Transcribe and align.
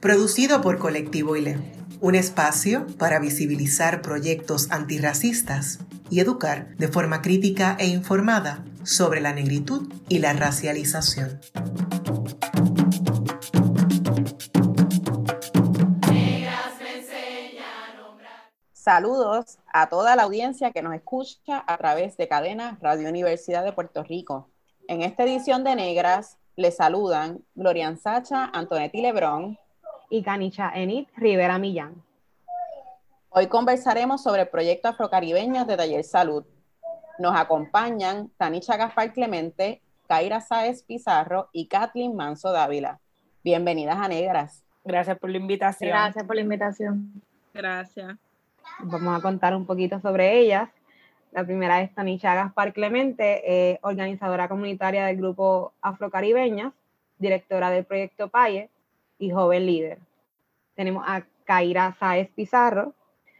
producido 0.00 0.60
por 0.60 0.78
Colectivo 0.78 1.36
ILE, 1.36 1.58
un 2.00 2.14
espacio 2.14 2.86
para 2.98 3.18
visibilizar 3.18 4.00
proyectos 4.00 4.70
antirracistas 4.70 5.80
y 6.08 6.20
educar 6.20 6.76
de 6.76 6.88
forma 6.88 7.20
crítica 7.20 7.76
e 7.80 7.86
informada 7.88 8.64
sobre 8.84 9.20
la 9.20 9.32
negritud 9.32 9.92
y 10.08 10.20
la 10.20 10.32
racialización. 10.32 11.40
Saludos 18.72 19.58
a 19.70 19.90
toda 19.90 20.16
la 20.16 20.22
audiencia 20.22 20.70
que 20.70 20.80
nos 20.80 20.94
escucha 20.94 21.62
a 21.66 21.76
través 21.76 22.16
de 22.16 22.26
Cadena 22.26 22.78
Radio 22.80 23.08
Universidad 23.08 23.62
de 23.64 23.72
Puerto 23.72 24.02
Rico. 24.02 24.48
En 24.86 25.02
esta 25.02 25.24
edición 25.24 25.64
de 25.64 25.74
Negras 25.76 26.38
les 26.56 26.76
saludan 26.76 27.44
Glorian 27.54 27.98
Sacha, 27.98 28.50
Antonetti 28.54 29.02
Lebrón, 29.02 29.58
y 30.10 30.22
Canicha 30.22 30.72
Enid 30.74 31.06
Rivera 31.16 31.58
Millán. 31.58 32.02
Hoy 33.30 33.46
conversaremos 33.46 34.22
sobre 34.22 34.42
el 34.42 34.48
proyecto 34.48 34.88
afrocaribeño 34.88 35.64
de 35.64 35.76
Taller 35.76 36.04
Salud. 36.04 36.44
Nos 37.18 37.36
acompañan 37.36 38.30
Tanicha 38.36 38.76
Gaspar 38.76 39.12
Clemente, 39.12 39.82
Kaira 40.06 40.40
Sáez 40.40 40.82
Pizarro 40.82 41.48
y 41.52 41.66
Kathleen 41.66 42.16
Manso 42.16 42.52
Dávila. 42.52 43.00
Bienvenidas 43.44 43.98
a 43.98 44.08
Negras. 44.08 44.64
Gracias 44.84 45.18
por 45.18 45.30
la 45.30 45.36
invitación. 45.36 45.90
Gracias 45.90 46.24
por 46.24 46.36
la 46.36 46.42
invitación. 46.42 47.22
Gracias. 47.52 48.16
Vamos 48.80 49.18
a 49.18 49.22
contar 49.22 49.54
un 49.54 49.66
poquito 49.66 50.00
sobre 50.00 50.38
ellas. 50.38 50.70
La 51.32 51.44
primera 51.44 51.82
es 51.82 51.94
Tanicha 51.94 52.34
Gaspar 52.34 52.72
Clemente, 52.72 53.42
eh, 53.44 53.78
organizadora 53.82 54.48
comunitaria 54.48 55.04
del 55.04 55.18
grupo 55.18 55.72
Afrocaribeñas, 55.82 56.72
directora 57.18 57.70
del 57.70 57.84
proyecto 57.84 58.28
PAYE, 58.28 58.70
y 59.18 59.30
joven 59.30 59.66
líder. 59.66 59.98
Tenemos 60.74 61.04
a 61.06 61.24
Kaira 61.44 61.96
Saez 61.98 62.30
Pizarro, 62.30 62.94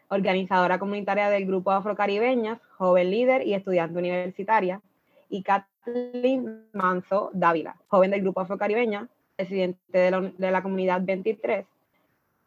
organizadora 0.08 0.78
comunitaria 0.78 1.30
del 1.30 1.46
Grupo 1.46 1.70
Afrocaribeñas, 1.70 2.58
joven 2.76 3.10
líder 3.10 3.46
y 3.46 3.54
estudiante 3.54 3.98
universitaria, 3.98 4.80
y 5.28 5.42
Kathleen 5.42 6.64
Manso 6.72 7.30
Dávila, 7.34 7.76
joven 7.88 8.10
del 8.10 8.22
Grupo 8.22 8.40
Afrocaribeña, 8.40 9.08
presidente 9.36 9.98
de 9.98 10.10
la, 10.10 10.20
de 10.20 10.50
la 10.50 10.62
comunidad 10.62 11.02
23 11.04 11.66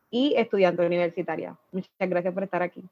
y 0.09 0.33
estudiante 0.35 0.85
universitaria. 0.85 1.55
Muchas 1.71 1.91
gracias 1.99 2.33
por 2.33 2.43
estar 2.43 2.61
aquí. 2.61 2.83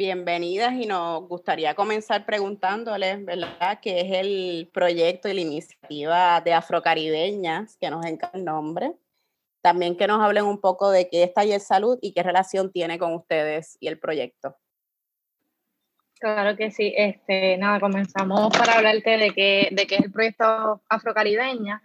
Bienvenidas 0.00 0.72
y 0.72 0.86
nos 0.86 1.28
gustaría 1.28 1.74
comenzar 1.74 2.24
preguntándoles, 2.24 3.22
¿verdad?, 3.22 3.80
qué 3.82 4.00
es 4.00 4.06
el 4.12 4.70
proyecto 4.72 5.28
y 5.28 5.34
la 5.34 5.42
iniciativa 5.42 6.40
de 6.40 6.54
Afrocaribeñas, 6.54 7.76
que 7.76 7.90
nos 7.90 8.06
encanta 8.06 8.38
el 8.38 8.46
nombre. 8.46 8.94
También 9.60 9.98
que 9.98 10.06
nos 10.06 10.22
hablen 10.22 10.46
un 10.46 10.58
poco 10.58 10.90
de 10.90 11.10
qué 11.10 11.24
es 11.24 11.34
Taller 11.34 11.60
Salud 11.60 11.98
y 12.00 12.14
qué 12.14 12.22
relación 12.22 12.72
tiene 12.72 12.98
con 12.98 13.12
ustedes 13.12 13.76
y 13.78 13.88
el 13.88 13.98
proyecto. 13.98 14.56
Claro 16.18 16.56
que 16.56 16.70
sí. 16.70 16.94
Este, 16.96 17.58
nada, 17.58 17.78
comenzamos 17.78 18.56
para 18.56 18.78
hablarte 18.78 19.18
de 19.18 19.34
qué, 19.34 19.68
de 19.70 19.86
qué 19.86 19.96
es 19.96 20.04
el 20.04 20.12
proyecto 20.12 20.80
Afrocaribeña. 20.88 21.82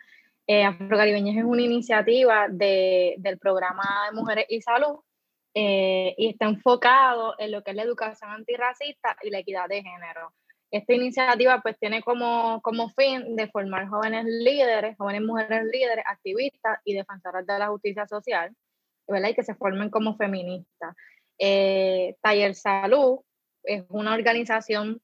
Eh, 0.48 0.64
Afrocaribeñas 0.64 1.36
es 1.36 1.44
una 1.44 1.64
iniciativa 1.64 2.48
de, 2.50 3.16
del 3.18 3.38
programa 3.40 3.84
de 4.10 4.16
Mujeres 4.16 4.46
y 4.48 4.62
Salud 4.62 5.00
eh, 5.58 6.14
y 6.18 6.28
está 6.28 6.48
enfocado 6.48 7.34
en 7.38 7.52
lo 7.52 7.64
que 7.64 7.72
es 7.72 7.78
la 7.78 7.84
educación 7.84 8.30
antirracista 8.30 9.16
y 9.22 9.30
la 9.30 9.40
equidad 9.40 9.70
de 9.70 9.82
género. 9.82 10.34
Esta 10.70 10.94
iniciativa 10.94 11.62
pues 11.62 11.80
tiene 11.80 12.02
como, 12.02 12.62
como 12.62 12.90
fin 12.90 13.38
de 13.38 13.48
formar 13.48 13.88
jóvenes 13.88 14.26
líderes, 14.26 14.98
jóvenes 14.98 15.22
mujeres 15.22 15.64
líderes, 15.72 16.04
activistas 16.06 16.80
y 16.84 16.94
defensoras 16.94 17.48
de 17.48 17.58
la 17.58 17.70
justicia 17.70 18.06
social, 18.06 18.54
¿verdad? 19.08 19.30
y 19.30 19.34
que 19.34 19.44
se 19.44 19.56
formen 19.56 19.90
como 19.90 20.18
feministas. 20.18 20.94
Eh, 21.40 22.18
Taller 22.22 22.54
Salud 22.54 23.20
es 23.64 23.86
una 23.88 24.14
organización 24.14 25.02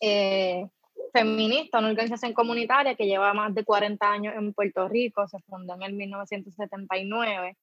eh, 0.00 0.68
feminista, 1.12 1.80
una 1.80 1.88
organización 1.88 2.32
comunitaria 2.32 2.94
que 2.94 3.06
lleva 3.06 3.34
más 3.34 3.52
de 3.56 3.64
40 3.64 4.08
años 4.08 4.34
en 4.36 4.52
Puerto 4.52 4.88
Rico, 4.88 5.26
se 5.26 5.40
fundó 5.40 5.74
en 5.74 5.82
el 5.82 5.94
1979 5.94 7.56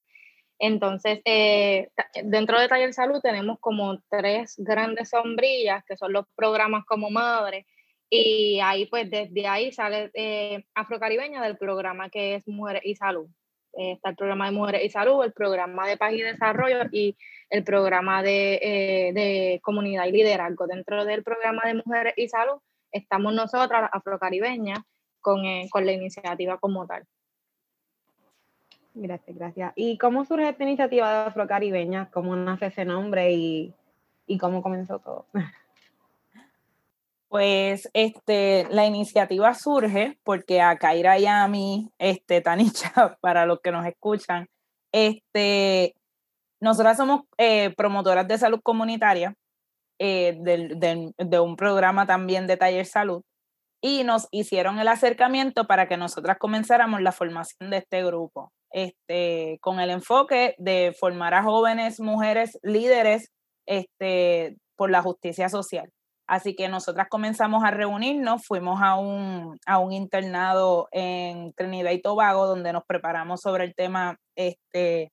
entonces, 0.60 1.22
eh, 1.26 1.90
dentro 2.24 2.60
de 2.60 2.68
Taller 2.68 2.94
Salud 2.94 3.22
tenemos 3.22 3.60
como 3.60 4.00
tres 4.10 4.56
grandes 4.58 5.10
sombrillas, 5.10 5.84
que 5.86 5.98
son 5.98 6.14
los 6.14 6.26
programas 6.36 6.86
como 6.86 7.10
madre, 7.10 7.66
y 8.10 8.60
ahí 8.62 8.86
pues 8.86 9.10
desde 9.10 9.48
ahí 9.48 9.72
sale 9.72 10.12
eh, 10.14 10.66
Afrocaribeña 10.74 11.42
del 11.44 11.58
programa 11.58 12.10
que 12.10 12.36
es 12.36 12.48
Mujeres 12.48 12.82
y 12.86 12.96
Salud. 12.96 13.28
Eh, 13.74 13.94
está 13.94 14.10
el 14.10 14.16
programa 14.16 14.46
de 14.46 14.52
Mujeres 14.52 14.86
y 14.86 14.90
Salud, 14.90 15.24
el 15.24 15.34
programa 15.34 15.88
de 15.88 15.98
Paz 15.98 16.14
y 16.14 16.22
Desarrollo 16.22 16.86
y 16.92 17.18
el 17.50 17.64
programa 17.64 18.24
de, 18.24 18.60
eh, 18.62 19.14
de 19.14 19.60
Comunidad 19.62 20.06
y 20.06 20.14
Liderazgo. 20.14 20.68
Dentro 20.68 21.06
del 21.06 21.24
programa 21.24 21.64
de 21.66 21.76
Mujeres 21.76 22.14
y 22.16 22.30
Salud 22.30 22.60
estamos 22.92 23.34
nosotras, 23.34 23.90
Afrocaribeñas, 23.92 24.80
con, 25.20 25.44
con 25.70 25.86
la 25.86 25.92
iniciativa 25.92 26.58
como 26.58 26.88
tal. 26.88 27.04
Gracias, 29.00 29.38
gracias. 29.38 29.74
¿Y 29.76 29.98
cómo 30.00 30.26
surge 30.26 30.50
esta 30.50 30.64
iniciativa 30.64 31.12
de 31.12 31.30
Afrocaribeña? 31.30 32.10
¿Cómo 32.12 32.36
nace 32.36 32.68
ese 32.68 32.84
nombre 32.84 33.32
y, 33.32 33.74
cómo 34.40 34.64
comenzó 34.64 35.00
todo? 35.00 35.26
Pues 37.30 37.90
este, 37.94 38.66
la 38.72 38.86
iniciativa 38.88 39.54
surge 39.54 40.18
porque 40.24 40.62
a 40.62 40.78
Kaira 40.78 41.20
y 41.20 41.28
a 41.28 41.48
mí, 41.48 41.92
este, 42.00 42.42
Tanicha, 42.42 43.18
para 43.22 43.46
los 43.46 43.60
que 43.60 43.72
nos 43.72 43.86
escuchan, 43.86 44.48
este, 44.92 45.94
nosotras 46.60 46.98
somos 46.98 47.22
eh, 47.38 47.76
promotoras 47.76 48.28
de 48.28 48.38
salud 48.40 48.62
comunitaria 48.64 49.36
eh, 50.00 50.40
de 50.40 51.40
un 51.40 51.56
programa 51.56 52.08
también 52.08 52.48
de 52.48 52.58
taller 52.58 52.86
salud 52.86 53.22
y 53.80 54.04
nos 54.04 54.28
hicieron 54.32 54.80
el 54.80 54.88
acercamiento 54.88 55.68
para 55.68 55.88
que 55.88 55.98
nosotras 55.98 56.38
comenzáramos 56.40 57.02
la 57.02 57.12
formación 57.12 57.70
de 57.70 57.78
este 57.78 58.04
grupo 58.04 58.52
este, 58.78 59.58
con 59.60 59.80
el 59.80 59.90
enfoque 59.90 60.54
de 60.60 60.96
formar 61.00 61.34
a 61.34 61.42
jóvenes 61.42 62.00
mujeres 62.00 62.60
líderes 62.62 63.32
este, 63.66 64.56
por 64.76 64.92
la 64.92 65.02
justicia 65.02 65.50
social. 65.50 65.90
Así 66.28 66.56
que 66.56 66.70
nosotras 66.70 67.08
comenzamos 67.10 67.64
a 67.64 67.72
reunirnos, 67.72 68.46
fuimos 68.46 68.80
a 68.84 68.96
un, 68.96 69.58
internado 69.92 70.90
en 70.92 71.54
Trinidad 71.54 71.90
y 71.90 72.02
Tobago 72.04 72.46
donde 72.46 72.72
nos 72.72 72.84
preparamos 72.86 73.42
sobre 73.42 73.64
el 73.64 73.74
tema 73.74 74.18
este, 74.36 75.12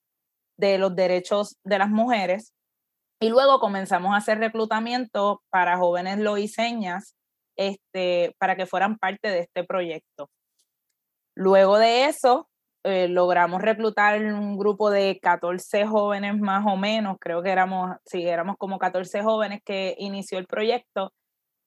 de 0.57 0.77
los 0.77 0.95
derechos 0.95 1.55
de 1.63 1.79
las 1.79 1.89
mujeres 1.89 2.53
y 3.19 3.29
luego 3.29 3.59
comenzamos 3.59 4.13
a 4.13 4.17
hacer 4.17 4.37
reclutamiento 4.37 5.41
para 5.49 5.77
jóvenes 5.77 6.19
loiseñas 6.19 7.15
para 8.37 8.55
que 8.57 8.67
fueran 8.67 8.97
parte 8.97 9.29
de 9.29 9.39
este 9.39 9.63
proyecto. 9.63 10.29
Luego 11.35 11.79
de 11.79 12.05
eso, 12.05 12.47
eh, 12.87 13.07
logramos 13.07 13.63
reclutar 13.63 14.21
un 14.21 14.59
grupo 14.59 14.91
de 14.91 15.19
14 15.19 15.87
jóvenes 15.87 16.39
más 16.39 16.63
o 16.67 16.77
menos, 16.77 17.17
creo 17.19 17.41
que 17.41 17.49
éramos, 17.49 17.95
sí, 18.05 18.27
éramos 18.27 18.57
como 18.59 18.77
14 18.77 19.23
jóvenes 19.23 19.61
que 19.65 19.95
inició 19.97 20.37
el 20.37 20.45
proyecto 20.45 21.11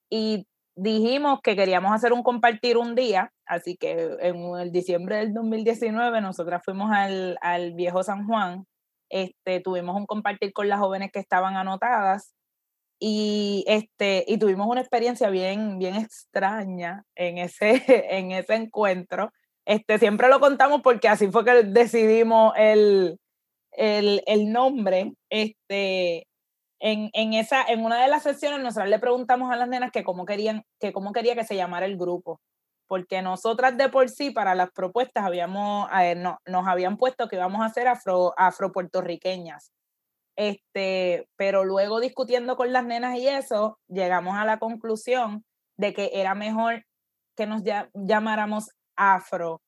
y 0.08 0.46
dijimos 0.76 1.40
que 1.42 1.56
queríamos 1.56 1.92
hacer 1.92 2.12
un 2.12 2.22
compartir 2.22 2.76
un 2.76 2.94
día, 2.94 3.32
así 3.46 3.76
que 3.76 4.16
en 4.20 4.36
el 4.60 4.70
diciembre 4.70 5.16
del 5.16 5.34
2019 5.34 6.20
nosotras 6.20 6.62
fuimos 6.64 6.92
al, 6.92 7.36
al 7.40 7.72
viejo 7.74 8.04
San 8.04 8.24
Juan, 8.24 8.64
este, 9.10 9.58
tuvimos 9.58 9.96
un 9.96 10.06
compartir 10.06 10.52
con 10.52 10.68
las 10.68 10.78
jóvenes 10.78 11.10
que 11.12 11.18
estaban 11.18 11.56
anotadas 11.56 12.32
y, 13.00 13.64
este, 13.66 14.24
y 14.28 14.38
tuvimos 14.38 14.68
una 14.68 14.82
experiencia 14.82 15.30
bien, 15.30 15.80
bien 15.80 15.96
extraña 15.96 17.02
en 17.16 17.38
ese, 17.38 17.82
en 18.16 18.30
ese 18.30 18.54
encuentro 18.54 19.32
este, 19.68 19.98
siempre 19.98 20.28
lo 20.28 20.40
contamos 20.40 20.80
porque 20.80 21.08
así 21.08 21.30
fue 21.30 21.44
que 21.44 21.62
decidimos 21.62 22.54
el, 22.56 23.18
el, 23.72 24.22
el 24.26 24.50
nombre. 24.50 25.12
Este, 25.30 26.26
en, 26.80 27.10
en, 27.12 27.34
esa, 27.34 27.64
en 27.64 27.84
una 27.84 28.00
de 28.02 28.08
las 28.08 28.22
sesiones 28.22 28.60
nosotros 28.60 28.88
le 28.88 28.98
preguntamos 28.98 29.52
a 29.52 29.56
las 29.56 29.68
nenas 29.68 29.90
que 29.92 30.04
cómo 30.04 30.24
querían, 30.24 30.62
que 30.80 30.92
cómo 30.94 31.12
quería 31.12 31.34
que 31.34 31.44
se 31.44 31.54
llamara 31.54 31.84
el 31.86 31.98
grupo. 31.98 32.40
porque 32.88 33.22
nosotras 33.22 33.76
de 33.76 33.90
por 33.90 34.08
sí 34.08 34.30
para 34.30 34.54
las 34.54 34.70
propuestas 34.72 35.24
habíamos, 35.24 35.88
eh, 36.00 36.14
no, 36.16 36.38
nos 36.46 36.66
habían 36.66 36.96
puesto 36.96 37.28
que 37.28 37.36
íbamos 37.36 37.62
a 37.64 37.68
ser 37.68 37.86
afro, 37.86 38.34
afropuertorriqueñas. 38.36 39.70
Este, 40.36 41.28
pero 41.36 41.64
luego 41.64 42.00
discutiendo 42.00 42.56
con 42.56 42.72
las 42.72 42.84
nenas 42.86 43.18
y 43.18 43.28
eso, 43.28 43.78
llegamos 43.88 44.36
a 44.36 44.44
la 44.44 44.58
conclusión 44.58 45.44
de 45.76 45.92
que 45.92 46.10
era 46.14 46.34
mejor 46.34 46.84
que 47.36 47.46
nos 47.46 47.62
llamáramos 47.94 48.70
afro 48.98 49.62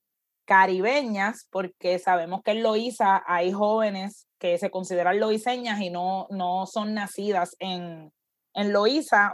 caribeñas, 0.50 1.46
porque 1.50 2.00
sabemos 2.00 2.42
que 2.42 2.50
en 2.50 2.64
Loíza 2.64 3.22
hay 3.24 3.52
jóvenes 3.52 4.26
que 4.40 4.58
se 4.58 4.70
consideran 4.70 5.20
loiseñas 5.20 5.80
y 5.80 5.90
no, 5.90 6.26
no 6.30 6.66
son 6.66 6.92
nacidas 6.92 7.54
en, 7.60 8.10
en 8.54 8.74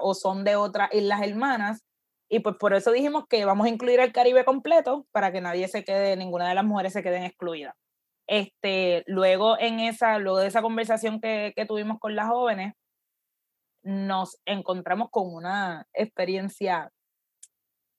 o 0.01 0.15
son 0.15 0.45
de 0.45 0.57
otras 0.57 0.93
islas 0.93 1.23
hermanas. 1.23 1.83
Y 2.29 2.41
pues 2.41 2.57
por 2.61 2.75
eso 2.75 2.91
dijimos 2.93 3.25
que 3.31 3.47
vamos 3.47 3.67
a 3.67 3.71
incluir 3.71 3.99
el 4.01 4.13
Caribe 4.13 4.45
completo 4.45 5.07
para 5.11 5.33
que 5.33 5.41
nadie 5.41 5.69
se 5.69 5.85
quede, 5.85 6.17
ninguna 6.17 6.49
de 6.51 6.55
las 6.55 6.65
mujeres 6.67 6.93
se 6.93 7.03
queden 7.03 7.23
excluidas. 7.23 7.75
Este, 8.27 9.03
luego 9.07 9.59
en 9.59 9.81
esa, 9.81 10.19
luego 10.19 10.39
de 10.41 10.49
esa 10.49 10.61
conversación 10.61 11.21
que, 11.23 11.55
que 11.57 11.65
tuvimos 11.65 11.99
con 11.99 12.15
las 12.15 12.29
jóvenes, 12.29 12.75
nos 13.85 14.37
encontramos 14.45 15.09
con 15.11 15.33
una 15.33 15.87
experiencia 15.95 16.91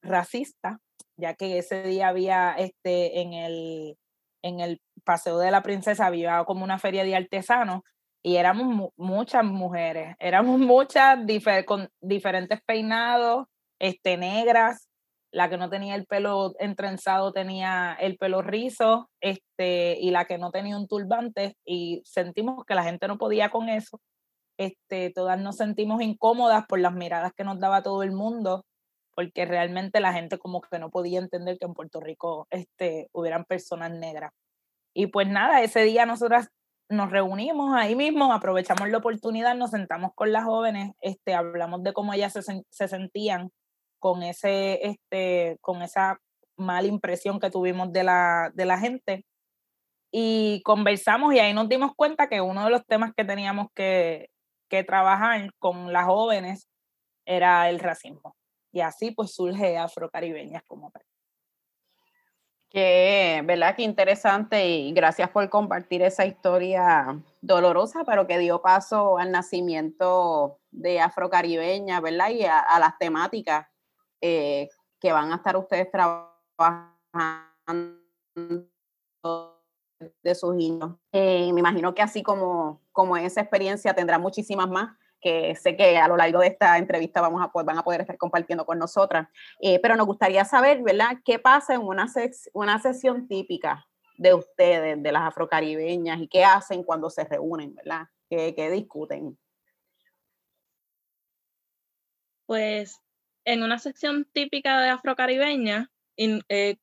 racista, 0.04 0.82
ya 1.18 1.34
que 1.34 1.58
ese 1.58 1.84
día 1.84 2.08
había 2.08 2.54
este, 2.54 3.22
en, 3.22 3.34
el, 3.34 3.98
en 4.44 4.60
el 4.60 4.82
Paseo 5.04 5.38
de 5.40 5.52
la 5.52 5.64
Princesa, 5.64 6.06
había 6.06 6.44
como 6.46 6.64
una 6.64 6.80
feria 6.80 7.04
de 7.04 7.16
artesanos 7.16 7.82
y 8.24 8.38
éramos 8.38 8.92
muchas 8.98 9.44
mujeres, 9.44 10.16
éramos 10.20 10.60
muchas 10.60 11.20
con 11.66 11.90
diferentes 12.02 12.62
peinados, 12.66 13.46
este, 13.80 14.18
negras, 14.18 14.88
la 15.32 15.50
que 15.50 15.58
no 15.58 15.70
tenía 15.70 15.96
el 15.96 16.06
pelo 16.06 16.54
entrenzado 16.60 17.32
tenía 17.32 17.96
el 18.00 18.18
pelo 18.18 18.42
rizo, 18.42 19.10
este, 19.22 19.98
y 20.00 20.12
la 20.12 20.26
que 20.26 20.38
no 20.38 20.52
tenía 20.52 20.78
un 20.78 20.88
turbante, 20.88 21.56
y 21.66 22.02
sentimos 22.06 22.64
que 22.66 22.76
la 22.76 22.84
gente 22.84 23.08
no 23.08 23.18
podía 23.18 23.50
con 23.50 23.70
eso. 23.70 24.00
Este, 24.58 25.12
todas 25.12 25.40
nos 25.40 25.58
sentimos 25.58 26.02
incómodas 26.02 26.66
por 26.68 26.80
las 26.80 26.94
miradas 26.94 27.34
que 27.36 27.44
nos 27.44 27.60
daba 27.60 27.84
todo 27.84 28.04
el 28.04 28.12
mundo, 28.12 28.66
porque 29.18 29.46
realmente 29.46 30.00
la 30.00 30.14
gente 30.14 30.38
como 30.38 30.62
que 30.62 30.78
no 30.78 30.92
podía 30.92 31.18
entender 31.18 31.58
que 31.58 31.66
en 31.66 31.74
Puerto 31.74 32.00
Rico 32.00 32.46
este, 32.52 33.10
hubieran 33.14 33.46
personas 33.46 33.90
negras. 33.90 34.32
Y 34.94 35.08
pues 35.08 35.28
nada, 35.28 35.64
ese 35.64 35.82
día 35.82 36.06
nosotras 36.06 36.50
nos 36.88 37.10
reunimos 37.10 37.76
ahí 37.76 37.96
mismo, 37.96 38.32
aprovechamos 38.32 38.90
la 38.90 39.00
oportunidad, 39.00 39.56
nos 39.56 39.72
sentamos 39.72 40.12
con 40.14 40.32
las 40.32 40.44
jóvenes, 40.44 40.92
este, 41.02 41.34
hablamos 41.34 41.82
de 41.82 41.94
cómo 41.94 42.14
ellas 42.14 42.34
se, 42.34 42.62
se 42.70 42.88
sentían 42.88 43.50
con, 43.98 44.22
ese, 44.22 44.88
este, 44.88 45.58
con 45.62 45.82
esa 45.82 46.20
mala 46.56 46.88
impresión 46.88 47.40
que 47.40 47.50
tuvimos 47.50 47.92
de 47.92 48.04
la, 48.04 48.52
de 48.54 48.66
la 48.66 48.78
gente. 48.78 49.26
Y 50.12 50.62
conversamos 50.62 51.34
y 51.34 51.40
ahí 51.40 51.56
nos 51.56 51.68
dimos 51.70 51.92
cuenta 51.96 52.30
que 52.30 52.40
uno 52.40 52.66
de 52.66 52.70
los 52.70 52.86
temas 52.86 53.14
que 53.18 53.26
teníamos 53.26 53.70
que, 53.74 54.30
que 54.70 54.84
trabajar 54.84 55.50
con 55.58 55.92
las 55.92 56.06
jóvenes 56.06 56.68
era 57.26 57.68
el 57.68 57.80
racismo. 57.80 58.36
Y 58.72 58.82
así 58.82 59.12
pues 59.12 59.34
surge 59.34 59.78
Afrocaribeñas 59.78 60.64
como 60.64 60.92
tal. 60.92 61.04
Que, 62.70 63.42
¿verdad? 63.46 63.76
Qué 63.76 63.84
interesante 63.84 64.68
y 64.68 64.92
gracias 64.92 65.30
por 65.30 65.50
compartir 65.50 66.02
esa 66.02 66.26
historia 66.26 67.24
dolorosa, 67.42 68.04
pero 68.04 68.28
que 68.28 68.38
dio 68.38 68.62
paso 68.62 69.18
al 69.18 69.32
nacimiento 69.32 70.60
de 70.70 71.00
Afrocaribeña, 71.00 72.02
¿verdad? 72.02 72.30
Y 72.30 72.44
a, 72.44 72.78
las 72.80 72.98
temáticas 72.98 73.68
eh, 74.20 74.68
que 75.00 75.14
van 75.14 75.32
a 75.32 75.38
estar 75.38 75.56
ustedes 75.56 75.90
trabajando 75.90 76.28
de 80.22 80.36
sus 80.36 80.54
niños. 80.56 80.96
Eh, 81.12 81.52
me 81.54 81.60
imagino 81.62 81.94
que 81.94 82.02
así 82.02 82.22
como, 82.22 82.82
como 82.92 83.18
esa 83.18 83.42
experiencia 83.42 83.94
tendrá 83.94 84.20
muchísimas 84.20 84.70
más 84.70 84.96
que 85.22 85.56
sé 85.56 85.76
que 85.76 85.98
a 85.98 86.08
lo 86.08 86.18
largo 86.18 86.40
de 86.40 86.48
esta 86.48 86.78
entrevista 86.78 87.22
vamos 87.22 87.42
a, 87.42 87.64
van 87.64 87.78
a 87.78 87.84
poder 87.84 88.02
estar 88.02 88.18
compartiendo 88.18 88.66
con 88.66 88.80
nosotras. 88.80 89.28
Eh, 89.62 89.80
pero 89.82 89.96
nos 89.96 90.06
gustaría 90.06 90.46
saber, 90.46 90.82
¿verdad?, 90.84 91.18
qué 91.26 91.40
pasa 91.40 91.74
en 91.74 91.82
una, 91.82 92.08
una 92.54 92.80
sesión 92.80 93.28
típica 93.28 93.86
de 94.18 94.34
ustedes, 94.34 95.02
de 95.02 95.12
las 95.12 95.24
afrocaribeñas, 95.24 96.20
y 96.20 96.28
qué 96.28 96.44
hacen 96.44 96.84
cuando 96.84 97.10
se 97.10 97.24
reúnen, 97.24 97.76
¿verdad? 97.76 98.08
¿Qué, 98.30 98.54
qué 98.56 98.72
discuten? 98.72 99.38
Pues 102.46 103.02
en 103.46 103.64
una 103.64 103.80
sección 103.80 104.26
típica 104.32 104.82
de 104.82 104.90
afrocaribeña, 104.90 105.92
eh, 106.18 106.78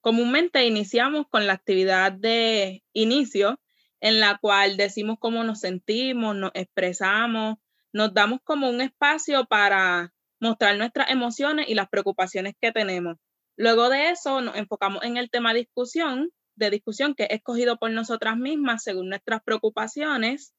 comúnmente 0.00 0.64
iniciamos 0.66 1.26
con 1.28 1.46
la 1.46 1.52
actividad 1.52 2.12
de 2.12 2.82
inicio, 2.92 3.60
en 4.00 4.20
la 4.20 4.38
cual 4.38 4.76
decimos 4.76 5.18
cómo 5.20 5.44
nos 5.44 5.60
sentimos, 5.60 6.34
nos 6.34 6.50
expresamos, 6.54 7.58
nos 7.98 8.14
damos 8.14 8.38
como 8.44 8.70
un 8.70 8.80
espacio 8.80 9.46
para 9.46 10.14
mostrar 10.40 10.78
nuestras 10.78 11.10
emociones 11.10 11.68
y 11.68 11.74
las 11.74 11.88
preocupaciones 11.88 12.54
que 12.60 12.70
tenemos. 12.70 13.16
Luego 13.56 13.88
de 13.88 14.10
eso 14.10 14.40
nos 14.40 14.54
enfocamos 14.54 15.02
en 15.02 15.16
el 15.16 15.30
tema 15.30 15.52
discusión, 15.52 16.30
de 16.54 16.70
discusión 16.70 17.16
que 17.16 17.24
es 17.24 17.30
escogido 17.30 17.76
por 17.76 17.90
nosotras 17.90 18.36
mismas 18.36 18.84
según 18.84 19.08
nuestras 19.08 19.42
preocupaciones. 19.42 20.54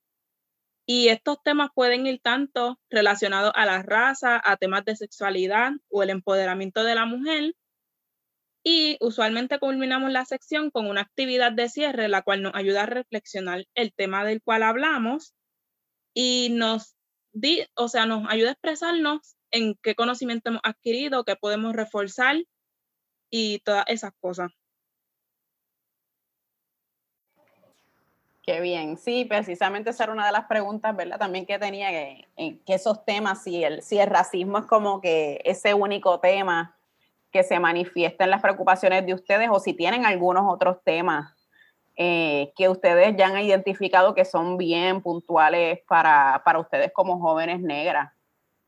Y 0.86 1.07
estos 1.07 1.41
temas 1.41 1.69
pueden 1.74 2.07
ir 2.07 2.19
tanto 2.21 2.77
relacionados 2.89 3.53
a 3.56 3.65
la 3.65 3.83
raza, 3.83 4.41
a 4.44 4.57
temas 4.57 4.83
de 4.83 4.97
sexualidad 4.97 5.71
o 5.88 6.03
el 6.03 6.09
empoderamiento 6.09 6.83
de 6.83 6.95
la 6.95 7.06
mujer. 7.06 7.56
Y 8.65 8.97
usualmente 9.00 9.59
culminamos 9.59 10.12
la 10.12 10.25
sección 10.25 10.71
con 10.71 10.88
una 10.88 11.00
actividad 11.00 11.53
de 11.53 11.69
cierre, 11.69 12.09
la 12.09 12.21
cual 12.21 12.41
nos 12.41 12.53
ayuda 12.53 12.83
a 12.83 12.88
reflexionar 12.88 13.65
el 13.75 13.94
tema 13.94 14.25
del 14.25 14.41
cual 14.41 14.63
hablamos 14.63 15.33
y 16.13 16.50
nos 16.51 16.99
o 17.76 17.88
sea, 17.88 18.06
nos 18.06 18.30
ayuda 18.30 18.50
a 18.50 18.54
expresarnos 18.54 19.36
en 19.52 19.76
qué 19.81 19.96
conocimiento 19.96 20.50
hemos 20.50 20.62
adquirido, 20.64 21.24
qué 21.24 21.36
podemos 21.36 21.76
reforzar 21.76 22.38
y 23.30 23.60
todas 23.60 23.86
esas 23.88 24.12
cosas. 24.20 24.52
Qué 28.44 28.62
bien, 28.62 28.98
sí, 28.98 29.26
precisamente 29.26 29.92
esa 29.92 30.06
era 30.06 30.14
una 30.14 30.26
de 30.26 30.31
las 30.31 30.46
preguntas, 30.46 30.96
¿verdad? 30.96 31.20
También 31.20 31.46
que 31.46 31.60
tenía 31.60 31.90
que, 31.90 32.28
que 32.66 32.74
esos 32.74 33.06
temas, 33.06 33.44
si 33.44 33.64
el, 33.64 33.84
si 33.84 34.00
el 34.00 34.08
racismo 34.08 34.58
es 34.58 34.66
como 34.66 35.02
que 35.02 35.40
ese 35.46 35.75
único 35.75 36.20
tema 36.20 36.75
que 37.32 37.44
se 37.44 37.60
manifiesta 37.60 38.24
en 38.24 38.32
las 38.32 38.42
preocupaciones 38.42 39.06
de 39.06 39.14
ustedes 39.14 39.50
o 39.52 39.60
si 39.60 39.74
tienen 39.74 40.06
algunos 40.06 40.52
otros 40.52 40.84
temas 40.84 41.38
eh, 42.01 42.54
que 42.56 42.69
ustedes 42.69 43.18
ya 43.18 43.28
han 43.28 43.38
identificado 43.42 44.16
que 44.16 44.24
son 44.24 44.56
bien 44.56 45.01
puntuales 45.01 45.82
para, 45.86 46.41
ustedes 46.58 46.94
como 46.94 47.20
jóvenes 47.20 47.60
negras. 47.60 48.13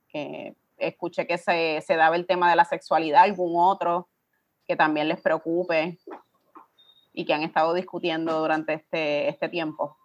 Que 0.09 0.53
escuché 0.77 1.25
que 1.25 1.37
se, 1.37 1.81
se, 1.81 1.95
daba 1.95 2.17
el 2.17 2.27
tema 2.27 2.49
de 2.49 2.57
la 2.57 2.65
sexualidad, 2.65 3.23
algún 3.23 3.53
otro 3.55 4.09
que 4.67 4.75
también 4.75 5.07
les 5.07 5.21
preocupe 5.21 5.97
y 7.13 7.23
que 7.23 7.33
han 7.33 7.43
estado 7.43 7.73
discutiendo 7.73 8.37
durante 8.37 8.73
este, 8.73 9.29
este 9.29 9.47
tiempo. 9.47 9.95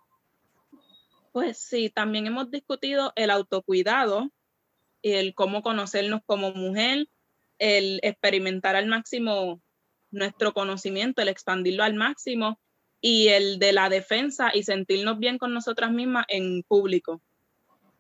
Pues 1.33 1.59
sí, 1.59 1.91
también 1.91 2.29
hemos 2.29 2.49
discutido 2.53 3.13
el 3.17 3.31
autocuidado 3.31 4.31
el 5.03 5.35
cómo 5.35 5.63
conocernos 5.63 6.21
como 6.27 6.53
mujer, 6.53 7.09
el 7.59 8.01
experimentar 8.03 8.77
al 8.77 8.87
máximo 8.87 9.61
nuestro 10.11 10.53
conocimiento, 10.53 11.23
el 11.23 11.29
expandirlo 11.29 11.83
al 11.83 11.95
máximo 11.95 12.61
y 13.01 13.29
el 13.29 13.59
de 13.59 13.73
la 13.73 13.89
defensa 13.89 14.51
y 14.55 14.63
sentirnos 14.63 15.19
bien 15.19 15.39
con 15.39 15.53
nosotras 15.53 15.91
mismas 15.91 16.25
en 16.29 16.63
público 16.63 17.21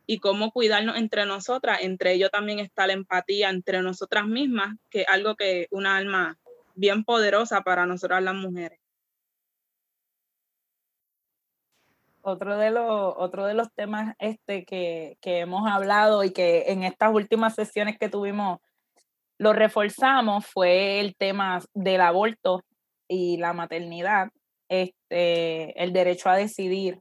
y 0.07 0.19
cómo 0.19 0.53
cuidarnos 0.53 0.97
entre 0.97 1.27
nosotras. 1.27 1.81
Entre 1.83 2.13
ello 2.13 2.31
también 2.31 2.61
está 2.61 2.87
la 2.87 2.93
empatía 2.93 3.51
entre 3.51 3.83
nosotras 3.83 4.27
mismas, 4.27 4.77
que 4.91 5.03
es 5.03 5.09
algo 5.09 5.35
que 5.35 5.67
una 5.71 5.97
alma 5.97 6.39
bien 6.75 7.05
poderosa 7.05 7.63
para 7.63 7.87
nosotras 7.87 8.23
las 8.23 8.35
mujeres. 8.35 8.79
Otro 12.23 12.59
de 12.59 12.71
los, 12.71 13.15
otro 13.17 13.47
de 13.47 13.55
los 13.55 13.73
temas 13.73 14.17
este 14.19 14.65
que, 14.65 15.17
que 15.21 15.39
hemos 15.39 15.71
hablado 15.71 16.25
y 16.25 16.33
que 16.33 16.65
en 16.73 16.83
estas 16.83 17.15
últimas 17.15 17.55
sesiones 17.55 17.99
que 17.99 18.09
tuvimos 18.09 18.59
lo 19.39 19.53
reforzamos 19.53 20.45
fue 20.47 20.99
el 20.99 21.15
tema 21.15 21.61
del 21.73 22.01
aborto 22.01 22.65
y 23.07 23.37
la 23.37 23.53
maternidad 23.53 24.31
este, 24.69 25.83
el 25.83 25.93
derecho 25.93 26.29
a 26.29 26.37
decidir. 26.37 27.01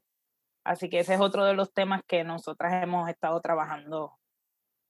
Así 0.64 0.90
que 0.90 1.00
ese 1.00 1.14
es 1.14 1.20
otro 1.20 1.46
de 1.46 1.54
los 1.54 1.74
temas 1.74 2.02
que 2.08 2.24
nosotras 2.24 2.82
hemos 2.82 3.08
estado 3.10 3.40
trabajando 3.42 4.18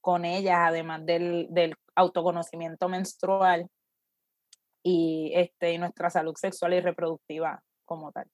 con 0.02 0.24
ellas, 0.24 0.58
además 0.62 1.06
del, 1.06 1.48
del 1.50 1.76
autoconocimiento 1.96 2.88
menstrual 2.88 3.68
y, 4.84 5.32
este, 5.36 5.74
y 5.74 5.78
nuestra 5.78 6.10
salud 6.10 6.36
sexual 6.36 6.76
y 6.76 6.80
reproductiva 6.80 7.62
como 7.86 8.12
tal. 8.12 8.30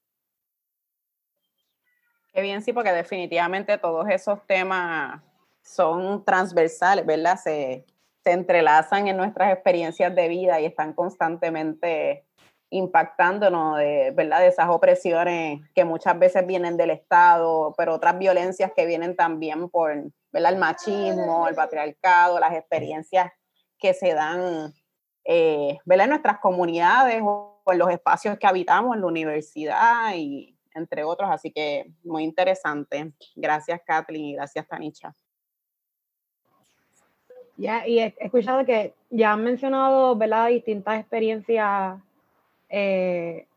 Qué 2.34 2.42
bien, 2.42 2.62
sí, 2.62 2.74
porque 2.74 2.92
definitivamente 2.92 3.78
todos 3.78 4.08
esos 4.10 4.46
temas 4.46 5.22
son 5.62 6.24
transversales, 6.24 7.06
¿verdad? 7.06 7.38
Se, 7.38 7.86
se 8.24 8.32
entrelazan 8.32 9.08
en 9.08 9.18
nuestras 9.18 9.54
experiencias 9.54 10.14
de 10.16 10.28
vida 10.28 10.60
y 10.60 10.66
están 10.66 10.94
constantemente 10.94 12.26
impactándonos 12.72 13.78
de, 13.78 14.12
¿verdad? 14.12 14.40
de 14.40 14.48
esas 14.48 14.70
opresiones 14.70 15.62
que 15.76 15.84
muchas 15.84 16.18
veces 16.18 16.48
vienen 16.48 16.78
del 16.78 16.90
Estado, 16.90 17.74
pero 17.78 17.94
otras 17.94 18.18
violencias 18.18 18.72
que 18.76 18.86
vienen 18.86 19.16
también 19.16 19.70
por 19.70 19.94
¿verdad? 20.32 20.54
el 20.54 20.58
machismo, 20.58 21.48
el 21.50 21.56
patriarcado, 21.56 22.40
las 22.40 22.54
experiencias 22.54 23.30
que 23.78 23.94
se 23.94 24.14
dan 24.14 24.74
eh, 25.26 25.78
en 25.86 26.10
nuestras 26.10 26.40
comunidades 26.40 27.22
o 27.24 27.62
en 27.68 27.78
los 27.78 27.92
espacios 27.92 28.40
que 28.40 28.48
habitamos 28.48 28.96
en 28.96 29.02
la 29.02 29.08
universidad 29.08 30.16
y 30.16 30.58
entre 30.74 31.04
otros. 31.04 31.30
Así 31.30 31.52
que 31.52 31.92
muy 32.04 32.24
interesante. 32.24 33.12
Gracias, 33.36 33.82
Kathleen, 33.86 34.26
y 34.26 34.34
gracias, 34.36 34.66
Tanicha. 34.66 35.14
Ya, 37.58 37.86
y 37.86 38.00
he 38.00 38.16
escuchado 38.18 38.66
que 38.66 38.94
ya 39.10 39.34
han 39.34 39.44
mencionado, 39.44 40.16
¿verdad?, 40.16 40.48
distintas 40.48 41.00
experiencias 41.00 42.00
eh, 42.72 43.48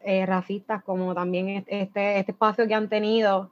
eh, 0.00 0.24
racistas, 0.24 0.84
como 0.84 1.14
también 1.14 1.48
este, 1.48 1.82
este, 1.82 2.30
espacio 2.30 2.68
que 2.68 2.74
han 2.74 2.88
tenido 2.88 3.50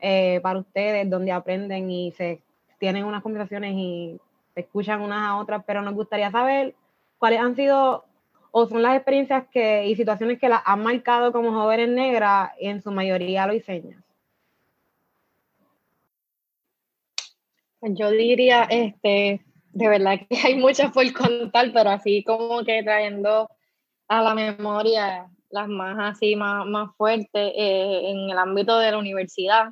eh, 0.00 0.40
para 0.42 0.58
ustedes, 0.58 1.08
donde 1.08 1.30
aprenden 1.30 1.90
y 1.90 2.10
se 2.12 2.42
tienen 2.78 3.04
unas 3.04 3.22
conversaciones 3.22 3.74
y 3.76 4.18
se 4.54 4.60
escuchan 4.60 5.00
unas 5.00 5.28
a 5.28 5.36
otras, 5.36 5.62
pero 5.64 5.80
nos 5.82 5.94
gustaría 5.94 6.30
saber 6.32 6.74
cuáles 7.18 7.38
han 7.38 7.54
sido 7.54 8.04
o 8.50 8.66
son 8.66 8.82
las 8.82 8.96
experiencias 8.96 9.44
que, 9.52 9.86
y 9.86 9.94
situaciones 9.94 10.40
que 10.40 10.48
las 10.48 10.62
han 10.64 10.82
marcado 10.82 11.32
como 11.32 11.52
jóvenes 11.52 11.88
negras, 11.88 12.50
en 12.58 12.82
su 12.82 12.90
mayoría 12.90 13.46
lo 13.46 13.52
loiseñas. 13.52 14.02
Yo 17.80 18.10
diría, 18.10 18.64
este, 18.64 19.40
de 19.72 19.88
verdad 19.88 20.18
que 20.28 20.36
hay 20.44 20.56
muchas 20.56 20.92
por 20.92 21.10
contar, 21.12 21.72
pero 21.72 21.90
así 21.90 22.24
como 22.24 22.64
que 22.64 22.82
trayendo 22.82 23.48
a 24.08 24.22
la 24.22 24.34
memoria 24.34 25.30
las 25.52 25.68
más 25.68 25.96
así, 26.00 26.34
más, 26.34 26.66
más 26.66 26.96
fuertes 26.96 27.52
eh, 27.54 28.10
en 28.10 28.30
el 28.30 28.38
ámbito 28.38 28.78
de 28.78 28.90
la 28.90 28.98
universidad. 28.98 29.66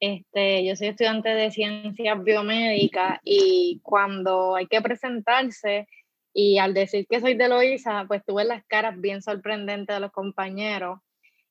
Este, 0.00 0.64
yo 0.64 0.76
soy 0.76 0.88
estudiante 0.88 1.30
de 1.30 1.50
ciencias 1.50 2.22
biomédicas 2.22 3.18
y 3.24 3.80
cuando 3.82 4.54
hay 4.54 4.66
que 4.66 4.80
presentarse 4.80 5.88
y 6.32 6.58
al 6.58 6.72
decir 6.72 7.06
que 7.08 7.20
soy 7.20 7.34
de 7.34 7.48
Loíza, 7.48 8.04
pues 8.06 8.22
tuve 8.24 8.44
las 8.44 8.64
caras 8.66 9.00
bien 9.00 9.22
sorprendentes 9.22 9.96
de 9.96 10.00
los 10.00 10.12
compañeros. 10.12 11.00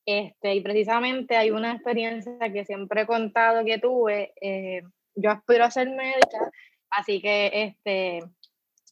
Este, 0.05 0.55
y 0.55 0.61
precisamente 0.61 1.35
hay 1.35 1.51
una 1.51 1.73
experiencia 1.73 2.37
que 2.53 2.63
siempre 2.63 3.01
he 3.01 3.05
contado 3.07 3.65
que 3.65 3.79
tuve. 3.79 4.33
Eh, 4.39 4.81
yo 5.15 5.31
aspiro 5.31 5.65
a 5.65 5.71
ser 5.71 5.89
médica, 5.89 6.51
así 6.91 7.21
que 7.21 7.49
este, 7.53 8.19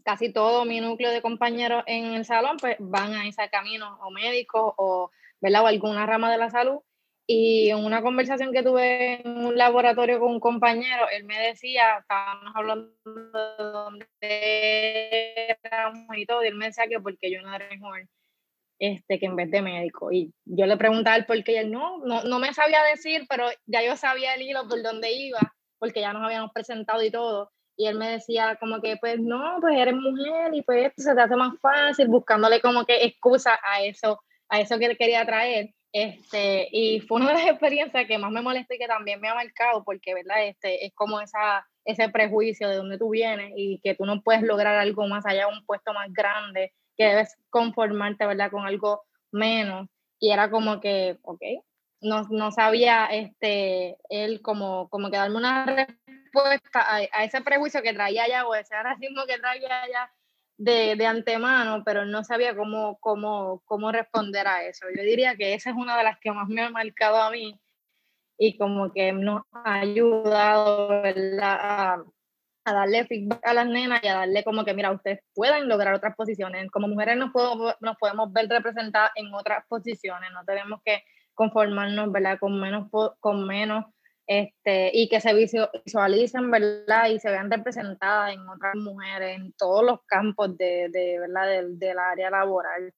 casi 0.05 0.31
todo 0.31 0.65
mi 0.65 0.79
núcleo 0.79 1.11
de 1.11 1.21
compañeros 1.21 1.83
en 1.87 2.13
el 2.13 2.25
salón 2.25 2.57
pues 2.57 2.77
van 2.79 3.13
a 3.13 3.27
ese 3.27 3.49
camino, 3.49 3.97
o 4.01 4.11
médicos, 4.11 4.73
o, 4.77 5.11
o 5.41 5.67
alguna 5.67 6.05
rama 6.05 6.31
de 6.31 6.37
la 6.37 6.49
salud. 6.49 6.79
Y 7.27 7.71
en 7.71 7.83
una 7.83 8.03
conversación 8.03 8.53
que 8.53 8.61
tuve 8.61 9.21
en 9.21 9.45
un 9.45 9.57
laboratorio 9.57 10.19
con 10.19 10.31
un 10.31 10.39
compañero, 10.39 11.07
él 11.11 11.23
me 11.23 11.39
decía, 11.39 11.97
estábamos 11.99 12.55
hablando 12.55 12.91
de 13.03 13.63
dónde 13.63 15.57
éramos 15.63 16.17
y 16.17 16.25
todo, 16.27 16.43
y 16.43 16.47
él 16.47 16.55
me 16.55 16.67
decía 16.67 16.87
que 16.87 16.99
porque 16.99 17.31
yo 17.31 17.41
no 17.41 17.53
era 17.53 17.67
mejor 17.67 18.07
este, 18.77 19.19
que 19.19 19.25
en 19.25 19.35
vez 19.35 19.49
de 19.49 19.63
médico. 19.63 20.11
Y 20.11 20.33
yo 20.45 20.67
le 20.67 20.77
preguntaba 20.77 21.15
el 21.15 21.25
por 21.25 21.43
qué, 21.43 21.59
él 21.59 21.71
no, 21.71 21.97
no, 22.05 22.23
no 22.23 22.39
me 22.39 22.53
sabía 22.53 22.83
decir, 22.83 23.25
pero 23.27 23.47
ya 23.65 23.81
yo 23.83 23.97
sabía 23.97 24.35
el 24.35 24.43
hilo 24.43 24.67
por 24.67 24.83
dónde 24.83 25.11
iba 25.11 25.39
porque 25.79 26.01
ya 26.01 26.13
nos 26.13 26.23
habíamos 26.23 26.51
presentado 26.51 27.03
y 27.03 27.11
todo. 27.11 27.51
Y 27.77 27.87
él 27.87 27.97
me 27.97 28.11
decía 28.11 28.57
como 28.59 28.81
que, 28.81 28.97
pues 28.97 29.19
no, 29.19 29.57
pues 29.59 29.77
eres 29.77 29.95
mujer 29.95 30.53
y 30.53 30.61
pues 30.61 30.87
esto 30.87 31.01
se 31.01 31.15
te 31.15 31.21
hace 31.21 31.35
más 31.35 31.59
fácil, 31.59 32.07
buscándole 32.07 32.61
como 32.61 32.85
que 32.85 33.03
excusa 33.03 33.59
a 33.63 33.83
eso, 33.83 34.19
a 34.49 34.61
eso 34.61 34.79
que 34.79 34.85
él 34.85 34.97
quería 34.97 35.25
traer. 35.25 35.71
Este, 35.91 36.67
y 36.71 36.99
fue 36.99 37.21
una 37.21 37.29
de 37.29 37.35
las 37.35 37.47
experiencias 37.47 38.05
que 38.05 38.17
más 38.17 38.29
me 38.29 38.41
molestó 38.41 38.73
y 38.73 38.77
que 38.77 38.87
también 38.87 39.21
me 39.21 39.29
ha 39.29 39.33
marcado, 39.33 39.83
porque, 39.85 40.13
¿verdad? 40.13 40.45
Este, 40.45 40.85
es 40.85 40.93
como 40.93 41.21
esa, 41.21 41.65
ese 41.85 42.09
prejuicio 42.09 42.67
de 42.67 42.75
dónde 42.75 42.97
tú 42.97 43.11
vienes 43.11 43.53
y 43.55 43.79
que 43.81 43.95
tú 43.95 44.05
no 44.05 44.21
puedes 44.21 44.41
lograr 44.43 44.75
algo 44.75 45.07
más 45.07 45.25
allá, 45.25 45.47
un 45.47 45.65
puesto 45.65 45.93
más 45.93 46.11
grande, 46.11 46.73
que 46.97 47.05
debes 47.05 47.37
conformarte, 47.49 48.25
¿verdad? 48.25 48.51
Con 48.51 48.65
algo 48.65 49.03
menos. 49.31 49.87
Y 50.19 50.31
era 50.31 50.49
como 50.49 50.81
que, 50.81 51.17
ok, 51.21 51.41
no, 52.01 52.27
no, 52.29 52.51
sabía 52.51 53.05
este, 53.05 53.97
él 54.09 54.41
como, 54.41 54.89
como 54.89 55.09
que 55.09 55.17
darme 55.17 55.37
una 55.37 55.87
respuesta 56.43 56.81
a, 56.81 56.97
a, 56.97 57.23
ese 57.23 57.41
prejuicio 57.41 57.81
que 57.81 57.93
traía 57.93 58.27
ya 58.27 58.47
o 58.47 58.55
ese 58.55 58.75
racismo 58.81 59.25
que 59.27 59.37
traía 59.37 59.87
ya 59.91 60.11
de, 60.57 60.95
de, 60.95 61.05
antemano, 61.05 61.83
pero 61.83 62.05
no 62.05 62.23
sabía 62.23 62.55
cómo, 62.55 62.97
cómo, 62.99 63.61
cómo 63.65 63.91
responder 63.91 64.47
a 64.47 64.63
eso. 64.63 64.87
Yo 64.95 65.03
diría 65.03 65.35
que 65.35 65.53
esa 65.53 65.71
es 65.71 65.75
una 65.75 65.97
de 65.97 66.03
las 66.03 66.19
que 66.19 66.31
más 66.31 66.47
me 66.47 66.61
ha 66.61 66.69
marcado 66.69 67.17
a 67.17 67.31
mí 67.31 67.59
y 68.37 68.57
como 68.57 68.91
que 68.91 69.11
nos 69.11 69.43
ha 69.51 69.79
ayudado 69.79 70.91
a, 71.41 71.97
a, 72.65 72.73
darle 72.73 73.05
feedback 73.05 73.45
a 73.45 73.53
las 73.53 73.67
nenas 73.67 74.01
y 74.03 74.07
a 74.07 74.15
darle 74.15 74.43
como 74.43 74.65
que, 74.65 74.73
mira, 74.73 74.91
ustedes 74.91 75.19
pueden 75.33 75.67
lograr 75.67 75.93
otras 75.93 76.15
posiciones. 76.15 76.69
Como 76.71 76.87
mujeres 76.87 77.17
nos 77.17 77.31
podemos, 77.31 77.75
nos 77.81 77.97
podemos 77.97 78.31
ver 78.33 78.47
representadas 78.49 79.11
en 79.15 79.33
otras 79.33 79.65
posiciones, 79.67 80.31
no 80.31 80.43
tenemos 80.45 80.81
que 80.83 81.03
conformarnos, 81.33 82.11
¿verdad? 82.11 82.39
Con 82.39 82.59
menos, 82.59 82.89
con 83.19 83.45
menos, 83.45 83.85
este, 84.27 84.91
y 84.93 85.07
que 85.07 85.21
se 85.21 85.33
visualicen, 85.33 86.49
¿verdad? 86.49 87.07
Y 87.07 87.19
se 87.19 87.29
vean 87.29 87.51
representadas 87.51 88.33
en 88.33 88.47
otras 88.47 88.75
mujeres, 88.75 89.37
en 89.37 89.53
todos 89.53 89.83
los 89.83 90.01
campos 90.05 90.57
de, 90.57 90.89
de 90.89 91.19
¿verdad? 91.19 91.47
Del, 91.47 91.79
del, 91.79 91.99
área 91.99 92.29
laboral. 92.29 92.93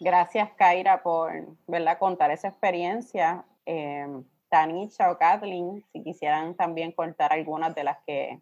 Gracias, 0.00 0.50
Kaira, 0.56 1.02
por, 1.02 1.32
¿verdad? 1.66 1.98
Contar 1.98 2.30
esa 2.30 2.48
experiencia. 2.48 3.44
Eh, 3.66 4.06
Tanisha 4.48 5.10
o 5.10 5.18
Kathleen, 5.18 5.84
si 5.92 6.04
quisieran 6.04 6.54
también 6.54 6.92
contar 6.92 7.32
algunas 7.32 7.74
de 7.74 7.82
las 7.82 7.98
que 8.06 8.40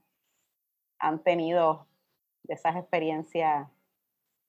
han 0.98 1.22
tenido 1.22 1.86
de 2.42 2.54
esas 2.54 2.76
experiencias. 2.76 3.66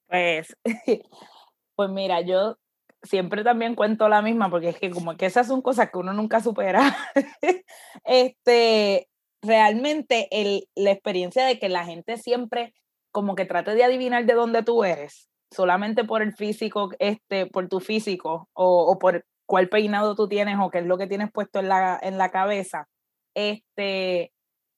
Pues, 0.07 0.57
pues 1.75 1.89
mira, 1.89 2.19
yo 2.19 2.57
siempre 3.03 3.43
también 3.43 3.75
cuento 3.75 4.09
la 4.09 4.21
misma, 4.21 4.49
porque 4.49 4.69
es 4.69 4.79
que 4.79 4.89
como 4.89 5.15
que 5.15 5.25
esas 5.25 5.47
son 5.47 5.61
cosas 5.61 5.89
que 5.91 5.97
uno 5.97 6.13
nunca 6.13 6.39
supera. 6.39 6.95
este, 8.05 9.07
realmente 9.41 10.27
el, 10.31 10.67
la 10.75 10.91
experiencia 10.91 11.45
de 11.45 11.59
que 11.59 11.69
la 11.69 11.85
gente 11.85 12.17
siempre 12.17 12.73
como 13.11 13.35
que 13.35 13.45
trate 13.45 13.75
de 13.75 13.83
adivinar 13.83 14.25
de 14.25 14.33
dónde 14.33 14.63
tú 14.63 14.83
eres, 14.83 15.29
solamente 15.51 16.03
por 16.03 16.23
el 16.23 16.33
físico, 16.33 16.89
este, 16.97 17.45
por 17.45 17.67
tu 17.67 17.79
físico, 17.79 18.49
o, 18.53 18.85
o 18.87 18.97
por 18.97 19.25
cuál 19.45 19.69
peinado 19.69 20.15
tú 20.15 20.27
tienes, 20.27 20.57
o 20.59 20.71
qué 20.71 20.79
es 20.79 20.85
lo 20.85 20.97
que 20.97 21.07
tienes 21.07 21.31
puesto 21.31 21.59
en 21.59 21.69
la, 21.69 21.99
en 22.01 22.17
la 22.17 22.31
cabeza. 22.31 22.87
Este, 23.35 24.31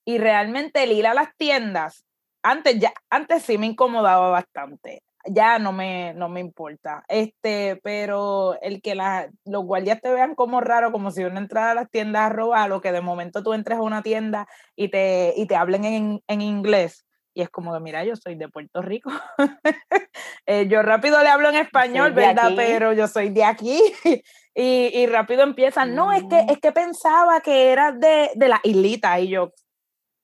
y 0.05 0.17
realmente 0.17 0.83
el 0.83 0.91
ir 0.91 1.07
a 1.07 1.13
las 1.13 1.29
tiendas, 1.37 2.03
antes 2.43 2.77
ya, 2.77 2.93
antes 3.09 3.43
sí 3.43 3.57
me 3.57 3.67
incomodaba 3.67 4.29
bastante 4.29 5.01
ya 5.27 5.59
no 5.59 5.71
me, 5.71 6.13
no 6.13 6.29
me 6.29 6.39
importa. 6.39 7.03
Este, 7.07 7.79
pero 7.83 8.59
el 8.61 8.81
que 8.81 8.95
la, 8.95 9.29
los 9.45 9.65
guardias 9.65 10.01
te 10.01 10.11
vean 10.13 10.35
como 10.35 10.61
raro, 10.61 10.91
como 10.91 11.11
si 11.11 11.23
uno 11.23 11.39
entrara 11.39 11.71
a 11.71 11.75
las 11.75 11.89
tiendas 11.89 12.23
a 12.23 12.29
robar, 12.29 12.71
o 12.71 12.81
que 12.81 12.91
de 12.91 13.01
momento 13.01 13.43
tú 13.43 13.53
entres 13.53 13.77
a 13.77 13.81
una 13.81 14.03
tienda 14.03 14.47
y 14.75 14.89
te, 14.89 15.33
y 15.35 15.45
te 15.45 15.55
hablen 15.55 15.85
en, 15.85 16.23
en 16.27 16.41
inglés. 16.41 17.05
Y 17.33 17.41
es 17.41 17.49
como 17.49 17.73
que, 17.73 17.81
mira, 17.81 18.05
yo 18.05 18.15
soy 18.15 18.35
de 18.35 18.47
Puerto 18.47 18.81
Rico. 18.81 19.11
eh, 20.45 20.67
yo 20.69 20.81
rápido 20.81 21.21
le 21.21 21.27
hablo 21.27 21.49
en 21.49 21.57
español, 21.57 22.13
¿verdad? 22.13 22.53
Pero 22.55 22.93
yo 22.93 23.09
soy 23.09 23.29
de 23.29 23.43
aquí. 23.43 23.81
y, 24.55 24.89
y, 24.93 25.05
rápido 25.07 25.43
empiezan, 25.43 25.95
no, 25.95 26.13
es 26.13 26.23
que, 26.23 26.43
mm. 26.43 26.49
es 26.49 26.59
que 26.59 26.71
pensaba 26.71 27.41
que 27.41 27.71
eras 27.73 27.99
de, 27.99 28.31
de 28.35 28.47
la 28.47 28.61
islita. 28.63 29.19
Y 29.19 29.27
yo, 29.27 29.51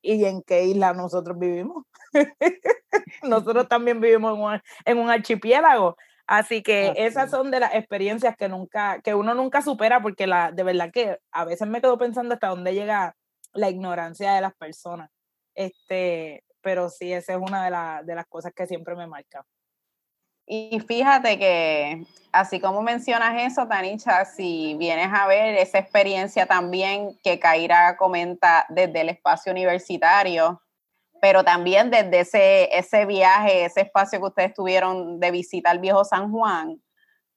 ¿y 0.02 0.24
en 0.24 0.42
qué 0.42 0.64
isla 0.64 0.94
nosotros 0.94 1.38
vivimos? 1.38 1.84
Nosotros 3.24 3.68
también 3.68 4.02
vivimos 4.02 4.62
en 4.86 4.98
un, 4.98 5.10
archipiélago. 5.10 5.98
Así 6.28 6.64
que 6.64 6.94
esas 6.96 7.30
son 7.30 7.52
de 7.52 7.60
las 7.60 7.74
experiencias 7.76 8.38
que 8.38 8.48
nunca, 8.48 9.02
que 9.02 9.14
uno 9.16 9.34
nunca 9.34 9.62
supera, 9.62 10.02
porque 10.02 10.28
la, 10.28 10.52
de 10.52 10.64
verdad 10.64 10.92
que 10.92 11.20
a 11.32 11.46
veces 11.46 11.68
me 11.68 11.82
quedo 11.82 11.98
pensando 11.98 12.34
hasta 12.34 12.48
dónde 12.48 12.74
llega 12.74 13.16
la 13.54 13.70
ignorancia 13.70 14.34
de 14.34 14.42
las 14.42 14.54
personas. 14.56 15.10
Este, 15.56 16.44
pero 16.62 16.90
sí, 16.90 17.12
esa 17.12 17.34
es 17.34 17.40
una 17.40 17.66
de, 17.66 18.06
de 18.06 18.16
las 18.16 18.28
cosas 18.28 18.54
que 18.54 18.68
siempre 18.68 18.96
me 18.96 19.08
marca. 19.08 19.46
Y 20.54 20.82
fíjate 20.82 21.38
que, 21.40 22.06
así 22.32 22.60
como 22.60 22.82
mencionas 22.82 23.42
eso, 23.42 23.68
Tanicha, 23.68 24.26
si 24.26 24.76
vienes 24.78 25.10
a 25.14 25.28
ver 25.28 25.56
esa 25.56 25.80
experiencia 25.80 26.46
también 26.46 27.18
que 27.24 27.40
Kaira 27.40 27.96
comenta 27.96 28.66
desde 28.68 29.02
el 29.02 29.10
espacio 29.10 29.52
universitario, 29.52 30.62
pero 31.22 31.44
también 31.44 31.92
desde 31.92 32.20
ese, 32.20 32.78
ese 32.78 33.06
viaje, 33.06 33.66
ese 33.66 33.82
espacio 33.82 34.20
que 34.20 34.26
ustedes 34.26 34.54
tuvieron 34.56 35.20
de 35.20 35.30
visitar 35.30 35.80
viejo 35.80 36.04
San 36.04 36.32
Juan, 36.32 36.82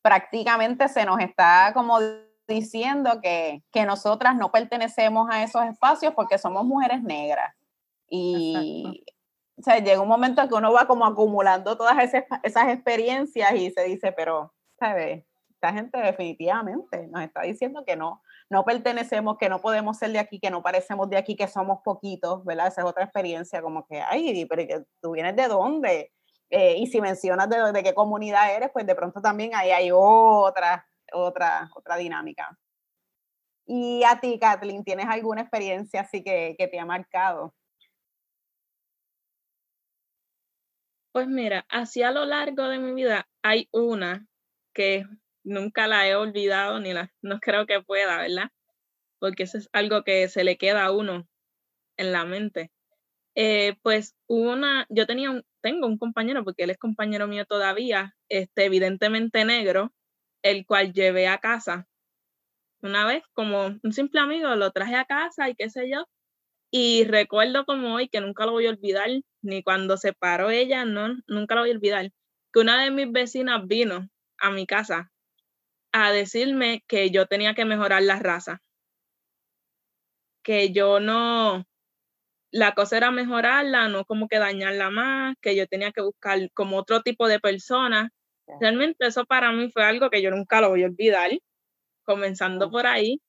prácticamente 0.02 0.88
se 0.88 1.04
nos 1.04 1.20
está 1.20 1.70
como 1.74 1.98
diciendo 2.48 3.20
que, 3.22 3.62
que 3.70 3.84
nosotras 3.84 4.36
no 4.36 4.50
pertenecemos 4.50 5.28
a 5.30 5.44
esos 5.44 5.62
espacios 5.64 6.14
porque 6.14 6.38
somos 6.38 6.64
mujeres 6.64 7.02
negras. 7.02 7.54
Y 8.08 9.04
o 9.56 9.62
sea, 9.62 9.78
llega 9.78 10.00
un 10.00 10.08
momento 10.08 10.40
en 10.40 10.48
que 10.48 10.54
uno 10.54 10.72
va 10.72 10.86
como 10.86 11.04
acumulando 11.04 11.76
todas 11.76 12.02
esas, 12.02 12.24
esas 12.42 12.68
experiencias 12.68 13.54
y 13.54 13.70
se 13.70 13.84
dice, 13.84 14.12
pero, 14.12 14.52
¿sabes? 14.78 15.24
Esta 15.50 15.72
gente 15.74 15.98
definitivamente 15.98 17.06
nos 17.08 17.22
está 17.22 17.42
diciendo 17.42 17.84
que 17.86 17.96
no, 17.96 18.22
no 18.50 18.64
pertenecemos, 18.64 19.38
que 19.38 19.48
no 19.48 19.60
podemos 19.60 19.98
ser 19.98 20.12
de 20.12 20.18
aquí, 20.18 20.38
que 20.38 20.50
no 20.50 20.62
parecemos 20.62 21.08
de 21.10 21.16
aquí, 21.16 21.36
que 21.36 21.48
somos 21.48 21.80
poquitos, 21.84 22.44
¿verdad? 22.44 22.68
Esa 22.68 22.82
es 22.82 22.86
otra 22.86 23.04
experiencia, 23.04 23.62
como 23.62 23.86
que, 23.86 24.00
ay, 24.00 24.46
pero 24.46 24.84
tú 25.00 25.12
vienes 25.12 25.34
de 25.36 25.48
dónde? 25.48 26.12
Eh, 26.50 26.76
y 26.78 26.86
si 26.86 27.00
mencionas 27.00 27.48
de, 27.48 27.72
de, 27.72 27.82
qué 27.82 27.94
comunidad 27.94 28.54
eres, 28.54 28.70
pues 28.72 28.86
de 28.86 28.94
pronto 28.94 29.20
también 29.20 29.54
ahí 29.54 29.70
hay 29.70 29.90
otra, 29.92 30.86
otra, 31.12 31.70
otra 31.74 31.96
dinámica. 31.96 32.56
Y 33.66 34.02
a 34.04 34.20
ti, 34.20 34.38
Kathleen, 34.38 34.84
¿tienes 34.84 35.06
alguna 35.08 35.40
experiencia 35.40 36.02
así 36.02 36.22
que, 36.22 36.54
que 36.58 36.68
te 36.68 36.78
ha 36.78 36.84
marcado? 36.84 37.54
Pues 41.12 41.28
mira, 41.28 41.64
así 41.68 42.02
a 42.02 42.10
lo 42.10 42.24
largo 42.24 42.64
de 42.64 42.78
mi 42.78 42.92
vida 42.92 43.26
hay 43.42 43.68
una 43.72 44.26
que 44.74 45.04
nunca 45.44 45.86
la 45.86 46.08
he 46.08 46.16
olvidado 46.16 46.80
ni 46.80 46.92
la, 46.92 47.12
no 47.22 47.38
creo 47.40 47.66
que 47.66 47.82
pueda, 47.82 48.18
¿verdad? 48.18 48.50
Porque 49.20 49.44
eso 49.44 49.58
es 49.58 49.68
algo 49.72 50.02
que 50.04 50.28
se 50.28 50.44
le 50.44 50.56
queda 50.58 50.84
a 50.86 50.92
uno 50.92 51.28
en 51.96 52.12
la 52.12 52.24
mente. 52.24 52.72
Eh, 53.36 53.76
pues 53.82 54.16
una, 54.26 54.86
yo 54.90 55.06
tenía 55.06 55.30
un, 55.30 55.44
tengo 55.60 55.86
un 55.86 55.98
compañero, 55.98 56.44
porque 56.44 56.64
él 56.64 56.70
es 56.70 56.78
compañero 56.78 57.26
mío 57.26 57.46
todavía, 57.46 58.16
este, 58.28 58.64
evidentemente 58.66 59.44
negro, 59.44 59.92
el 60.42 60.66
cual 60.66 60.92
llevé 60.92 61.28
a 61.28 61.38
casa. 61.38 61.86
Una 62.82 63.06
vez, 63.06 63.22
como 63.32 63.78
un 63.82 63.92
simple 63.92 64.20
amigo, 64.20 64.54
lo 64.56 64.70
traje 64.72 64.96
a 64.96 65.06
casa 65.06 65.48
y 65.48 65.54
qué 65.54 65.70
sé 65.70 65.88
yo, 65.90 66.06
y 66.70 67.04
recuerdo 67.04 67.64
como 67.64 67.94
hoy, 67.94 68.08
que 68.08 68.20
nunca 68.20 68.46
lo 68.46 68.52
voy 68.52 68.66
a 68.66 68.70
olvidar, 68.70 69.08
ni 69.42 69.62
cuando 69.62 69.96
se 69.96 70.12
paró 70.12 70.50
ella, 70.50 70.84
no, 70.84 71.16
nunca 71.26 71.54
lo 71.54 71.62
voy 71.62 71.70
a 71.70 71.74
olvidar, 71.74 72.10
que 72.52 72.60
una 72.60 72.82
de 72.82 72.90
mis 72.90 73.10
vecinas 73.10 73.66
vino 73.66 74.08
a 74.38 74.50
mi 74.50 74.66
casa 74.66 75.12
a 75.94 76.10
decirme 76.10 76.82
que 76.88 77.10
yo 77.10 77.26
tenía 77.26 77.54
que 77.54 77.64
mejorar 77.64 78.02
la 78.02 78.18
raza. 78.18 78.60
Que 80.42 80.72
yo 80.72 80.98
no, 80.98 81.64
la 82.50 82.74
cosa 82.74 82.96
era 82.96 83.12
mejorarla, 83.12 83.88
no 83.88 84.04
como 84.04 84.26
que 84.26 84.40
dañarla 84.40 84.90
más, 84.90 85.36
que 85.40 85.54
yo 85.54 85.68
tenía 85.68 85.92
que 85.92 86.02
buscar 86.02 86.50
como 86.52 86.78
otro 86.78 87.02
tipo 87.02 87.28
de 87.28 87.38
persona. 87.38 88.10
Realmente 88.60 89.06
eso 89.06 89.24
para 89.24 89.52
mí 89.52 89.70
fue 89.70 89.84
algo 89.84 90.10
que 90.10 90.20
yo 90.20 90.32
nunca 90.32 90.60
lo 90.60 90.70
voy 90.70 90.82
a 90.82 90.86
olvidar, 90.86 91.30
comenzando 92.02 92.72
por 92.72 92.88
ahí. 92.88 93.20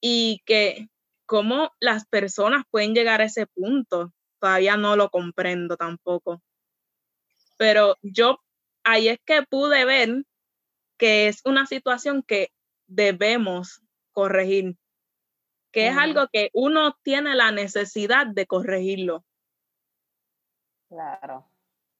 Y 0.00 0.40
que 0.46 0.88
cómo 1.26 1.70
las 1.80 2.06
personas 2.06 2.64
pueden 2.70 2.94
llegar 2.94 3.20
a 3.20 3.24
ese 3.24 3.46
punto, 3.46 4.10
todavía 4.40 4.78
no 4.78 4.96
lo 4.96 5.10
comprendo 5.10 5.76
tampoco. 5.76 6.40
Pero 7.58 7.98
yo 8.00 8.38
ahí 8.84 9.08
es 9.08 9.18
que 9.26 9.42
pude 9.42 9.84
ver 9.84 10.24
que 10.96 11.28
es 11.28 11.40
una 11.44 11.66
situación 11.66 12.22
que 12.22 12.52
debemos 12.86 13.82
corregir, 14.12 14.76
que 15.72 15.88
es 15.88 15.96
algo 15.96 16.28
que 16.32 16.50
uno 16.52 16.96
tiene 17.02 17.34
la 17.34 17.50
necesidad 17.50 18.26
de 18.26 18.46
corregirlo. 18.46 19.24
Claro. 20.88 21.48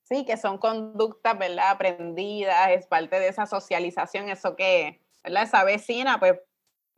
Sí, 0.04 0.24
que 0.24 0.36
son 0.36 0.58
conductas, 0.58 1.38
¿verdad? 1.38 1.70
Aprendidas, 1.70 2.70
es 2.70 2.86
parte 2.86 3.18
de 3.18 3.28
esa 3.28 3.46
socialización, 3.46 4.28
eso 4.28 4.54
que, 4.54 5.00
¿verdad? 5.22 5.44
Esa 5.44 5.64
vecina, 5.64 6.20
pues 6.20 6.38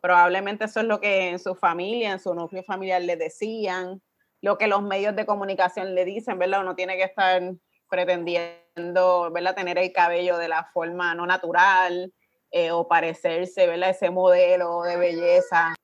Probablemente 0.01 0.67
eso 0.67 0.81
es 0.81 0.87
lo 0.87 1.01
que 1.01 1.31
en 1.31 1.39
su 1.41 1.55
familia, 1.55 2.13
en 2.13 2.21
su 2.21 2.35
núcleo 2.35 2.63
familiar 2.63 3.03
le 3.03 3.17
decían, 3.17 4.01
lo 4.41 4.59
que 4.59 4.69
los 4.69 4.83
medios 4.83 5.17
de 5.17 5.27
comunicación 5.27 5.97
le 5.97 6.05
dicen, 6.05 6.39
¿verdad? 6.39 6.61
Uno 6.61 6.77
tiene 6.77 6.97
que 6.97 7.03
estar 7.03 7.43
pretendiendo, 7.89 9.31
¿verdad? 9.33 9.55
Tener 9.55 9.79
el 9.79 9.93
cabello 9.93 10.39
de 10.39 10.49
la 10.49 10.65
forma 10.73 11.15
no 11.15 11.27
natural 11.27 12.13
eh, 12.51 12.71
o 12.71 12.89
parecerse, 12.89 13.67
¿verdad? 13.67 13.91
Ese 13.91 14.11
modelo 14.11 14.83
de 14.83 14.97
belleza 14.97 15.75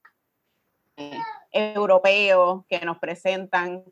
eh, 0.96 1.18
europeo 1.50 2.66
que 2.68 2.80
nos 2.80 2.98
presentan 2.98 3.84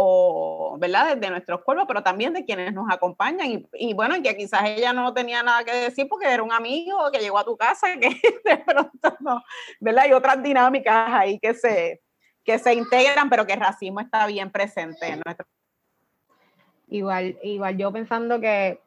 o, 0.00 0.76
¿verdad? 0.78 1.16
Desde 1.16 1.30
nuestros 1.30 1.62
cuerpos, 1.62 1.86
pero 1.88 2.04
también 2.04 2.32
de 2.32 2.44
quienes 2.44 2.72
nos 2.72 2.86
acompañan. 2.88 3.50
Y, 3.50 3.68
y, 3.72 3.94
bueno, 3.94 4.14
que 4.22 4.36
quizás 4.36 4.62
ella 4.64 4.92
no 4.92 5.12
tenía 5.12 5.42
nada 5.42 5.64
que 5.64 5.74
decir 5.74 6.06
porque 6.08 6.32
era 6.32 6.42
un 6.42 6.52
amigo 6.52 7.10
que 7.12 7.18
llegó 7.18 7.38
a 7.38 7.44
tu 7.44 7.56
casa, 7.56 7.88
que 8.00 8.10
de 8.44 8.58
pronto 8.58 9.16
no, 9.20 9.42
¿verdad? 9.80 10.04
Hay 10.04 10.12
otras 10.12 10.40
dinámicas 10.42 11.12
ahí 11.12 11.38
que 11.40 11.54
se, 11.54 12.00
que 12.44 12.58
se 12.58 12.74
integran, 12.74 13.28
pero 13.28 13.46
que 13.46 13.54
el 13.54 13.60
racismo 13.60 14.00
está 14.00 14.26
bien 14.26 14.52
presente 14.52 15.08
en 15.08 15.20
nuestro. 15.24 15.46
Igual, 16.90 17.38
igual 17.42 17.76
yo 17.76 17.92
pensando 17.92 18.40
que 18.40 18.80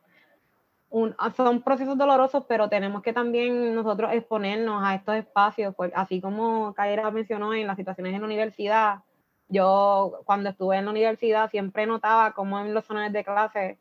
son 1.38 1.62
procesos 1.62 1.98
dolorosos, 1.98 2.46
pero 2.48 2.68
tenemos 2.68 3.02
que 3.02 3.14
también 3.14 3.74
nosotros 3.74 4.12
exponernos 4.14 4.84
a 4.84 4.96
estos 4.96 5.16
espacios, 5.16 5.74
pues, 5.76 5.92
así 5.96 6.20
como 6.20 6.74
Kaira 6.74 7.10
mencionó 7.12 7.54
en 7.54 7.68
las 7.68 7.78
situaciones 7.78 8.14
en 8.14 8.22
la 8.22 8.28
universidad, 8.28 9.00
yo 9.48 10.22
cuando 10.26 10.50
estuve 10.50 10.78
en 10.78 10.86
la 10.86 10.92
universidad 10.92 11.50
siempre 11.50 11.86
notaba 11.86 12.32
como 12.32 12.60
en 12.60 12.74
los 12.74 12.86
salones 12.86 13.14
de 13.14 13.24
clase 13.24 13.78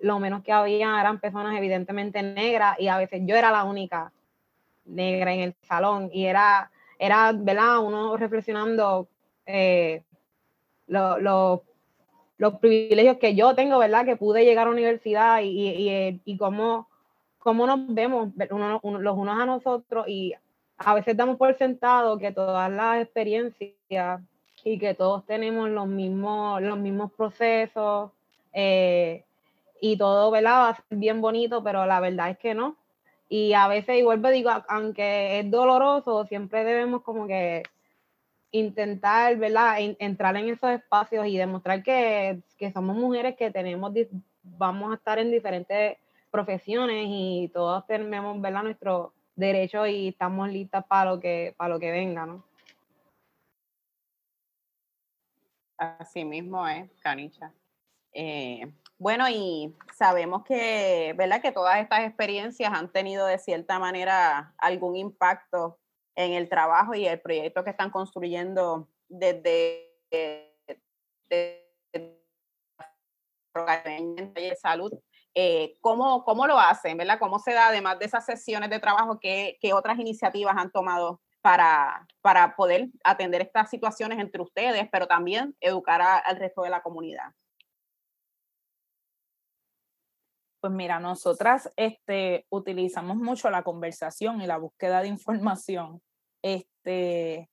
lo 0.00 0.18
menos 0.18 0.42
que 0.42 0.52
había 0.52 1.00
eran 1.00 1.20
personas 1.20 1.56
evidentemente 1.56 2.22
negras 2.22 2.78
y 2.78 2.88
a 2.88 2.98
veces 2.98 3.22
yo 3.24 3.36
era 3.36 3.50
la 3.50 3.64
única 3.64 4.12
negra 4.84 5.32
en 5.32 5.40
el 5.40 5.54
salón 5.62 6.10
y 6.12 6.26
era, 6.26 6.70
era 6.98 7.32
¿verdad? 7.32 7.78
Uno 7.78 8.16
reflexionando 8.16 9.08
eh, 9.46 10.02
los 10.86 11.60
privilegios 12.60 13.18
que 13.18 13.34
yo 13.34 13.54
tengo, 13.54 13.78
¿verdad? 13.78 14.04
Que 14.04 14.16
pude 14.16 14.44
llegar 14.44 14.66
a 14.66 14.70
la 14.70 14.74
universidad 14.74 15.40
y, 15.42 15.48
y, 15.48 16.20
y 16.24 16.36
cómo, 16.36 16.88
cómo, 17.38 17.66
nos 17.66 17.92
vemos 17.92 18.30
los 18.36 18.82
unos 18.82 19.40
a 19.40 19.46
nosotros 19.46 20.08
y 20.08 20.34
a 20.78 20.94
veces 20.94 21.16
damos 21.16 21.36
por 21.36 21.56
sentado 21.58 22.18
que 22.18 22.32
todas 22.32 22.70
las 22.70 23.02
experiencias 23.02 24.20
y 24.64 24.78
que 24.78 24.94
todos 24.94 25.24
tenemos 25.26 25.68
los 25.70 25.86
mismos, 25.86 26.62
los 26.62 26.78
mismos 26.78 27.12
procesos 27.12 28.10
eh, 28.52 29.24
y 29.80 29.96
todo, 29.96 30.30
¿verdad? 30.30 30.52
Va 30.52 30.68
a 30.70 30.76
ser 30.76 30.84
bien 30.90 31.20
bonito, 31.20 31.62
pero 31.62 31.86
la 31.86 32.00
verdad 32.00 32.30
es 32.30 32.38
que 32.38 32.54
no. 32.54 32.76
Y 33.28 33.52
a 33.52 33.68
veces, 33.68 33.98
y 33.98 34.02
vuelvo 34.02 34.28
digo, 34.30 34.50
aunque 34.68 35.40
es 35.40 35.50
doloroso, 35.50 36.24
siempre 36.26 36.64
debemos 36.64 37.02
como 37.02 37.26
que 37.26 37.62
intentar, 38.50 39.36
¿verdad? 39.36 39.76
entrar 39.98 40.36
en 40.36 40.48
esos 40.48 40.70
espacios 40.70 41.26
y 41.26 41.36
demostrar 41.36 41.82
que, 41.82 42.40
que 42.56 42.72
somos 42.72 42.96
mujeres 42.96 43.36
que 43.36 43.50
tenemos, 43.50 43.92
vamos 44.42 44.92
a 44.92 44.94
estar 44.94 45.18
en 45.18 45.30
diferentes 45.30 45.98
profesiones 46.30 47.06
y 47.08 47.50
todos 47.52 47.86
tenemos, 47.86 48.40
¿verdad? 48.40 48.62
Nuestro 48.62 49.12
derecho 49.34 49.86
y 49.86 50.08
estamos 50.08 50.48
listas 50.48 50.84
para 50.86 51.10
lo 51.10 51.20
que, 51.20 51.54
para 51.56 51.74
lo 51.74 51.80
que 51.80 51.90
venga, 51.90 52.26
¿no? 52.26 52.44
Así 55.76 56.24
mismo 56.24 56.66
es, 56.66 56.90
Canicha. 57.00 57.52
Eh, 58.12 58.72
bueno, 58.98 59.28
y 59.28 59.76
sabemos 59.94 60.42
que, 60.44 61.14
¿verdad? 61.16 61.40
Que 61.40 61.52
todas 61.52 61.78
estas 61.78 62.00
experiencias 62.00 62.72
han 62.72 62.90
tenido 62.90 63.26
de 63.26 63.38
cierta 63.38 63.78
manera 63.78 64.54
algún 64.58 64.96
impacto 64.96 65.78
en 66.18 66.32
el 66.32 66.48
trabajo 66.48 66.96
y 66.96 67.06
el 67.06 67.20
proyecto 67.20 67.62
que 67.62 67.70
están 67.70 67.90
construyendo 67.90 68.88
desde, 69.08 69.88
desde, 70.10 71.64
de 74.34 74.56
salud. 74.60 74.92
Eh, 75.32 75.76
¿cómo, 75.80 76.24
¿Cómo 76.24 76.48
lo 76.48 76.58
hacen, 76.58 76.96
verdad? 76.96 77.20
¿Cómo 77.20 77.38
se 77.38 77.52
da, 77.52 77.68
además 77.68 78.00
de 78.00 78.06
esas 78.06 78.26
sesiones 78.26 78.68
de 78.68 78.80
trabajo, 78.80 79.20
qué, 79.20 79.58
qué 79.60 79.72
otras 79.72 79.96
iniciativas 80.00 80.56
han 80.56 80.72
tomado 80.72 81.20
para, 81.40 82.04
para 82.20 82.56
poder 82.56 82.88
atender 83.04 83.42
estas 83.42 83.70
situaciones 83.70 84.18
entre 84.18 84.42
ustedes, 84.42 84.88
pero 84.90 85.06
también 85.06 85.56
educar 85.60 86.02
al 86.02 86.36
resto 86.36 86.62
de 86.62 86.70
la 86.70 86.82
comunidad. 86.82 87.32
Pues 90.60 90.72
mira, 90.72 90.98
nosotras 90.98 91.70
este, 91.76 92.44
utilizamos 92.50 93.16
mucho 93.18 93.48
la 93.50 93.62
conversación 93.62 94.42
y 94.42 94.46
la 94.48 94.56
búsqueda 94.56 95.00
de 95.02 95.08
información. 95.08 96.02
Este, 96.42 97.48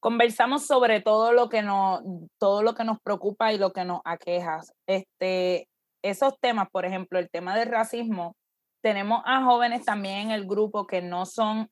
conversamos 0.00 0.66
sobre 0.66 1.00
todo 1.00 1.32
lo 1.32 1.48
que 1.48 1.62
nos, 1.62 2.02
todo 2.38 2.62
lo 2.62 2.74
que 2.74 2.84
nos 2.84 2.98
preocupa 3.00 3.52
y 3.52 3.58
lo 3.58 3.72
que 3.72 3.84
nos 3.84 4.00
aqueja. 4.04 4.60
Este, 4.86 5.68
esos 6.02 6.38
temas, 6.40 6.68
por 6.70 6.84
ejemplo, 6.84 7.18
el 7.18 7.30
tema 7.30 7.56
del 7.56 7.68
racismo, 7.68 8.36
tenemos 8.82 9.22
a 9.24 9.44
jóvenes 9.44 9.84
también 9.84 10.18
en 10.18 10.30
el 10.32 10.46
grupo 10.46 10.86
que 10.86 11.02
no 11.02 11.24
son 11.26 11.68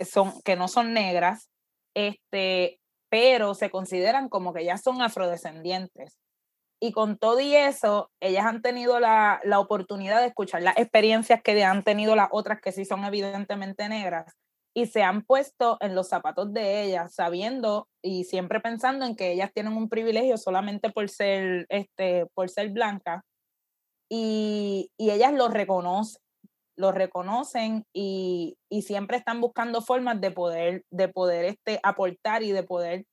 son, 0.00 0.32
que 0.44 0.56
no 0.56 0.68
son 0.68 0.92
negras, 0.92 1.50
este, 1.94 2.80
pero 3.10 3.54
se 3.54 3.70
consideran 3.70 4.28
como 4.28 4.52
que 4.52 4.64
ya 4.64 4.78
son 4.78 5.02
afrodescendientes. 5.02 6.18
Y 6.80 6.92
con 6.92 7.18
todo 7.18 7.40
y 7.40 7.56
eso, 7.56 8.10
ellas 8.20 8.46
han 8.46 8.62
tenido 8.62 9.00
la, 9.00 9.40
la 9.42 9.58
oportunidad 9.58 10.20
de 10.20 10.28
escuchar 10.28 10.62
las 10.62 10.78
experiencias 10.78 11.42
que 11.42 11.64
han 11.64 11.82
tenido 11.82 12.14
las 12.14 12.28
otras 12.30 12.60
que 12.60 12.72
sí 12.72 12.84
son 12.84 13.04
evidentemente 13.04 13.88
negras. 13.88 14.36
Y 14.78 14.86
se 14.86 15.02
han 15.02 15.22
puesto 15.22 15.76
en 15.80 15.96
los 15.96 16.08
zapatos 16.08 16.52
de 16.52 16.84
ellas, 16.84 17.12
sabiendo 17.12 17.88
y 18.00 18.22
siempre 18.22 18.60
pensando 18.60 19.04
en 19.04 19.16
que 19.16 19.32
ellas 19.32 19.50
tienen 19.52 19.72
un 19.72 19.88
privilegio 19.88 20.38
solamente 20.38 20.92
por 20.92 21.08
ser, 21.08 21.66
este, 21.68 22.26
por 22.32 22.48
ser 22.48 22.70
blancas, 22.70 23.24
y, 24.08 24.92
y 24.96 25.10
ellas 25.10 25.32
lo 25.32 25.48
reconocen, 25.48 26.22
lo 26.76 26.92
reconocen 26.92 27.86
y, 27.92 28.56
y, 28.70 28.82
siempre 28.82 29.16
están 29.16 29.40
buscando 29.40 29.82
formas 29.82 30.20
de 30.20 30.30
poder, 30.30 30.84
de 30.90 31.08
poder 31.08 31.46
este, 31.46 31.80
aportar 31.82 32.44
y 32.44 32.52
de 32.52 32.62
poder 32.62 33.04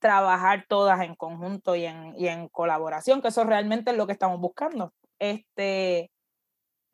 trabajar 0.00 0.64
todas 0.68 1.00
en 1.00 1.16
conjunto 1.16 1.74
y 1.74 1.86
en, 1.86 2.14
y 2.16 2.28
en 2.28 2.46
colaboración, 2.50 3.20
que 3.20 3.28
eso 3.28 3.42
realmente 3.42 3.90
es 3.90 3.96
lo 3.96 4.06
que 4.06 4.12
estamos 4.12 4.40
buscando. 4.40 4.92
Este, 5.18 6.12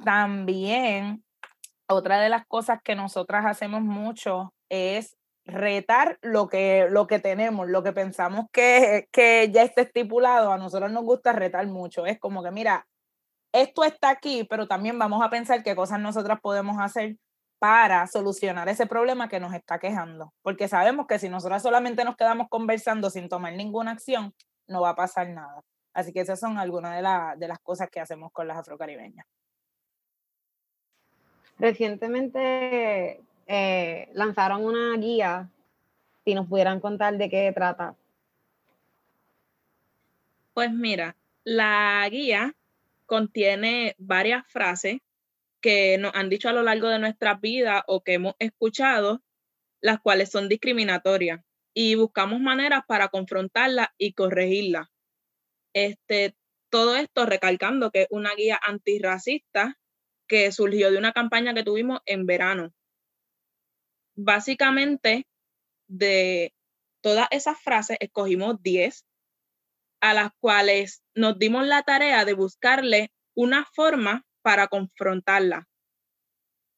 también 0.02 1.22
otra 1.94 2.20
de 2.20 2.28
las 2.28 2.46
cosas 2.46 2.80
que 2.82 2.94
nosotras 2.94 3.44
hacemos 3.46 3.82
mucho 3.82 4.52
es 4.68 5.16
retar 5.44 6.18
lo 6.22 6.48
que, 6.48 6.86
lo 6.90 7.06
que 7.06 7.18
tenemos, 7.18 7.68
lo 7.68 7.82
que 7.82 7.92
pensamos 7.92 8.46
que, 8.52 9.08
que 9.12 9.50
ya 9.52 9.62
está 9.62 9.82
estipulado, 9.82 10.52
a 10.52 10.58
nosotros 10.58 10.90
nos 10.90 11.04
gusta 11.04 11.32
retar 11.32 11.66
mucho. 11.66 12.06
Es 12.06 12.18
como 12.18 12.42
que, 12.42 12.50
mira, 12.50 12.86
esto 13.52 13.84
está 13.84 14.10
aquí, 14.10 14.44
pero 14.44 14.66
también 14.66 14.98
vamos 14.98 15.22
a 15.22 15.30
pensar 15.30 15.62
qué 15.62 15.74
cosas 15.76 16.00
nosotras 16.00 16.40
podemos 16.40 16.78
hacer 16.80 17.16
para 17.58 18.06
solucionar 18.08 18.68
ese 18.68 18.86
problema 18.86 19.28
que 19.28 19.38
nos 19.38 19.54
está 19.54 19.78
quejando, 19.78 20.32
porque 20.42 20.66
sabemos 20.66 21.06
que 21.06 21.20
si 21.20 21.28
nosotras 21.28 21.62
solamente 21.62 22.04
nos 22.04 22.16
quedamos 22.16 22.48
conversando 22.48 23.08
sin 23.08 23.28
tomar 23.28 23.52
ninguna 23.52 23.92
acción, 23.92 24.34
no 24.66 24.80
va 24.80 24.90
a 24.90 24.96
pasar 24.96 25.28
nada. 25.28 25.62
Así 25.94 26.12
que 26.12 26.20
esas 26.20 26.40
son 26.40 26.58
algunas 26.58 26.96
de, 26.96 27.38
de 27.38 27.48
las 27.48 27.58
cosas 27.60 27.88
que 27.90 28.00
hacemos 28.00 28.32
con 28.32 28.48
las 28.48 28.58
afrocaribeñas. 28.58 29.26
Recientemente 31.62 33.20
eh, 33.46 34.08
lanzaron 34.14 34.64
una 34.64 34.96
guía, 34.96 35.48
si 36.24 36.34
nos 36.34 36.48
pudieran 36.48 36.80
contar 36.80 37.16
de 37.16 37.30
qué 37.30 37.52
trata. 37.54 37.94
Pues 40.54 40.72
mira, 40.72 41.14
la 41.44 42.04
guía 42.10 42.56
contiene 43.06 43.94
varias 43.98 44.44
frases 44.48 44.98
que 45.60 45.98
nos 45.98 46.12
han 46.16 46.28
dicho 46.30 46.48
a 46.48 46.52
lo 46.52 46.64
largo 46.64 46.88
de 46.88 46.98
nuestra 46.98 47.34
vida 47.34 47.84
o 47.86 48.02
que 48.02 48.14
hemos 48.14 48.34
escuchado, 48.40 49.22
las 49.80 50.00
cuales 50.00 50.32
son 50.32 50.48
discriminatorias 50.48 51.44
y 51.74 51.94
buscamos 51.94 52.40
maneras 52.40 52.82
para 52.88 53.06
confrontarlas 53.06 53.86
y 53.98 54.14
corregirlas. 54.14 54.88
Este, 55.74 56.34
todo 56.70 56.96
esto 56.96 57.24
recalcando 57.24 57.92
que 57.92 58.02
es 58.02 58.08
una 58.10 58.34
guía 58.34 58.58
antirracista 58.66 59.78
que 60.32 60.50
surgió 60.50 60.90
de 60.90 60.96
una 60.96 61.12
campaña 61.12 61.52
que 61.52 61.62
tuvimos 61.62 62.00
en 62.06 62.24
verano. 62.24 62.72
Básicamente, 64.16 65.26
de 65.88 66.54
todas 67.02 67.28
esas 67.32 67.60
frases, 67.60 67.98
escogimos 68.00 68.62
10 68.62 69.04
a 70.00 70.14
las 70.14 70.30
cuales 70.40 71.02
nos 71.14 71.38
dimos 71.38 71.66
la 71.66 71.82
tarea 71.82 72.24
de 72.24 72.32
buscarle 72.32 73.12
una 73.34 73.66
forma 73.74 74.24
para 74.40 74.68
confrontarla. 74.68 75.68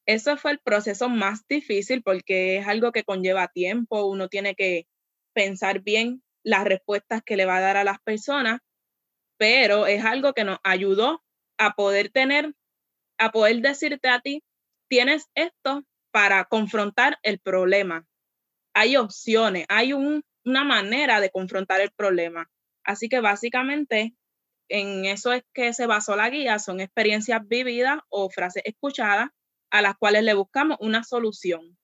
Eso 0.04 0.36
fue 0.36 0.50
el 0.50 0.58
proceso 0.58 1.08
más 1.08 1.46
difícil 1.46 2.02
porque 2.02 2.56
es 2.56 2.66
algo 2.66 2.90
que 2.90 3.04
conlleva 3.04 3.46
tiempo, 3.46 4.04
uno 4.04 4.28
tiene 4.28 4.56
que 4.56 4.88
pensar 5.32 5.80
bien 5.80 6.24
las 6.42 6.64
respuestas 6.64 7.22
que 7.22 7.36
le 7.36 7.46
va 7.46 7.58
a 7.58 7.60
dar 7.60 7.76
a 7.76 7.84
las 7.84 8.00
personas, 8.00 8.58
pero 9.36 9.86
es 9.86 10.04
algo 10.04 10.32
que 10.32 10.42
nos 10.42 10.58
ayudó 10.64 11.22
a 11.56 11.74
poder 11.74 12.10
tener 12.10 12.52
a 13.18 13.30
poder 13.30 13.60
decirte 13.60 14.08
a 14.08 14.20
ti, 14.20 14.42
tienes 14.88 15.28
esto 15.34 15.84
para 16.10 16.44
confrontar 16.44 17.18
el 17.22 17.38
problema. 17.38 18.06
Hay 18.74 18.96
opciones, 18.96 19.66
hay 19.68 19.92
una 19.92 20.64
manera 20.64 21.20
de 21.20 21.30
confrontar 21.30 21.80
el 21.80 21.90
problema. 21.92 22.50
Así 22.84 23.08
que 23.08 23.20
básicamente 23.20 24.14
en 24.68 25.04
eso 25.04 25.32
es 25.32 25.44
que 25.52 25.72
se 25.72 25.86
basó 25.86 26.16
la 26.16 26.30
guía, 26.30 26.58
son 26.58 26.80
experiencias 26.80 27.46
vividas 27.46 27.98
o 28.08 28.30
frases 28.30 28.62
escuchadas 28.64 29.28
a 29.70 29.82
las 29.82 29.96
cuales 29.96 30.22
le 30.22 30.34
buscamos 30.34 30.78
una 30.80 31.04
solución. 31.04 31.76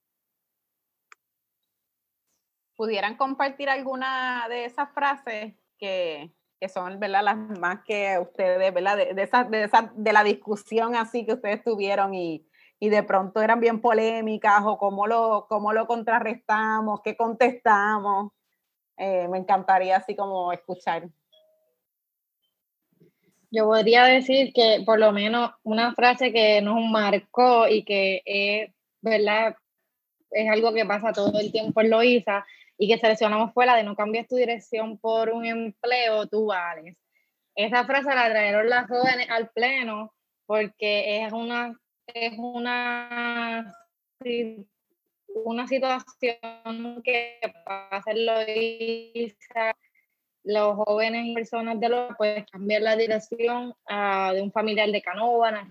¿Pudieran 2.77 3.17
compartir 3.17 3.69
alguna 3.69 4.47
de 4.49 4.65
esas 4.65 4.93
frases 4.95 5.55
que, 5.79 6.33
que 6.61 6.69
son 6.69 7.01
¿verdad? 7.01 7.25
las 7.25 7.37
más 7.37 7.81
que 7.85 8.19
ustedes, 8.21 8.73
¿verdad? 8.75 8.97
De, 8.99 9.15
de, 9.15 9.23
esa, 9.23 9.45
de, 9.45 9.65
esa, 9.65 9.91
de 9.95 10.13
la 10.13 10.23
discusión 10.23 10.95
así 10.95 11.25
que 11.25 11.33
ustedes 11.33 11.65
tuvieron 11.65 12.15
y, 12.15 12.47
y 12.79 12.91
de 12.91 13.03
pronto 13.03 13.41
eran 13.41 13.61
bien 13.61 13.81
polémicas 13.81 14.63
o 14.65 14.77
cómo 14.77 15.07
lo, 15.07 15.47
cómo 15.49 15.73
lo 15.73 15.87
contrarrestamos, 15.87 17.01
qué 17.03 17.17
contestamos. 17.17 18.33
Eh, 18.99 19.27
me 19.29 19.39
encantaría 19.39 19.97
así 19.97 20.15
como 20.15 20.53
escuchar. 20.53 21.09
Yo 23.51 23.65
podría 23.65 24.05
decir 24.05 24.53
que 24.53 24.83
por 24.85 24.99
lo 24.99 25.13
menos 25.13 25.51
una 25.63 25.95
frase 25.95 26.33
que 26.33 26.61
nos 26.61 26.79
marcó 26.91 27.67
y 27.69 27.85
que 27.85 28.23
es, 28.25 28.71
¿verdad? 29.01 29.57
Es 30.31 30.49
algo 30.49 30.73
que 30.73 30.85
pasa 30.85 31.13
todo 31.13 31.41
el 31.41 31.51
tiempo 31.51 31.81
en 31.81 31.91
Loisa 31.91 32.47
y 32.83 32.89
que 32.89 32.99
seleccionamos 32.99 33.53
fue 33.53 33.67
la 33.67 33.77
de 33.77 33.85
no 33.85 33.95
cambies 33.95 34.27
tu 34.27 34.37
dirección 34.37 34.97
por 34.97 35.29
un 35.29 35.45
empleo, 35.45 36.27
tú 36.27 36.47
vales. 36.47 36.97
Esa 37.55 37.85
frase 37.85 38.09
la 38.15 38.31
trajeron 38.31 38.71
las 38.71 38.89
jóvenes 38.89 39.29
al 39.29 39.51
pleno 39.51 40.15
porque 40.47 41.23
es 41.23 41.31
una, 41.31 41.79
es 42.07 42.33
una, 42.39 43.75
una 45.45 45.67
situación 45.67 47.03
que 47.05 47.39
pasa 47.67 48.13
en 48.13 48.25
los 50.45 50.75
jóvenes 50.77 51.27
y 51.27 51.35
personas 51.35 51.79
de 51.79 51.89
los 51.91 52.17
pues 52.17 52.47
cambiar 52.51 52.81
la 52.81 52.97
dirección 52.97 53.75
uh, 53.91 54.33
de 54.33 54.41
un 54.41 54.53
familiar 54.53 54.91
de 54.91 55.03
Canóvanas, 55.03 55.69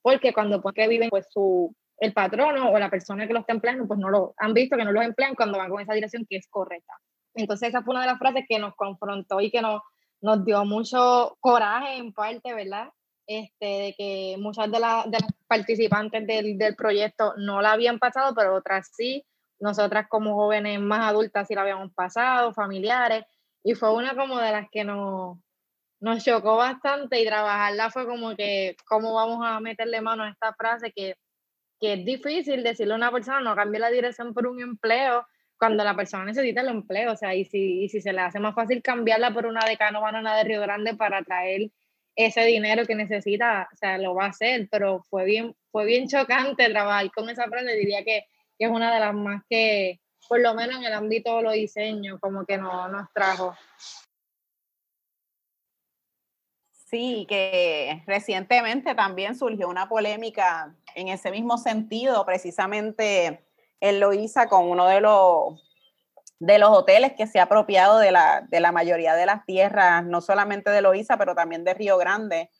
porque 0.00 0.32
cuando 0.32 0.62
porque 0.62 0.88
viven 0.88 1.10
pues 1.10 1.26
su 1.30 1.76
el 1.98 2.12
patrono 2.12 2.70
o 2.70 2.78
la 2.78 2.90
persona 2.90 3.26
que 3.26 3.32
lo 3.32 3.40
está 3.40 3.52
empleando, 3.52 3.86
pues 3.86 3.98
no 3.98 4.10
lo 4.10 4.34
han 4.38 4.54
visto 4.54 4.76
que 4.76 4.84
no 4.84 4.92
los 4.92 5.04
emplean 5.04 5.34
cuando 5.34 5.58
van 5.58 5.70
con 5.70 5.80
esa 5.80 5.94
dirección 5.94 6.26
que 6.28 6.36
es 6.36 6.46
correcta. 6.48 6.94
Entonces 7.34 7.70
esa 7.70 7.82
fue 7.82 7.94
una 7.94 8.02
de 8.02 8.08
las 8.08 8.18
frases 8.18 8.44
que 8.48 8.58
nos 8.58 8.74
confrontó 8.74 9.40
y 9.40 9.50
que 9.50 9.62
nos, 9.62 9.82
nos 10.20 10.44
dio 10.44 10.64
mucho 10.64 11.36
coraje 11.40 11.96
en 11.96 12.12
parte, 12.12 12.54
¿verdad? 12.54 12.90
Este, 13.26 13.66
de 13.66 13.94
que 13.96 14.36
muchas 14.38 14.70
de, 14.70 14.78
las 14.78 15.04
de 15.06 15.18
las 15.18 15.32
participantes 15.46 16.26
del, 16.26 16.58
del, 16.58 16.76
proyecto 16.76 17.34
no 17.38 17.60
la 17.60 17.72
habían 17.72 17.98
pasado, 17.98 18.34
pero 18.34 18.54
otras 18.54 18.90
sí. 18.94 19.24
Nosotras 19.58 20.06
como 20.08 20.34
jóvenes 20.34 20.80
más 20.80 21.08
adultas 21.08 21.48
sí 21.48 21.54
la 21.54 21.62
habíamos 21.62 21.92
pasado, 21.94 22.52
familiares, 22.52 23.24
y 23.64 23.74
fue 23.74 23.92
una 23.92 24.14
como 24.14 24.38
de 24.38 24.52
las 24.52 24.68
que 24.70 24.84
nos, 24.84 25.38
nos 26.00 26.24
chocó 26.24 26.56
bastante 26.56 27.20
y 27.20 27.26
trabajarla 27.26 27.90
fue 27.90 28.06
como 28.06 28.36
que, 28.36 28.76
¿cómo 28.86 29.14
vamos 29.14 29.40
a 29.42 29.60
meterle 29.60 30.00
mano 30.00 30.24
a 30.24 30.30
esta 30.30 30.52
frase 30.54 30.92
que 30.92 31.16
que 31.80 31.94
es 31.94 32.04
difícil 32.04 32.62
decirle 32.62 32.94
a 32.94 32.96
una 32.96 33.12
persona 33.12 33.40
no 33.40 33.54
cambie 33.54 33.80
la 33.80 33.90
dirección 33.90 34.32
por 34.34 34.46
un 34.46 34.60
empleo 34.60 35.26
cuando 35.58 35.84
la 35.84 35.96
persona 35.96 36.24
necesita 36.24 36.60
el 36.60 36.68
empleo, 36.68 37.12
o 37.12 37.16
sea, 37.16 37.34
y 37.34 37.44
si, 37.44 37.84
y 37.84 37.88
si 37.88 38.00
se 38.00 38.12
le 38.12 38.20
hace 38.20 38.38
más 38.38 38.54
fácil 38.54 38.82
cambiarla 38.82 39.32
por 39.32 39.46
una 39.46 39.64
de 39.64 39.76
Cano 39.76 40.02
Banana 40.02 40.36
de 40.36 40.44
Río 40.44 40.60
Grande 40.60 40.94
para 40.94 41.22
traer 41.22 41.70
ese 42.14 42.44
dinero 42.44 42.84
que 42.86 42.94
necesita, 42.94 43.68
o 43.72 43.76
sea, 43.76 43.98
lo 43.98 44.14
va 44.14 44.26
a 44.26 44.28
hacer, 44.28 44.68
pero 44.70 45.02
fue 45.08 45.24
bien, 45.24 45.54
fue 45.70 45.84
bien 45.84 46.08
chocante 46.08 46.68
trabajar 46.68 47.10
con 47.10 47.28
esa 47.28 47.46
frase, 47.46 47.74
diría 47.74 48.04
que, 48.04 48.24
que 48.58 48.66
es 48.66 48.70
una 48.70 48.92
de 48.92 49.00
las 49.00 49.14
más 49.14 49.42
que, 49.48 50.00
por 50.28 50.40
lo 50.40 50.54
menos 50.54 50.76
en 50.76 50.84
el 50.84 50.94
ámbito 50.94 51.36
de 51.36 51.42
los 51.42 51.52
diseños, 51.52 52.18
como 52.20 52.44
que 52.44 52.58
no, 52.58 52.88
nos 52.88 53.12
trajo. 53.12 53.54
Sí, 56.88 57.26
que 57.28 58.04
recientemente 58.06 58.94
también 58.94 59.34
surgió 59.34 59.68
una 59.68 59.88
polémica 59.88 60.72
en 60.94 61.08
ese 61.08 61.32
mismo 61.32 61.58
sentido, 61.58 62.24
precisamente 62.24 63.44
en 63.80 63.98
Loíza 63.98 64.48
con 64.48 64.70
uno 64.70 64.86
de 64.86 65.00
los, 65.00 65.60
de 66.38 66.60
los 66.60 66.70
hoteles 66.70 67.14
que 67.14 67.26
se 67.26 67.40
ha 67.40 67.44
apropiado 67.44 67.98
de 67.98 68.12
la, 68.12 68.46
de 68.48 68.60
la 68.60 68.70
mayoría 68.70 69.16
de 69.16 69.26
las 69.26 69.44
tierras, 69.44 70.04
no 70.04 70.20
solamente 70.20 70.70
de 70.70 70.80
Loíza, 70.80 71.18
pero 71.18 71.34
también 71.34 71.64
de 71.64 71.74
Río 71.74 71.98
Grande, 71.98 72.50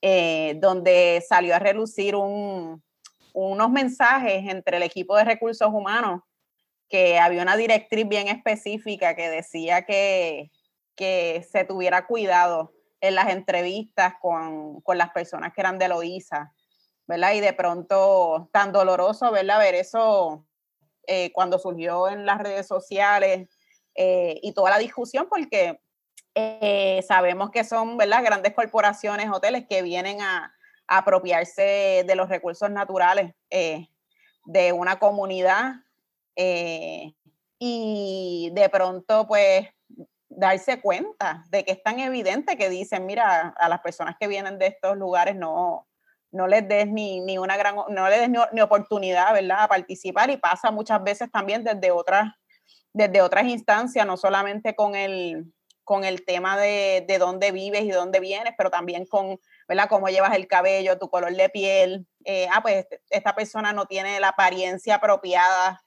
eh, 0.00 0.56
donde 0.56 1.24
salió 1.24 1.54
a 1.54 1.60
relucir 1.60 2.16
un, 2.16 2.82
unos 3.32 3.70
mensajes 3.70 4.42
entre 4.50 4.78
el 4.78 4.82
equipo 4.82 5.16
de 5.16 5.22
recursos 5.22 5.68
humanos, 5.68 6.22
que 6.88 7.20
había 7.20 7.42
una 7.42 7.56
directriz 7.56 8.08
bien 8.08 8.26
específica 8.26 9.14
que 9.14 9.30
decía 9.30 9.86
que, 9.86 10.50
que 10.96 11.46
se 11.48 11.64
tuviera 11.64 12.08
cuidado 12.08 12.72
en 13.02 13.16
las 13.16 13.28
entrevistas 13.28 14.14
con, 14.20 14.80
con 14.80 14.96
las 14.96 15.10
personas 15.10 15.52
que 15.52 15.60
eran 15.60 15.78
de 15.78 15.88
Loíza, 15.88 16.54
¿verdad? 17.06 17.32
Y 17.32 17.40
de 17.40 17.52
pronto 17.52 18.48
tan 18.52 18.72
doloroso, 18.72 19.32
¿verdad? 19.32 19.58
Ver 19.58 19.74
eso 19.74 20.46
eh, 21.08 21.32
cuando 21.32 21.58
surgió 21.58 22.08
en 22.08 22.24
las 22.24 22.38
redes 22.38 22.68
sociales 22.68 23.48
eh, 23.96 24.38
y 24.40 24.52
toda 24.52 24.70
la 24.70 24.78
discusión, 24.78 25.26
porque 25.28 25.80
eh, 26.36 27.04
sabemos 27.06 27.50
que 27.50 27.64
son, 27.64 27.96
¿verdad? 27.96 28.22
Grandes 28.22 28.54
corporaciones, 28.54 29.28
hoteles 29.30 29.66
que 29.68 29.82
vienen 29.82 30.22
a, 30.22 30.54
apropiarse 30.88 32.04
de 32.06 32.14
los 32.16 32.28
recursos 32.28 32.68
naturales 32.68 33.32
de 33.48 34.72
una 34.72 34.98
comunidad 34.98 35.76
y 36.36 38.50
de 38.52 38.68
pronto 38.68 39.26
pues 39.26 39.68
darse 40.36 40.80
cuenta 40.80 41.44
de 41.50 41.64
que 41.64 41.72
es 41.72 41.82
tan 41.82 41.98
evidente 42.00 42.56
que 42.56 42.68
dicen, 42.68 43.06
mira, 43.06 43.54
a 43.56 43.68
las 43.68 43.80
personas 43.80 44.16
que 44.18 44.28
vienen 44.28 44.58
de 44.58 44.66
estos 44.66 44.96
lugares 44.96 45.36
no, 45.36 45.86
no 46.30 46.46
les 46.46 46.66
des 46.66 46.86
ni, 46.86 47.20
ni 47.20 47.38
una 47.38 47.56
gran, 47.56 47.76
no 47.88 48.08
les 48.08 48.20
des 48.20 48.30
ni, 48.30 48.60
oportunidad, 48.60 49.32
¿verdad?, 49.34 49.64
a 49.64 49.68
participar 49.68 50.30
y 50.30 50.36
pasa 50.36 50.70
muchas 50.70 51.02
veces 51.02 51.30
también 51.30 51.62
desde 51.62 51.90
otras, 51.90 52.32
desde 52.92 53.20
otras 53.20 53.44
instancias, 53.44 54.06
no 54.06 54.16
solamente 54.16 54.74
con 54.74 54.94
el, 54.94 55.52
con 55.84 56.04
el 56.04 56.24
tema 56.24 56.58
de, 56.58 57.04
de 57.06 57.18
dónde 57.18 57.52
vives 57.52 57.82
y 57.82 57.90
dónde 57.90 58.20
vienes, 58.20 58.54
pero 58.56 58.70
también 58.70 59.04
con, 59.06 59.38
¿verdad?, 59.68 59.88
cómo 59.88 60.08
llevas 60.08 60.34
el 60.34 60.46
cabello, 60.46 60.98
tu 60.98 61.10
color 61.10 61.34
de 61.34 61.48
piel. 61.50 62.06
Eh, 62.24 62.48
ah, 62.50 62.62
pues 62.62 62.86
esta 63.10 63.34
persona 63.34 63.72
no 63.72 63.86
tiene 63.86 64.18
la 64.20 64.28
apariencia 64.28 64.96
apropiada 64.96 65.82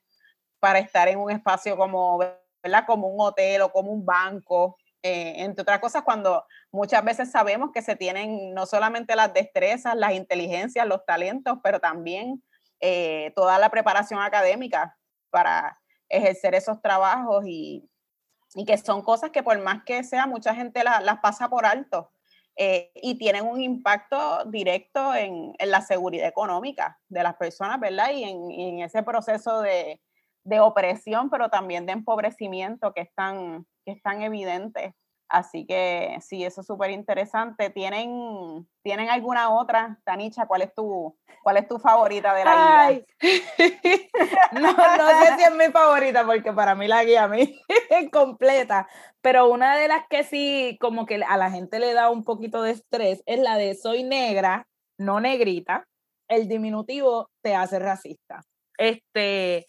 para 0.60 0.79
estar 0.79 1.08
en 1.08 1.19
un 1.19 1.31
espacio 1.31 1.75
como, 1.77 2.19
¿verdad? 2.65 2.86
como 2.88 3.08
un 3.08 3.21
hotel 3.21 3.62
o 3.62 3.71
como 3.71 3.91
un 3.91 4.04
banco. 4.04 4.78
Eh, 5.04 5.43
entre 5.43 5.62
otras 5.62 5.80
cosas, 5.80 6.01
cuando 6.01 6.43
muchas 6.71 7.06
veces 7.06 7.30
sabemos 7.30 7.69
que 7.71 7.84
se 7.84 7.95
tienen 7.95 8.56
no 8.56 8.65
solamente 8.65 9.15
las 9.15 9.32
destrezas, 9.34 9.95
las 9.95 10.13
inteligencias, 10.13 10.88
los 10.88 11.06
talentos, 11.06 11.60
pero 11.63 11.80
también 11.80 12.43
eh, 12.80 13.32
toda 13.36 13.60
la 13.60 13.69
preparación 13.69 14.19
académica 14.19 14.97
para 15.30 15.80
ejercer 16.10 16.56
esos 16.56 16.82
trabajos 16.82 17.45
y, 17.45 17.88
y, 18.56 18.65
que 18.65 18.80
son 18.80 19.04
cosas 19.04 19.30
que 19.30 19.43
por 19.43 19.60
más 19.62 19.84
que 19.84 20.04
sea, 20.04 20.25
mucha 20.25 20.56
gente 20.56 20.84
las 20.84 21.19
pasa 21.19 21.49
por 21.49 21.67
alto 21.67 22.12
eh, 22.56 22.91
y 22.95 23.15
tienen 23.19 23.45
un 23.45 23.62
impacto 23.62 24.43
directo 24.45 25.13
en, 25.13 25.54
en, 25.60 25.69
la 25.69 25.82
seguridad 25.82 26.28
económica 26.28 26.99
de 27.10 27.21
las 27.21 27.36
personas, 27.36 27.80
¿verdad? 27.80 28.10
Y 28.12 28.23
en, 28.23 28.49
y 28.49 28.69
en 28.69 28.80
ese 28.80 29.04
proceso 29.04 29.62
de, 29.62 30.01
de 30.45 30.60
opresión, 30.60 31.29
pero 31.29 31.49
también 31.49 31.86
de 31.86 31.93
empobrecimiento 31.93 32.93
que 32.93 33.01
es 33.01 33.13
tan, 33.13 33.65
que 33.86 33.93
es 33.93 34.01
tan 34.01 34.21
evidente. 34.21 34.95
Así 35.27 35.65
que 35.65 36.17
sí, 36.21 36.45
eso 36.45 36.62
es 36.62 36.67
súper 36.67 36.91
interesante. 36.91 37.71
¿Tienen, 37.71 38.67
¿Tienen 38.84 39.10
alguna 39.10 39.49
otra, 39.49 39.99
Tanicha? 40.03 40.45
¿Cuál 40.45 40.62
es 40.62 40.73
tu, 40.73 41.17
cuál 41.41 41.58
es 41.58 41.67
tu 41.67 41.79
favorita 41.79 42.34
de 42.36 42.45
la 42.45 42.91
guía? 42.91 43.05
no, 44.51 44.62
no 44.62 45.19
sé 45.19 45.36
si 45.36 45.43
es 45.43 45.55
mi 45.55 45.71
favorita, 45.71 46.25
porque 46.25 46.53
para 46.53 46.75
mí 46.75 46.88
la 46.88 47.03
guía 47.03 47.23
a 47.23 47.27
mí 47.27 47.60
es 47.89 48.12
completa. 48.12 48.88
Pero 49.21 49.49
una 49.49 49.75
de 49.75 49.88
las 49.88 50.08
que 50.08 50.23
sí, 50.23 50.77
como 50.79 51.08
que 51.08 51.23
a 51.23 51.38
la 51.38 51.49
gente 51.49 51.79
le 51.79 51.93
da 51.93 52.12
un 52.12 52.23
poquito 52.23 52.62
de 52.62 52.71
estrés, 52.71 53.23
es 53.25 53.39
la 53.39 53.58
de 53.58 53.73
soy 53.73 54.03
negra, 54.03 54.67
no 54.99 55.19
negrita. 55.19 55.88
El 56.27 56.47
diminutivo 56.47 57.31
te 57.41 57.55
hace 57.55 57.79
racista. 57.79 58.43
Este, 58.77 59.65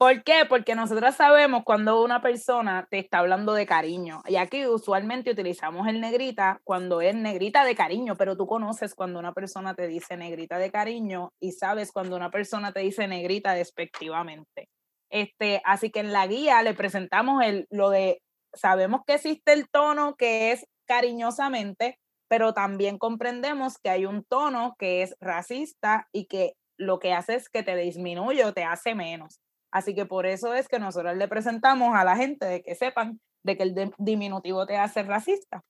¿Por 0.00 0.24
qué? 0.24 0.46
Porque 0.48 0.74
nosotros 0.74 1.14
sabemos 1.14 1.62
cuando 1.62 2.02
una 2.02 2.22
persona 2.22 2.88
te 2.90 3.00
está 3.00 3.18
hablando 3.18 3.52
de 3.52 3.66
cariño. 3.66 4.22
Y 4.26 4.36
aquí 4.36 4.66
usualmente 4.66 5.30
utilizamos 5.30 5.86
el 5.88 6.00
negrita 6.00 6.58
cuando 6.64 7.02
es 7.02 7.14
negrita 7.14 7.66
de 7.66 7.74
cariño, 7.74 8.16
pero 8.16 8.34
tú 8.34 8.46
conoces 8.46 8.94
cuando 8.94 9.18
una 9.18 9.34
persona 9.34 9.74
te 9.74 9.88
dice 9.88 10.16
negrita 10.16 10.56
de 10.56 10.70
cariño 10.70 11.34
y 11.38 11.52
sabes 11.52 11.92
cuando 11.92 12.16
una 12.16 12.30
persona 12.30 12.72
te 12.72 12.80
dice 12.80 13.06
negrita 13.08 13.52
despectivamente. 13.52 14.70
Este, 15.10 15.60
así 15.66 15.90
que 15.90 16.00
en 16.00 16.14
la 16.14 16.26
guía 16.26 16.62
le 16.62 16.72
presentamos 16.72 17.44
el, 17.44 17.66
lo 17.68 17.90
de, 17.90 18.22
sabemos 18.54 19.02
que 19.06 19.16
existe 19.16 19.52
el 19.52 19.68
tono 19.68 20.14
que 20.16 20.52
es 20.52 20.64
cariñosamente, 20.86 21.98
pero 22.26 22.54
también 22.54 22.96
comprendemos 22.96 23.76
que 23.76 23.90
hay 23.90 24.06
un 24.06 24.24
tono 24.24 24.76
que 24.78 25.02
es 25.02 25.14
racista 25.20 26.08
y 26.10 26.24
que 26.24 26.54
lo 26.78 26.98
que 27.00 27.12
hace 27.12 27.34
es 27.34 27.50
que 27.50 27.62
te 27.62 27.76
disminuye 27.76 28.46
o 28.46 28.54
te 28.54 28.64
hace 28.64 28.94
menos. 28.94 29.40
Así 29.70 29.94
que 29.94 30.06
por 30.06 30.26
eso 30.26 30.54
es 30.54 30.68
que 30.68 30.78
nosotros 30.78 31.16
le 31.16 31.28
presentamos 31.28 31.94
a 31.94 32.04
la 32.04 32.16
gente 32.16 32.46
de 32.46 32.62
que 32.62 32.74
sepan 32.74 33.20
de 33.42 33.56
que 33.56 33.62
el 33.62 33.92
diminutivo 33.98 34.66
te 34.66 34.76
hace 34.76 35.02
racista, 35.02 35.62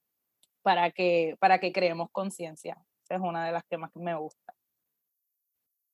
para 0.62 0.90
que, 0.90 1.36
para 1.38 1.58
que 1.58 1.72
creemos 1.72 2.10
conciencia. 2.10 2.76
Esa 3.04 3.16
es 3.16 3.20
una 3.20 3.44
de 3.44 3.52
las 3.52 3.64
que 3.64 3.78
más 3.78 3.94
me 3.94 4.14
gusta. 4.14 4.54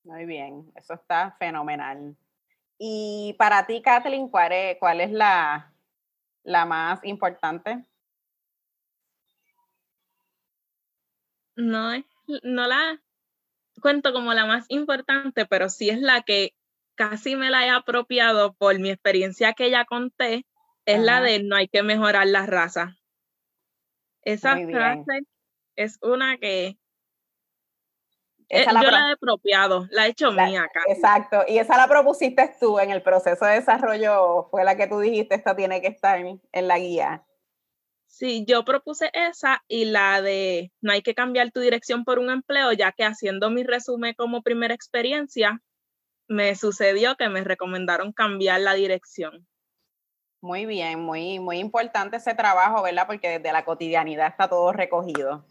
Muy 0.05 0.25
bien, 0.25 0.71
eso 0.77 0.95
está 0.95 1.37
fenomenal. 1.39 2.17
Y 2.79 3.35
para 3.39 3.67
ti, 3.67 3.83
Kathleen, 3.83 4.29
¿cuál 4.29 4.53
es, 4.53 4.79
cuál 4.79 5.01
es 5.01 5.11
la, 5.11 5.73
la 6.45 6.65
más 6.65 7.01
importante? 7.05 7.85
No, 11.57 11.93
no 12.43 12.67
la 12.67 13.03
cuento 13.81 14.13
como 14.13 14.33
la 14.35 14.47
más 14.47 14.67
importante, 14.69 15.47
pero 15.47 15.69
sí 15.69 15.91
es 15.91 16.01
la 16.01 16.23
que 16.23 16.55
casi 16.97 17.37
me 17.37 17.51
la 17.51 17.67
he 17.67 17.71
apropiado 17.71 18.55
por 18.55 18.79
mi 18.79 18.91
experiencia 18.91 19.53
que 19.53 19.71
ya 19.71 19.85
conté, 19.85 20.47
es 20.85 21.01
la 21.01 21.21
de 21.21 21.43
no 21.43 21.57
hay 21.57 21.69
que 21.69 21.83
mejorar 21.83 22.27
la 22.27 22.47
raza. 22.47 22.97
Esa 24.23 24.57
frase 24.57 25.21
es 25.77 25.99
una 26.03 26.37
que 26.39 26.79
eh, 28.49 28.65
yo 28.65 28.91
la 28.91 29.11
he 29.11 29.13
apropiado, 29.13 29.87
la 29.91 30.07
he 30.07 30.11
hecho 30.11 30.31
mía 30.31 30.63
acá. 30.63 30.81
Exacto, 30.89 31.45
y 31.49 31.59
esa 31.59 31.77
la 31.77 31.89
propusiste 31.89 32.55
tú 32.61 32.79
en 32.79 32.91
el 32.91 33.03
proceso 33.03 33.45
de 33.45 33.55
desarrollo, 33.55 34.49
fue 34.51 34.65
la 34.65 34.77
que 34.77 34.87
tú 34.87 35.01
dijiste, 35.01 35.35
esta 35.35 35.55
tiene 35.57 35.81
que 35.81 35.89
estar 35.89 36.19
en, 36.19 36.41
en 36.53 36.69
la 36.69 36.79
guía. 36.79 37.25
Sí, 38.07 38.45
yo 38.47 38.65
propuse 38.65 39.11
esa 39.13 39.63
y 39.69 39.85
la 39.87 40.23
de 40.23 40.73
no 40.81 40.93
hay 40.93 41.03
que 41.03 41.15
cambiar 41.15 41.51
tu 41.51 41.61
dirección 41.61 42.05
por 42.05 42.19
un 42.19 42.31
empleo, 42.31 42.73
ya 42.73 42.93
que 42.93 43.05
haciendo 43.05 43.51
mi 43.51 43.65
resumen 43.65 44.15
como 44.17 44.43
primera 44.43 44.75
experiencia, 44.75 45.61
me 46.29 46.55
sucedió 46.55 47.17
que 47.17 47.29
me 47.29 47.43
recomendaron 47.43 48.13
cambiar 48.13 48.61
la 48.61 48.75
dirección. 48.75 49.47
Muy 50.41 50.67
bien, 50.67 51.01
muy, 51.01 51.39
muy 51.41 51.59
importante 51.59 52.19
ese 52.19 52.35
trabajo, 52.35 52.83
¿verdad? 52.83 53.07
Porque 53.07 53.39
desde 53.39 53.53
la 53.53 53.65
cotidianidad 53.65 54.29
está 54.29 54.49
todo 54.49 54.73
recogido. 54.73 55.45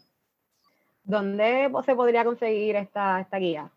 ¿Dónde 1.02 1.70
se 1.84 1.94
podría 1.94 2.24
conseguir 2.24 2.76
esta, 2.76 3.20
esta 3.20 3.38
guía? 3.38 3.70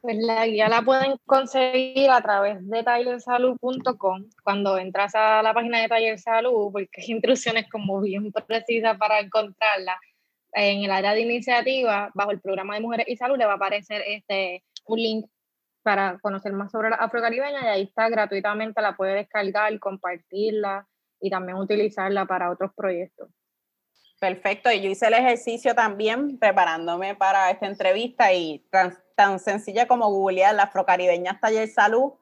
Pues 0.00 0.16
la 0.18 0.46
guía 0.46 0.68
la 0.68 0.82
pueden 0.82 1.16
conseguir 1.26 2.10
a 2.10 2.22
través 2.22 2.66
de 2.68 2.82
tallersalud.com. 2.82 4.24
Cuando 4.44 4.78
entras 4.78 5.14
a 5.14 5.42
la 5.42 5.52
página 5.52 5.80
de 5.80 5.88
Taller 5.88 6.18
Salud, 6.18 6.70
porque 6.72 7.00
hay 7.00 7.12
instrucciones 7.12 7.68
como 7.68 8.00
bien 8.00 8.30
precisas 8.46 8.96
para 8.96 9.20
encontrarla, 9.20 9.98
en 10.52 10.84
el 10.84 10.90
área 10.90 11.12
de 11.12 11.20
iniciativa, 11.20 12.10
bajo 12.14 12.30
el 12.30 12.40
programa 12.40 12.74
de 12.74 12.80
Mujeres 12.80 13.06
y 13.08 13.16
Salud, 13.16 13.36
le 13.36 13.44
va 13.44 13.52
a 13.52 13.56
aparecer 13.56 14.02
este, 14.06 14.62
un 14.86 14.98
link 14.98 15.26
para 15.88 16.18
conocer 16.18 16.52
más 16.52 16.70
sobre 16.70 16.90
la 16.90 16.96
afrocaribeña 16.96 17.62
y 17.62 17.66
ahí 17.66 17.82
está 17.84 18.10
gratuitamente, 18.10 18.82
la 18.82 18.94
puede 18.94 19.14
descargar, 19.14 19.78
compartirla 19.78 20.86
y 21.18 21.30
también 21.30 21.56
utilizarla 21.56 22.26
para 22.26 22.50
otros 22.50 22.72
proyectos. 22.76 23.30
Perfecto, 24.20 24.70
y 24.70 24.82
yo 24.82 24.90
hice 24.90 25.06
el 25.06 25.14
ejercicio 25.14 25.74
también 25.74 26.38
preparándome 26.38 27.14
para 27.14 27.50
esta 27.50 27.64
entrevista 27.64 28.34
y 28.34 28.58
tan, 28.70 28.98
tan 29.16 29.38
sencilla 29.38 29.88
como 29.88 30.10
googlear 30.10 30.54
la 30.54 30.64
afrocaribeña 30.64 31.40
taller 31.40 31.66
salud, 31.68 32.12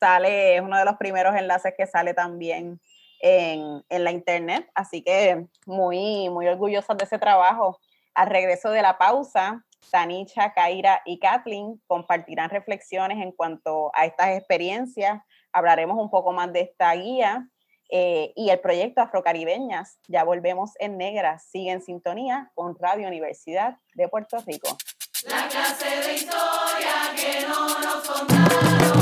sale, 0.00 0.56
es 0.56 0.60
uno 0.60 0.76
de 0.76 0.84
los 0.84 0.96
primeros 0.96 1.36
enlaces 1.36 1.74
que 1.78 1.86
sale 1.86 2.14
también 2.14 2.80
en, 3.20 3.84
en 3.88 4.02
la 4.02 4.10
internet, 4.10 4.68
así 4.74 5.00
que 5.00 5.46
muy, 5.64 6.28
muy 6.28 6.48
orgullosa 6.48 6.94
de 6.94 7.04
ese 7.04 7.20
trabajo. 7.20 7.78
Al 8.14 8.26
regreso 8.30 8.70
de 8.72 8.82
la 8.82 8.98
pausa, 8.98 9.64
Tanicha, 9.90 10.52
Kaira 10.52 11.02
y 11.04 11.18
Kathleen 11.18 11.80
compartirán 11.86 12.50
reflexiones 12.50 13.18
en 13.18 13.32
cuanto 13.32 13.90
a 13.94 14.06
estas 14.06 14.36
experiencias. 14.36 15.20
Hablaremos 15.52 15.98
un 15.98 16.10
poco 16.10 16.32
más 16.32 16.52
de 16.52 16.60
esta 16.60 16.92
guía 16.94 17.48
eh, 17.90 18.32
y 18.36 18.48
el 18.48 18.58
proyecto 18.60 19.02
Afrocaribeñas. 19.02 19.98
Ya 20.08 20.24
volvemos 20.24 20.70
en 20.78 20.96
negra. 20.96 21.38
Sigue 21.38 21.72
en 21.72 21.82
sintonía 21.82 22.50
con 22.54 22.74
Radio 22.78 23.06
Universidad 23.06 23.76
de 23.94 24.08
Puerto 24.08 24.38
Rico. 24.46 24.76
La 25.28 25.46
clase 25.48 26.08
de 26.08 26.14
historia 26.14 27.12
que 27.14 27.46
no 27.46 27.68
nos 27.78 28.08
contaron, 28.08 29.01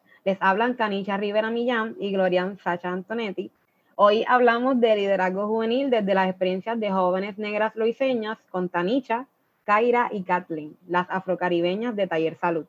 les 0.23 0.37
hablan 0.39 0.75
Canicha 0.75 1.17
Rivera 1.17 1.49
Millán 1.49 1.95
y 1.99 2.11
Glorian 2.11 2.57
Sacha 2.57 2.89
Antonetti. 2.89 3.51
Hoy 3.95 4.23
hablamos 4.27 4.79
de 4.79 4.95
liderazgo 4.95 5.47
juvenil 5.47 5.89
desde 5.89 6.13
las 6.13 6.29
experiencias 6.29 6.79
de 6.79 6.91
jóvenes 6.91 7.37
negras 7.37 7.75
loiseñas 7.75 8.37
con 8.49 8.69
Tanicha, 8.69 9.27
Kaira 9.63 10.09
y 10.11 10.23
Kathleen, 10.23 10.77
las 10.87 11.07
afrocaribeñas 11.09 11.95
de 11.95 12.07
Taller 12.07 12.35
Salud. 12.35 12.65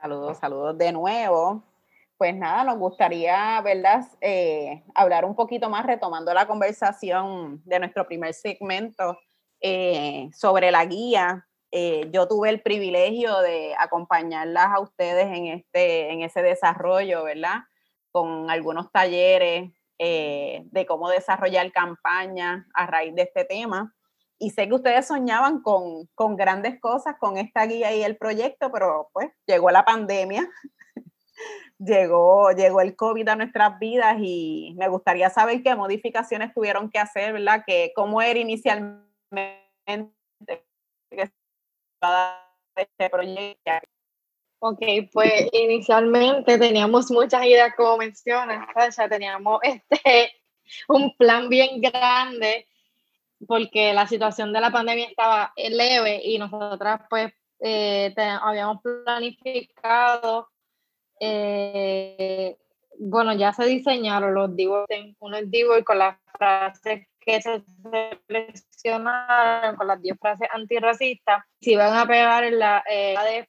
Saludos, 0.00 0.38
saludos 0.38 0.76
de 0.76 0.92
nuevo. 0.92 1.62
Pues 2.16 2.34
nada, 2.36 2.62
nos 2.64 2.78
gustaría, 2.78 3.60
¿verdad?, 3.62 4.04
eh, 4.20 4.82
hablar 4.94 5.24
un 5.24 5.34
poquito 5.34 5.68
más, 5.68 5.84
retomando 5.84 6.32
la 6.32 6.46
conversación 6.46 7.60
de 7.64 7.78
nuestro 7.80 8.06
primer 8.06 8.34
segmento 8.34 9.18
eh, 9.60 10.28
sobre 10.32 10.70
la 10.70 10.84
guía. 10.84 11.46
Eh, 11.76 12.08
yo 12.12 12.28
tuve 12.28 12.50
el 12.50 12.62
privilegio 12.62 13.40
de 13.40 13.74
acompañarlas 13.76 14.66
a 14.66 14.78
ustedes 14.78 15.26
en, 15.26 15.46
este, 15.46 16.12
en 16.12 16.22
ese 16.22 16.40
desarrollo, 16.40 17.24
¿verdad? 17.24 17.62
Con 18.12 18.48
algunos 18.48 18.92
talleres 18.92 19.72
de 19.98 20.86
cómo 20.86 21.08
desarrollar 21.08 21.72
campañas 21.72 22.64
a 22.74 22.86
raíz 22.86 23.14
de 23.14 23.22
este 23.22 23.44
tema. 23.44 23.92
Y 24.38 24.50
sé 24.50 24.68
que 24.68 24.74
ustedes 24.74 25.06
soñaban 25.08 25.62
con, 25.62 26.06
con 26.14 26.36
grandes 26.36 26.78
cosas 26.78 27.16
con 27.18 27.38
esta 27.38 27.66
guía 27.66 27.92
y 27.92 28.04
el 28.04 28.16
proyecto, 28.18 28.70
pero 28.70 29.08
pues 29.12 29.30
llegó 29.44 29.70
la 29.70 29.84
pandemia 29.84 30.48
llegó, 31.78 32.52
llegó 32.52 32.82
el 32.82 32.94
COVID 32.94 33.28
a 33.28 33.36
nuestras 33.36 33.78
vidas 33.80 34.16
y 34.20 34.74
me 34.78 34.88
gustaría 34.88 35.28
saber 35.30 35.62
qué 35.62 35.74
modificaciones 35.74 36.54
tuvieron 36.54 36.88
que 36.88 36.98
hacer, 36.98 37.32
¿verdad? 37.32 37.64
Que 37.66 37.92
cómo 37.96 38.22
era 38.22 38.38
inicialmente 38.38 39.64
este 42.76 43.10
proyecto. 43.10 43.70
Ok, 44.60 44.80
pues 45.12 45.48
inicialmente 45.52 46.58
teníamos 46.58 47.10
muchas 47.10 47.44
ideas, 47.44 47.74
como 47.76 47.98
mencionas, 47.98 48.66
ya 48.96 49.08
teníamos 49.08 49.60
este, 49.62 50.32
un 50.88 51.14
plan 51.16 51.48
bien 51.48 51.80
grande 51.80 52.66
porque 53.46 53.92
la 53.92 54.06
situación 54.06 54.52
de 54.52 54.60
la 54.60 54.70
pandemia 54.70 55.06
estaba 55.06 55.52
leve 55.56 56.20
y 56.24 56.38
nosotras 56.38 57.02
pues 57.10 57.32
eh, 57.60 58.14
habíamos 58.16 58.80
planificado 58.80 60.48
eh, 61.20 62.56
bueno, 62.98 63.32
ya 63.34 63.52
se 63.52 63.64
diseñaron 63.66 64.34
los 64.34 64.54
divos, 64.54 64.86
unos 65.18 65.50
divos 65.50 65.82
con 65.84 65.98
las 65.98 66.16
frases 66.36 67.06
que 67.24 67.40
se 67.40 67.62
seleccionaron, 68.26 69.76
con 69.76 69.86
las 69.86 70.00
10 70.00 70.18
frases 70.20 70.48
antirracistas, 70.52 71.44
si 71.60 71.76
van 71.76 71.96
a 71.96 72.06
pegar 72.06 72.44
en 72.44 72.58
la 72.58 72.84
eh, 72.88 73.14
de, 73.24 73.48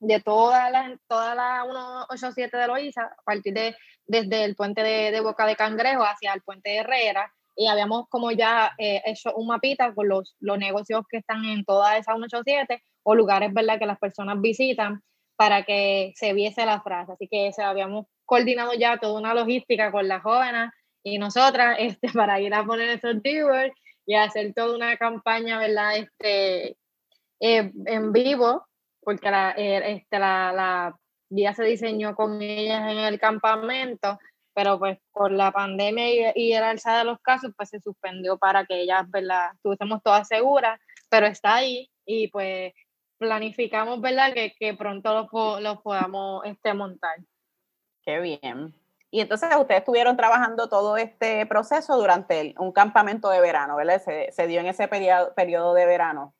de 0.00 0.20
toda 0.20 0.70
la, 0.70 0.98
toda 1.06 1.34
la 1.34 1.62
187 1.64 2.56
de 2.56 2.66
Loíza, 2.66 3.02
a 3.02 3.22
partir 3.24 3.54
de 3.54 3.76
desde 4.06 4.44
el 4.44 4.56
puente 4.56 4.82
de, 4.82 5.20
Boca 5.20 5.46
de 5.46 5.54
Cangrejo 5.54 6.02
hacia 6.02 6.32
el 6.32 6.42
puente 6.42 6.70
de 6.70 6.76
Herrera, 6.78 7.32
y 7.54 7.68
habíamos 7.68 8.08
como 8.08 8.32
ya 8.32 8.72
eh, 8.78 9.02
hecho 9.04 9.34
un 9.34 9.46
mapita 9.48 9.94
con 9.94 10.08
los, 10.08 10.34
los 10.40 10.58
negocios 10.58 11.02
que 11.08 11.18
están 11.18 11.44
en 11.44 11.64
toda 11.64 11.96
esa 11.96 12.12
187 12.14 12.82
o 13.02 13.14
lugares, 13.14 13.52
¿verdad?, 13.52 13.78
que 13.78 13.86
las 13.86 13.98
personas 13.98 14.40
visitan 14.40 15.02
para 15.36 15.62
que 15.62 16.12
se 16.16 16.32
viese 16.32 16.66
la 16.66 16.80
frase. 16.80 17.12
Así 17.12 17.28
que 17.28 17.52
se 17.52 17.62
habíamos 17.62 18.06
coordinado 18.24 18.74
ya 18.74 18.98
toda 18.98 19.18
una 19.18 19.34
logística 19.34 19.92
con 19.92 20.08
las 20.08 20.22
jóvenes 20.22 20.70
y 21.02 21.18
nosotras 21.18 21.76
este, 21.78 22.08
para 22.14 22.40
ir 22.40 22.54
a 22.54 22.64
poner 22.64 22.90
esos 22.90 23.20
viewers 23.22 23.74
y 24.06 24.14
hacer 24.14 24.52
toda 24.54 24.74
una 24.76 24.96
campaña, 24.96 25.58
¿verdad? 25.58 25.96
Este, 25.96 26.76
eh, 27.40 27.72
en 27.86 28.12
vivo, 28.12 28.66
porque 29.00 29.30
la, 29.30 29.52
eh, 29.56 29.92
este, 29.92 30.18
la, 30.18 30.52
la 30.52 30.96
guía 31.30 31.54
se 31.54 31.64
diseñó 31.64 32.14
con 32.14 32.42
ellas 32.42 32.90
en 32.90 32.98
el 32.98 33.20
campamento, 33.20 34.18
pero 34.52 34.78
pues 34.78 34.98
por 35.12 35.30
la 35.30 35.52
pandemia 35.52 36.34
y, 36.36 36.52
el 36.52 36.62
alza 36.62 36.98
de 36.98 37.04
los 37.04 37.18
casos, 37.20 37.52
pues 37.56 37.70
se 37.70 37.80
suspendió 37.80 38.36
para 38.36 38.64
que 38.66 38.82
ellas, 38.82 39.08
¿verdad? 39.10 39.52
Estuviésemos 39.54 40.02
todas 40.02 40.28
seguras, 40.28 40.80
pero 41.08 41.26
está 41.26 41.56
ahí 41.56 41.88
y 42.04 42.28
pues 42.28 42.72
planificamos, 43.18 44.00
¿verdad? 44.00 44.32
Que, 44.34 44.54
que 44.58 44.74
pronto 44.74 45.28
los, 45.60 45.78
podamos 45.82 46.44
este, 46.44 46.74
montar. 46.74 47.18
Qué 48.02 48.18
bien. 48.20 48.74
Y 49.10 49.20
entonces 49.20 49.48
ustedes 49.56 49.80
estuvieron 49.80 50.16
trabajando 50.16 50.68
todo 50.68 50.96
este 50.96 51.44
proceso 51.46 51.96
durante 51.96 52.54
un 52.58 52.72
campamento 52.72 53.28
de 53.30 53.40
verano, 53.40 53.76
¿verdad? 53.76 54.00
Se, 54.00 54.30
se 54.30 54.46
dio 54.46 54.60
en 54.60 54.66
ese 54.66 54.86
periodo, 54.86 55.34
periodo 55.34 55.74
de 55.74 55.86
verano. 55.86 56.34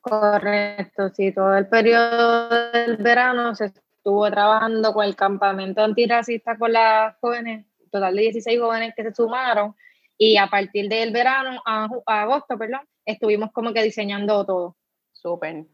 Correcto, 0.00 1.08
sí, 1.10 1.32
todo 1.32 1.56
el 1.56 1.68
periodo 1.68 2.48
del 2.72 2.96
verano 2.98 3.54
se 3.54 3.66
estuvo 3.66 4.30
trabajando 4.30 4.92
con 4.92 5.04
el 5.04 5.16
campamento 5.16 5.82
antirracista 5.82 6.58
con 6.58 6.72
las 6.72 7.16
jóvenes, 7.20 7.64
total 7.90 8.14
de 8.14 8.22
16 8.22 8.60
jóvenes 8.60 8.92
que 8.94 9.04
se 9.04 9.14
sumaron, 9.14 9.74
y 10.18 10.36
a 10.36 10.48
partir 10.48 10.88
del 10.88 11.12
verano 11.12 11.62
a, 11.64 11.88
a 12.06 12.22
agosto, 12.22 12.58
perdón, 12.58 12.82
estuvimos 13.04 13.50
como 13.52 13.72
que 13.72 13.82
diseñando 13.82 14.44
todo. 14.44 14.76
Súper 15.12 15.64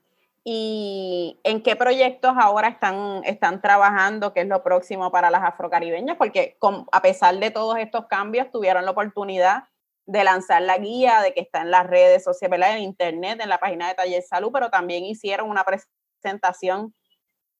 y 0.44 1.38
en 1.44 1.62
qué 1.62 1.76
proyectos 1.76 2.32
ahora 2.38 2.68
están, 2.68 3.22
están 3.24 3.60
trabajando, 3.60 4.32
qué 4.32 4.40
es 4.40 4.48
lo 4.48 4.62
próximo 4.62 5.10
para 5.12 5.30
las 5.30 5.42
afrocaribeñas, 5.42 6.16
porque 6.16 6.56
a 6.92 7.02
pesar 7.02 7.38
de 7.38 7.50
todos 7.50 7.76
estos 7.78 8.06
cambios 8.06 8.50
tuvieron 8.50 8.84
la 8.84 8.92
oportunidad 8.92 9.64
de 10.06 10.24
lanzar 10.24 10.62
la 10.62 10.78
guía, 10.78 11.20
de 11.20 11.34
que 11.34 11.40
está 11.40 11.60
en 11.60 11.70
las 11.70 11.86
redes 11.86 12.24
sociales, 12.24 12.68
en 12.70 12.82
internet, 12.82 13.40
en 13.40 13.48
la 13.48 13.58
página 13.58 13.88
de 13.88 13.94
Taller 13.94 14.22
Salud, 14.22 14.50
pero 14.52 14.70
también 14.70 15.04
hicieron 15.04 15.48
una 15.48 15.64
presentación 15.64 16.94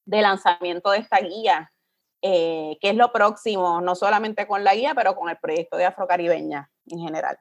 de 0.06 0.22
lanzamiento 0.22 0.90
de 0.90 0.98
esta 0.98 1.18
guía. 1.18 1.72
Eh, 2.22 2.76
¿Qué 2.80 2.90
es 2.90 2.96
lo 2.96 3.12
próximo? 3.12 3.80
No 3.80 3.94
solamente 3.94 4.46
con 4.46 4.64
la 4.64 4.74
guía, 4.74 4.94
pero 4.94 5.14
con 5.14 5.28
el 5.28 5.38
proyecto 5.38 5.76
de 5.76 5.84
Afrocaribeña 5.84 6.70
en 6.86 6.98
general. 6.98 7.38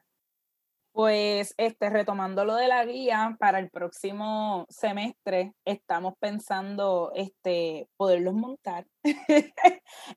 Pues 0.92 1.54
este, 1.56 1.88
retomando 1.88 2.44
lo 2.44 2.56
de 2.56 2.66
la 2.66 2.84
guía, 2.84 3.36
para 3.38 3.60
el 3.60 3.70
próximo 3.70 4.66
semestre 4.68 5.52
estamos 5.64 6.14
pensando 6.18 7.12
este, 7.14 7.88
poderlos 7.96 8.34
montar, 8.34 8.86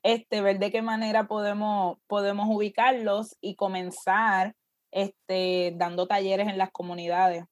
este, 0.02 0.40
ver 0.40 0.58
de 0.58 0.72
qué 0.72 0.82
manera 0.82 1.28
podemos, 1.28 1.98
podemos 2.08 2.48
ubicarlos 2.50 3.36
y 3.40 3.54
comenzar 3.54 4.54
este, 4.90 5.74
dando 5.76 6.08
talleres 6.08 6.48
en 6.48 6.58
las 6.58 6.72
comunidades 6.72 7.44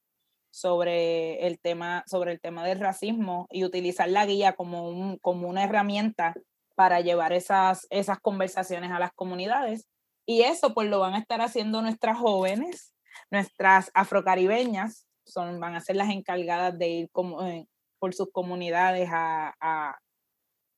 sobre 0.51 1.47
el 1.47 1.61
tema, 1.61 2.03
sobre 2.07 2.33
el 2.33 2.41
tema 2.41 2.65
del 2.65 2.81
racismo 2.81 3.47
y 3.51 3.65
utilizar 3.65 4.09
la 4.09 4.27
guía 4.27 4.55
como, 4.55 4.89
un, 4.89 5.19
como 5.19 5.49
una 5.49 5.63
herramienta 5.63 6.35
para 6.75 7.01
llevar 7.01 7.33
esas, 7.33 7.87
esas 7.91 8.19
conversaciones 8.19 8.91
a 8.91 8.99
las 8.99 9.13
comunidades. 9.13 9.87
Y 10.27 10.43
eso 10.43 10.75
pues 10.75 10.89
lo 10.89 10.99
van 11.01 11.15
a 11.15 11.19
estar 11.19 11.41
haciendo 11.41 11.83
nuestras 11.83 12.19
jóvenes 12.19 12.92
Nuestras 13.33 13.91
afrocaribeñas 13.95 15.07
son, 15.25 15.59
van 15.59 15.75
a 15.75 15.81
ser 15.81 15.97
las 15.97 16.11
encargadas 16.11 16.79
de 16.79 16.89
ir 16.89 17.11
como, 17.13 17.43
eh, 17.47 17.67
por 17.99 18.13
sus 18.13 18.31
comunidades 18.31 19.09
a, 19.11 19.99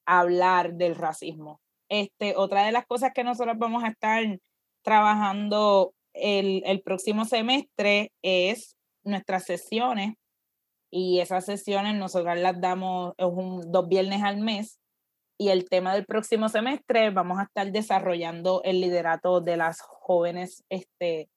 hablar 0.06 0.74
del 0.74 0.94
racismo. 0.94 1.60
Este, 1.88 2.36
otra 2.36 2.64
de 2.64 2.72
las 2.72 2.86
cosas 2.86 3.12
que 3.12 3.24
nosotros 3.24 3.56
vamos 3.58 3.82
a 3.82 3.88
estar 3.88 4.22
trabajando 4.84 5.94
el, 6.12 6.62
el 6.66 6.82
próximo 6.82 7.24
semestre 7.24 8.12
es 8.22 8.76
nuestras 9.02 9.44
sesiones 9.44 10.14
y 10.92 11.20
esas 11.20 11.46
sesiones 11.46 11.96
nosotros 11.96 12.38
las 12.38 12.60
damos 12.60 13.14
un, 13.18 13.72
dos 13.72 13.88
viernes 13.88 14.22
al 14.22 14.36
mes 14.36 14.78
y 15.40 15.48
el 15.48 15.68
tema 15.68 15.94
del 15.94 16.04
próximo 16.04 16.48
semestre 16.48 17.10
vamos 17.10 17.38
a 17.38 17.44
estar 17.44 17.72
desarrollando 17.72 18.60
el 18.62 18.80
liderato 18.80 19.40
de 19.40 19.56
las 19.56 19.80
jóvenes 19.80 20.62
este, 20.68 21.30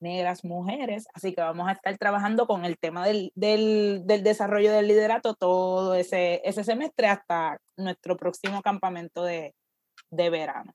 negras, 0.00 0.44
mujeres, 0.44 1.06
así 1.14 1.34
que 1.34 1.40
vamos 1.40 1.68
a 1.68 1.72
estar 1.72 1.96
trabajando 1.98 2.46
con 2.46 2.64
el 2.64 2.78
tema 2.78 3.06
del, 3.06 3.32
del, 3.34 4.02
del 4.04 4.22
desarrollo 4.22 4.72
del 4.72 4.88
liderato 4.88 5.34
todo 5.34 5.94
ese, 5.94 6.40
ese 6.44 6.64
semestre 6.64 7.08
hasta 7.08 7.58
nuestro 7.76 8.16
próximo 8.16 8.62
campamento 8.62 9.24
de, 9.24 9.54
de 10.10 10.30
verano. 10.30 10.74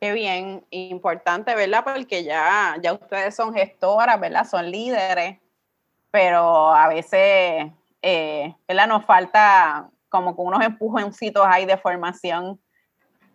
Qué 0.00 0.12
bien, 0.12 0.66
importante, 0.70 1.54
¿verdad? 1.54 1.82
Porque 1.82 2.22
ya, 2.22 2.76
ya 2.82 2.92
ustedes 2.92 3.34
son 3.34 3.54
gestoras, 3.54 4.20
¿verdad? 4.20 4.46
Son 4.46 4.70
líderes, 4.70 5.38
pero 6.10 6.74
a 6.74 6.88
veces, 6.88 7.72
eh, 8.02 8.54
¿verdad? 8.68 8.88
Nos 8.88 9.06
falta 9.06 9.90
como 10.10 10.36
que 10.36 10.42
unos 10.42 10.62
empujoncitos 10.62 11.46
ahí 11.46 11.64
de 11.64 11.78
formación 11.78 12.60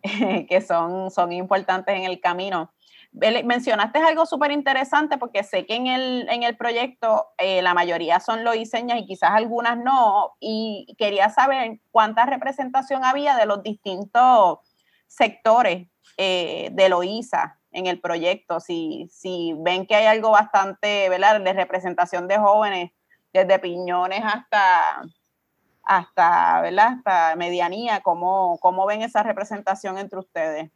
que 0.48 0.60
son, 0.60 1.10
son 1.10 1.32
importantes 1.32 1.96
en 1.96 2.04
el 2.04 2.20
camino 2.20 2.72
mencionaste 3.12 3.98
algo 3.98 4.24
súper 4.26 4.52
interesante 4.52 5.18
porque 5.18 5.44
sé 5.44 5.66
que 5.66 5.74
en 5.74 5.86
el, 5.86 6.28
en 6.30 6.42
el 6.42 6.56
proyecto 6.56 7.26
eh, 7.38 7.60
la 7.60 7.74
mayoría 7.74 8.20
son 8.20 8.42
loiseñas 8.42 8.98
y 8.98 9.06
quizás 9.06 9.30
algunas 9.32 9.76
no, 9.78 10.32
y 10.40 10.94
quería 10.98 11.28
saber 11.28 11.80
cuánta 11.90 12.24
representación 12.24 13.04
había 13.04 13.36
de 13.36 13.46
los 13.46 13.62
distintos 13.62 14.60
sectores 15.06 15.88
eh, 16.16 16.70
de 16.72 16.88
Loíza 16.88 17.58
en 17.70 17.86
el 17.86 18.00
proyecto, 18.00 18.60
si, 18.60 19.08
si 19.10 19.54
ven 19.58 19.86
que 19.86 19.94
hay 19.94 20.06
algo 20.06 20.30
bastante, 20.30 21.08
¿verdad?, 21.08 21.40
de 21.40 21.52
representación 21.52 22.28
de 22.28 22.38
jóvenes, 22.38 22.92
desde 23.32 23.58
piñones 23.58 24.22
hasta, 24.24 25.02
hasta, 25.82 26.60
¿verdad?, 26.60 26.96
hasta 26.98 27.36
medianía, 27.36 28.00
¿cómo, 28.00 28.58
cómo 28.60 28.86
ven 28.86 29.02
esa 29.02 29.22
representación 29.22 29.98
entre 29.98 30.18
ustedes? 30.18 30.70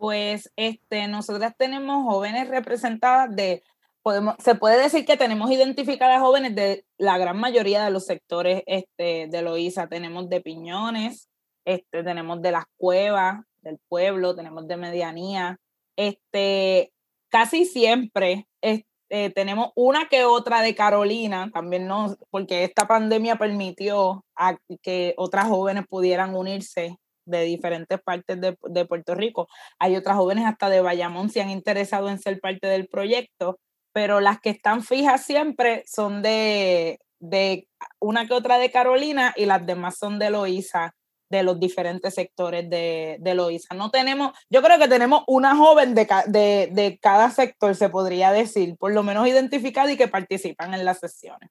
Pues 0.00 0.50
este, 0.56 1.08
nosotras 1.08 1.54
tenemos 1.58 2.04
jóvenes 2.04 2.48
representadas 2.48 3.36
de 3.36 3.62
podemos, 4.02 4.34
se 4.38 4.54
puede 4.54 4.82
decir 4.82 5.04
que 5.04 5.18
tenemos 5.18 5.50
identificadas 5.50 6.22
jóvenes 6.22 6.54
de 6.54 6.86
la 6.96 7.18
gran 7.18 7.38
mayoría 7.38 7.84
de 7.84 7.90
los 7.90 8.06
sectores 8.06 8.62
este, 8.64 9.28
de 9.28 9.42
Loíza. 9.42 9.88
Tenemos 9.88 10.30
de 10.30 10.40
Piñones, 10.40 11.28
este, 11.66 12.02
tenemos 12.02 12.40
de 12.40 12.50
las 12.50 12.64
cuevas, 12.78 13.42
del 13.60 13.78
pueblo, 13.90 14.34
tenemos 14.34 14.66
de 14.66 14.78
medianía. 14.78 15.58
Este, 15.96 16.94
casi 17.28 17.66
siempre 17.66 18.48
este, 18.62 19.28
tenemos 19.34 19.68
una 19.74 20.08
que 20.08 20.24
otra 20.24 20.62
de 20.62 20.74
Carolina, 20.74 21.50
también 21.52 21.86
no, 21.86 22.16
porque 22.30 22.64
esta 22.64 22.88
pandemia 22.88 23.36
permitió 23.36 24.24
a 24.34 24.56
que 24.80 25.12
otras 25.18 25.48
jóvenes 25.48 25.84
pudieran 25.86 26.34
unirse 26.34 26.96
de 27.24 27.42
diferentes 27.44 28.00
partes 28.00 28.40
de, 28.40 28.56
de, 28.68 28.84
Puerto 28.84 29.14
Rico. 29.14 29.48
Hay 29.78 29.96
otras 29.96 30.16
jóvenes 30.16 30.46
hasta 30.46 30.68
de 30.68 30.80
Bayamón 30.80 31.30
se 31.30 31.40
han 31.40 31.50
interesado 31.50 32.08
en 32.08 32.18
ser 32.18 32.40
parte 32.40 32.66
del 32.66 32.88
proyecto, 32.88 33.58
pero 33.92 34.20
las 34.20 34.40
que 34.40 34.50
están 34.50 34.82
fijas 34.82 35.24
siempre 35.24 35.84
son 35.86 36.22
de, 36.22 37.00
de 37.18 37.68
una 38.00 38.26
que 38.26 38.34
otra 38.34 38.58
de 38.58 38.70
Carolina 38.70 39.34
y 39.36 39.46
las 39.46 39.64
demás 39.66 39.98
son 39.98 40.18
de 40.18 40.30
Loíza 40.30 40.94
de 41.30 41.44
los 41.44 41.60
diferentes 41.60 42.14
sectores 42.14 42.68
de, 42.68 43.16
de. 43.20 43.60
No 43.76 43.90
tenemos, 43.90 44.32
yo 44.50 44.62
creo 44.62 44.78
que 44.78 44.88
tenemos 44.88 45.22
una 45.28 45.54
joven 45.54 45.94
de, 45.94 46.06
de, 46.26 46.68
de, 46.72 46.98
cada 47.00 47.30
sector, 47.30 47.74
se 47.76 47.88
podría 47.88 48.32
decir, 48.32 48.76
por 48.76 48.92
lo 48.92 49.04
menos 49.04 49.28
identificada 49.28 49.90
y 49.92 49.96
que 49.96 50.08
participan 50.08 50.74
en 50.74 50.84
las 50.84 50.98
sesiones. 50.98 51.48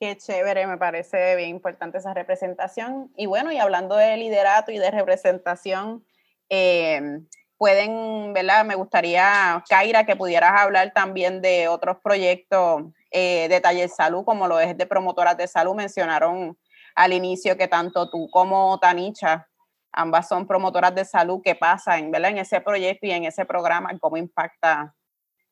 Qué 0.00 0.16
chévere, 0.16 0.66
me 0.66 0.78
parece 0.78 1.36
bien 1.36 1.50
importante 1.50 1.98
esa 1.98 2.14
representación. 2.14 3.12
Y 3.18 3.26
bueno, 3.26 3.52
y 3.52 3.58
hablando 3.58 3.96
de 3.96 4.16
liderato 4.16 4.72
y 4.72 4.78
de 4.78 4.90
representación, 4.90 6.06
eh, 6.48 7.20
pueden, 7.58 8.32
¿verdad? 8.32 8.64
Me 8.64 8.76
gustaría, 8.76 9.62
Kaira, 9.68 10.06
que 10.06 10.16
pudieras 10.16 10.58
hablar 10.58 10.92
también 10.94 11.42
de 11.42 11.68
otros 11.68 11.98
proyectos 12.02 12.84
eh, 13.10 13.46
de 13.50 13.60
taller 13.60 13.90
salud, 13.90 14.24
como 14.24 14.48
lo 14.48 14.58
es 14.58 14.74
de 14.78 14.86
promotoras 14.86 15.36
de 15.36 15.46
salud. 15.46 15.74
Mencionaron 15.74 16.56
al 16.94 17.12
inicio 17.12 17.58
que 17.58 17.68
tanto 17.68 18.08
tú 18.08 18.30
como 18.30 18.78
Tanicha, 18.80 19.48
ambas 19.92 20.28
son 20.28 20.46
promotoras 20.46 20.94
de 20.94 21.04
salud 21.04 21.42
que 21.44 21.54
pasan, 21.54 22.10
¿verdad? 22.10 22.30
En 22.30 22.38
ese 22.38 22.62
proyecto 22.62 23.06
y 23.06 23.10
en 23.10 23.24
ese 23.24 23.44
programa, 23.44 23.90
cómo 24.00 24.16
impacta 24.16 24.94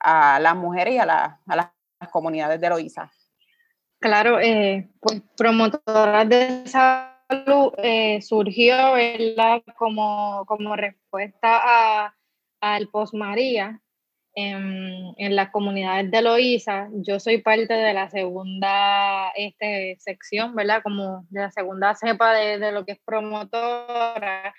a 0.00 0.40
las 0.40 0.56
mujeres 0.56 0.94
y 0.94 0.98
a, 0.98 1.38
a 1.46 1.56
las 1.56 1.68
comunidades 2.10 2.58
de 2.62 2.70
Loíza. 2.70 3.10
Claro, 4.00 4.38
eh, 4.40 4.88
pues 5.00 5.22
promotoras 5.36 6.28
de 6.28 6.66
salud 6.66 7.72
eh, 7.78 8.22
surgió 8.22 8.94
Como, 9.76 10.44
como 10.46 10.76
respuesta 10.76 11.60
a, 11.62 12.14
al 12.60 12.88
Post 12.88 13.14
María 13.14 13.80
en, 14.34 15.14
en, 15.16 15.34
las 15.34 15.50
comunidades 15.50 16.10
de 16.12 16.22
Loíza. 16.22 16.88
Yo 16.92 17.18
soy 17.18 17.38
parte 17.38 17.74
de 17.74 17.92
la 17.92 18.08
segunda 18.08 19.30
este, 19.36 19.96
sección, 19.98 20.54
¿verdad? 20.54 20.80
Como 20.84 21.26
de 21.30 21.40
la 21.40 21.50
segunda 21.50 21.94
cepa 21.96 22.34
de, 22.34 22.58
de 22.58 22.70
lo 22.70 22.84
que 22.84 22.92
es 22.92 23.00
promotora. 23.04 24.54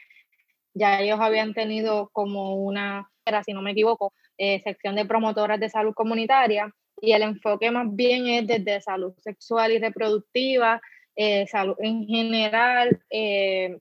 Ya 0.73 0.99
ellos 0.99 1.19
habían 1.21 1.53
tenido 1.53 2.09
como 2.11 2.55
una, 2.55 3.09
si 3.45 3.53
no 3.53 3.61
me 3.61 3.71
equivoco, 3.71 4.13
eh, 4.37 4.61
sección 4.63 4.95
de 4.95 5.05
promotoras 5.05 5.59
de 5.59 5.69
salud 5.69 5.93
comunitaria 5.93 6.73
y 7.01 7.11
el 7.13 7.21
enfoque 7.21 7.71
más 7.71 7.87
bien 7.95 8.27
es 8.27 8.47
desde 8.47 8.81
salud 8.81 9.13
sexual 9.19 9.71
y 9.71 9.79
reproductiva, 9.79 10.81
eh, 11.15 11.47
salud 11.47 11.75
en 11.79 12.05
general. 12.05 13.01
Eh, 13.09 13.77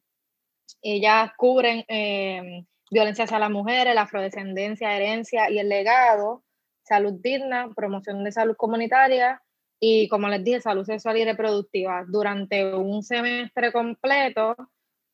ellas 0.82 1.30
cubren 1.36 1.84
eh, 1.88 2.64
violencia 2.90 3.24
hacia 3.24 3.38
las 3.38 3.50
mujeres, 3.50 3.94
la 3.94 4.02
afrodescendencia, 4.02 4.96
herencia 4.96 5.50
y 5.50 5.58
el 5.58 5.68
legado, 5.68 6.44
salud 6.82 7.14
digna, 7.14 7.70
promoción 7.74 8.24
de 8.24 8.32
salud 8.32 8.56
comunitaria 8.56 9.42
y, 9.80 10.08
como 10.08 10.28
les 10.28 10.42
dije, 10.42 10.60
salud 10.60 10.84
sexual 10.84 11.18
y 11.18 11.24
reproductiva. 11.24 12.04
Durante 12.08 12.74
un 12.74 13.02
semestre 13.02 13.72
completo, 13.72 14.56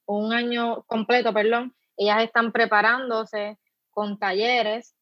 un 0.07 0.33
año 0.33 0.83
completo, 0.85 1.33
perdón, 1.33 1.75
ellas 1.97 2.23
están 2.23 2.53
preparándose 2.53 3.59
con 3.91 4.19
talleres 4.19 4.95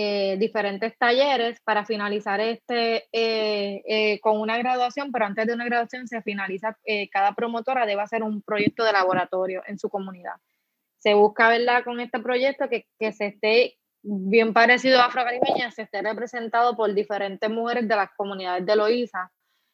eh, 0.00 0.36
diferentes 0.38 0.96
talleres 0.96 1.58
para 1.64 1.84
finalizar 1.84 2.38
este 2.40 3.08
eh, 3.10 3.82
eh, 3.84 4.20
con 4.20 4.40
una 4.40 4.56
graduación, 4.56 5.10
pero 5.10 5.24
antes 5.24 5.44
de 5.44 5.54
una 5.54 5.64
graduación 5.64 6.06
se 6.06 6.22
finaliza, 6.22 6.78
cada 7.10 7.32
promotora 7.32 7.84
debe 7.84 8.02
hacer 8.02 8.22
un 8.22 8.40
proyecto 8.40 8.84
de 8.84 8.92
laboratorio 8.92 9.60
en 9.66 9.76
su 9.76 9.88
comunidad. 9.88 10.34
Se 10.98 11.14
busca, 11.14 11.48
¿verdad?, 11.48 11.82
con 11.82 11.98
este 11.98 12.20
proyecto 12.20 12.68
que, 12.68 12.86
que 12.96 13.10
se 13.10 13.26
esté 13.26 13.76
bien 14.04 14.52
parecido 14.52 15.00
a 15.00 15.06
afrocaribeña, 15.06 15.72
se 15.72 15.82
esté 15.82 16.00
representado 16.00 16.76
por 16.76 16.94
diferentes 16.94 17.50
mujeres 17.50 17.88
de 17.88 17.96
las 17.96 18.10
comunidades 18.16 18.64
de 18.64 18.76
Loíza. 18.76 19.32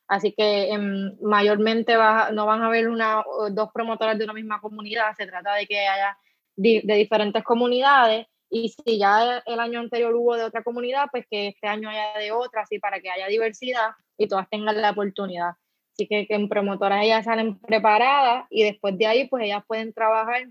Así 0.08 0.32
que 0.32 0.70
em, 0.70 1.18
mayormente 1.20 1.98
va, 1.98 2.30
no 2.30 2.46
van 2.46 2.62
a 2.62 2.68
haber 2.68 2.88
una, 2.88 3.22
dos 3.50 3.68
promotoras 3.74 4.16
de 4.16 4.24
una 4.24 4.32
misma 4.32 4.58
comunidad, 4.62 5.14
se 5.18 5.26
trata 5.26 5.54
de 5.56 5.66
que 5.66 5.86
haya 5.86 6.16
de 6.56 6.82
diferentes 6.96 7.44
comunidades 7.44 8.26
y 8.54 8.68
si 8.68 8.98
ya 8.98 9.42
el 9.46 9.58
año 9.58 9.80
anterior 9.80 10.14
hubo 10.14 10.36
de 10.36 10.44
otra 10.44 10.62
comunidad, 10.62 11.08
pues 11.10 11.26
que 11.28 11.48
este 11.48 11.66
año 11.66 11.88
haya 11.88 12.16
de 12.20 12.30
otra, 12.30 12.62
así 12.62 12.78
para 12.78 13.00
que 13.00 13.10
haya 13.10 13.26
diversidad 13.26 13.90
y 14.16 14.28
todas 14.28 14.48
tengan 14.48 14.80
la 14.80 14.92
oportunidad. 14.92 15.54
Así 15.92 16.06
que, 16.06 16.24
que 16.28 16.34
en 16.34 16.48
promotoras 16.48 17.02
ellas 17.02 17.24
salen 17.24 17.58
preparadas 17.58 18.46
y 18.50 18.62
después 18.62 18.96
de 18.96 19.08
ahí, 19.08 19.26
pues 19.26 19.42
ellas 19.42 19.64
pueden 19.66 19.92
trabajar, 19.92 20.46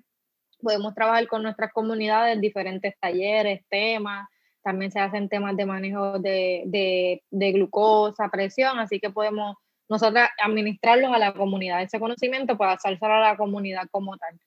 podemos 0.62 0.94
trabajar 0.94 1.26
con 1.28 1.44
nuestras 1.44 1.72
comunidades, 1.72 2.42
diferentes 2.42 2.94
talleres, 3.00 3.62
temas, 3.70 4.28
también 4.64 4.92
se 4.92 5.00
hacen 5.00 5.30
temas 5.30 5.56
de 5.56 5.66
manejo 5.66 6.20
de, 6.20 6.64
de, 6.66 7.24
de 7.32 7.52
glucosa, 7.54 8.28
presión, 8.30 8.80
así 8.80 9.00
que 9.00 9.12
podemos 9.12 9.56
nosotros 9.88 10.28
administrarlos 10.44 11.14
a 11.14 11.20
la 11.20 11.34
comunidad, 11.34 11.82
ese 11.82 12.02
conocimiento 12.02 12.58
para 12.58 12.74
hacerlo 12.74 13.14
a 13.14 13.30
la 13.32 13.38
comunidad 13.38 13.88
como 13.92 14.18
tal. 14.18 14.38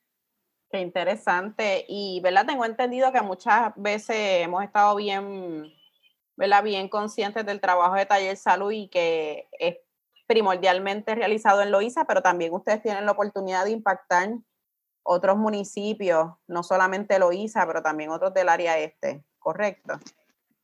Qué 0.77 0.83
interesante. 0.83 1.87
Y, 1.89 2.21
¿verdad? 2.23 2.45
Tengo 2.45 2.67
entendido 2.67 3.11
que 3.11 3.23
muchas 3.23 3.73
veces 3.77 4.45
hemos 4.45 4.63
estado 4.63 4.95
bien, 4.95 5.73
¿verdad? 6.37 6.63
Bien 6.63 6.91
conscientes 6.91 7.47
del 7.47 7.63
trabajo 7.63 7.95
de 7.95 8.05
Taller 8.05 8.37
Salud 8.37 8.71
y 8.71 8.89
que 8.89 9.49
es 9.59 9.79
primordialmente 10.27 11.15
realizado 11.15 11.63
en 11.63 11.71
Loíza, 11.71 12.05
pero 12.05 12.21
también 12.21 12.53
ustedes 12.53 12.83
tienen 12.83 13.07
la 13.07 13.13
oportunidad 13.13 13.65
de 13.65 13.71
impactar 13.71 14.29
otros 15.03 15.39
municipios, 15.39 16.33
no 16.47 16.63
solamente 16.63 17.19
Loíza, 17.19 17.67
pero 17.67 17.83
también 17.83 18.11
otros 18.11 18.35
del 18.35 18.51
área 18.51 18.79
este, 18.79 19.25
¿correcto? 19.39 19.95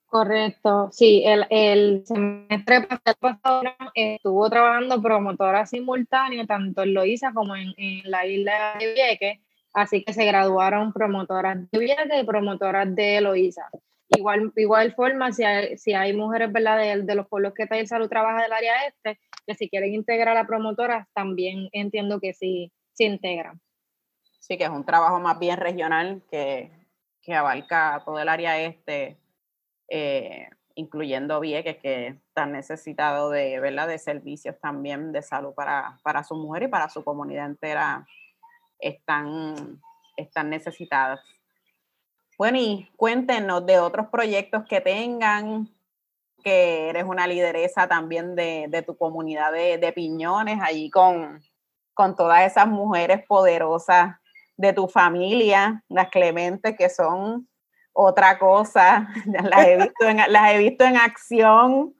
Correcto, 0.08 0.90
sí, 0.92 1.22
el, 1.24 1.46
el 1.48 2.04
semestre 2.06 2.86
pasado 3.18 3.62
estuvo 3.94 4.50
trabajando 4.50 5.00
promotora 5.00 5.64
simultánea 5.64 6.46
tanto 6.46 6.82
en 6.82 6.92
Loíza 6.92 7.32
como 7.32 7.56
en, 7.56 7.72
en 7.78 8.10
la 8.10 8.26
isla 8.26 8.76
de 8.78 8.92
Vieques 8.92 9.38
Así 9.72 10.04
que 10.04 10.12
se 10.12 10.24
graduaron 10.24 10.92
promotoras 10.92 11.70
de 11.70 11.78
Vieques 11.78 12.06
y 12.20 12.24
promotoras 12.24 12.94
de 12.94 13.18
Eloísa. 13.18 13.70
Igual, 14.08 14.52
igual 14.56 14.94
forma, 14.94 15.32
si 15.32 15.44
hay, 15.44 15.78
si 15.78 15.94
hay 15.94 16.12
mujeres 16.12 16.52
¿verdad? 16.52 16.78
De, 16.78 17.02
de 17.02 17.14
los 17.14 17.26
pueblos 17.28 17.54
que 17.54 17.66
Taller 17.66 17.86
Salud 17.86 18.08
trabaja 18.08 18.42
del 18.42 18.52
área 18.52 18.86
este, 18.86 19.18
que 19.46 19.54
si 19.54 19.70
quieren 19.70 19.94
integrar 19.94 20.36
a 20.36 20.46
promotoras, 20.46 21.08
también 21.14 21.70
entiendo 21.72 22.20
que 22.20 22.34
sí 22.34 22.70
se 22.92 23.04
integran. 23.04 23.60
Sí, 24.38 24.58
que 24.58 24.64
es 24.64 24.70
un 24.70 24.84
trabajo 24.84 25.18
más 25.20 25.38
bien 25.38 25.56
regional 25.56 26.22
que, 26.30 26.70
que 27.22 27.34
abarca 27.34 28.02
todo 28.04 28.18
el 28.18 28.28
área 28.28 28.60
este, 28.60 29.16
eh, 29.88 30.48
incluyendo 30.74 31.40
Vieques, 31.40 31.78
que 31.78 32.06
están 32.08 32.52
necesitados 32.52 33.32
de, 33.32 33.60
¿verdad? 33.60 33.88
de 33.88 33.98
servicios 33.98 34.58
también 34.60 35.12
de 35.12 35.22
salud 35.22 35.54
para, 35.54 35.98
para 36.02 36.24
su 36.24 36.34
mujer 36.34 36.64
y 36.64 36.68
para 36.68 36.88
su 36.88 37.02
comunidad 37.04 37.46
entera 37.46 38.06
están, 38.82 39.80
están 40.16 40.50
necesitadas. 40.50 41.20
Bueno, 42.36 42.58
y 42.58 42.90
cuéntenos 42.96 43.64
de 43.64 43.78
otros 43.78 44.08
proyectos 44.08 44.64
que 44.68 44.80
tengan, 44.80 45.68
que 46.42 46.88
eres 46.88 47.04
una 47.04 47.26
lideresa 47.26 47.86
también 47.86 48.34
de, 48.34 48.84
tu 48.84 48.96
comunidad 48.96 49.52
de, 49.52 49.92
piñones, 49.94 50.58
allí 50.60 50.90
con, 50.90 51.40
con 51.94 52.16
todas 52.16 52.42
esas 52.42 52.66
mujeres 52.66 53.24
poderosas 53.26 54.16
de 54.56 54.72
tu 54.72 54.88
familia, 54.88 55.84
las 55.88 56.08
Clementes, 56.08 56.76
que 56.76 56.88
son 56.88 57.48
otra 57.92 58.38
cosa, 58.38 59.08
las 59.26 59.66
he 59.66 59.76
visto 59.76 60.08
en, 60.08 60.16
las 60.16 60.52
he 60.52 60.58
visto 60.58 60.84
en 60.84 60.96
acción 60.96 61.94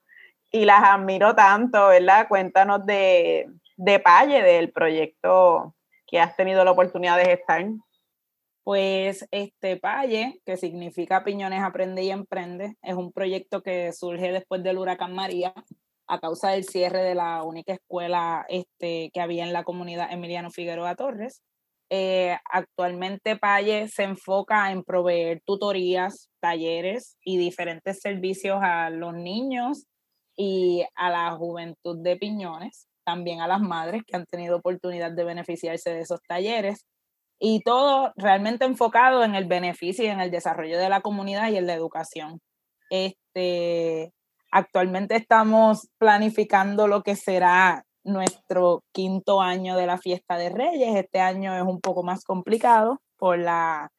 y 0.51 0.65
las 0.65 0.83
admiro 0.83 1.35
tanto, 1.35 1.89
¿verdad? 1.89 2.29
Cuéntanos 2.29 2.85
de, 2.85 3.49
de 3.77 4.01
Palle, 4.01 4.43
del 4.43 4.71
proyecto 4.73 5.75
que 6.13 6.21
has 6.21 6.37
tenido 6.37 6.63
la 6.63 6.73
oportunidad 6.73 7.17
de 7.17 7.33
estar? 7.33 7.65
Pues 8.65 9.27
este 9.31 9.79
PAYE, 9.79 10.41
que 10.45 10.59
significa 10.59 11.25
Piñones 11.25 11.63
Aprende 11.63 12.05
y 12.05 12.11
Emprende, 12.11 12.77
es 12.83 12.95
un 12.95 13.13
proyecto 13.13 13.63
que 13.63 13.93
surge 13.93 14.31
después 14.31 14.63
del 14.63 14.77
huracán 14.77 15.15
María 15.15 15.55
a 16.07 16.21
causa 16.21 16.51
del 16.51 16.65
cierre 16.65 17.03
de 17.03 17.15
la 17.15 17.43
única 17.43 17.73
escuela 17.73 18.45
este, 18.51 19.11
que 19.15 19.21
había 19.23 19.45
en 19.45 19.55
la 19.55 19.65
comunidad 19.65 20.13
Emiliano 20.13 20.51
Figueroa 20.51 20.95
Torres. 20.97 21.43
Eh, 21.89 22.37
actualmente 22.51 23.37
Paye 23.37 23.89
se 23.89 24.03
enfoca 24.03 24.71
en 24.71 24.85
proveer 24.85 25.41
tutorías, 25.47 26.29
talleres 26.41 27.17
y 27.25 27.39
diferentes 27.39 28.01
servicios 28.01 28.59
a 28.63 28.91
los 28.91 29.15
niños 29.15 29.87
y 30.37 30.85
a 30.95 31.11
la 31.11 31.31
juventud 31.33 32.03
de 32.03 32.17
Piñones, 32.17 32.87
también 33.05 33.41
a 33.41 33.49
las 33.49 33.61
madres 33.61 34.03
que 34.07 34.17
han 34.17 34.27
tenido 34.27 34.57
oportunidad 34.57 35.13
de 35.13 35.25
beneficiarse 35.25 35.91
de 35.91 36.01
esos 36.01 36.21
talleres 36.29 36.85
y 37.39 37.61
todo 37.63 38.13
realmente 38.17 38.65
enfocado 38.65 39.25
en 39.25 39.35
el 39.35 39.47
beneficio 39.47 40.05
y 40.05 40.09
en 40.09 40.21
el 40.21 40.31
desarrollo 40.31 40.79
de 40.79 40.89
la 40.89 41.01
comunidad 41.01 41.51
y 41.51 41.57
en 41.57 41.67
la 41.67 41.75
educación. 41.75 42.41
Este, 42.91 44.13
actualmente 44.51 45.17
estamos 45.17 45.89
planificando 45.99 46.87
lo 46.87 47.03
que 47.03 47.17
será 47.17 47.85
nuestro 48.05 48.85
quinto 48.93 49.41
año 49.41 49.77
de 49.77 49.87
la 49.87 49.99
fiesta 49.99 50.37
de 50.37 50.51
Reyes. 50.51 50.95
Este 50.95 51.21
año 51.21 51.57
es 51.57 51.63
un 51.63 51.81
poco 51.81 52.03
más 52.03 52.25
complicado 52.25 53.01
por 53.17 53.39
la, 53.39 53.91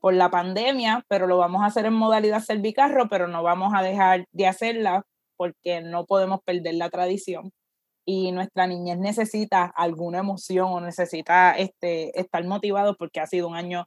por 0.00 0.14
la 0.14 0.30
pandemia, 0.30 1.02
pero 1.08 1.26
lo 1.26 1.38
vamos 1.38 1.62
a 1.62 1.66
hacer 1.66 1.86
en 1.86 1.94
modalidad 1.94 2.40
servicarro, 2.40 3.08
pero 3.08 3.26
no 3.26 3.42
vamos 3.42 3.72
a 3.74 3.82
dejar 3.82 4.26
de 4.32 4.46
hacerla 4.46 5.02
porque 5.36 5.80
no 5.80 6.06
podemos 6.06 6.40
perder 6.44 6.74
la 6.74 6.90
tradición. 6.90 7.50
Y 8.06 8.32
nuestra 8.32 8.66
niñez 8.66 8.98
necesita 8.98 9.64
alguna 9.64 10.20
emoción 10.20 10.68
o 10.72 10.80
necesita 10.80 11.52
este, 11.52 12.18
estar 12.18 12.44
motivado 12.44 12.96
porque 12.96 13.20
ha 13.20 13.26
sido 13.26 13.48
un 13.48 13.56
año 13.56 13.86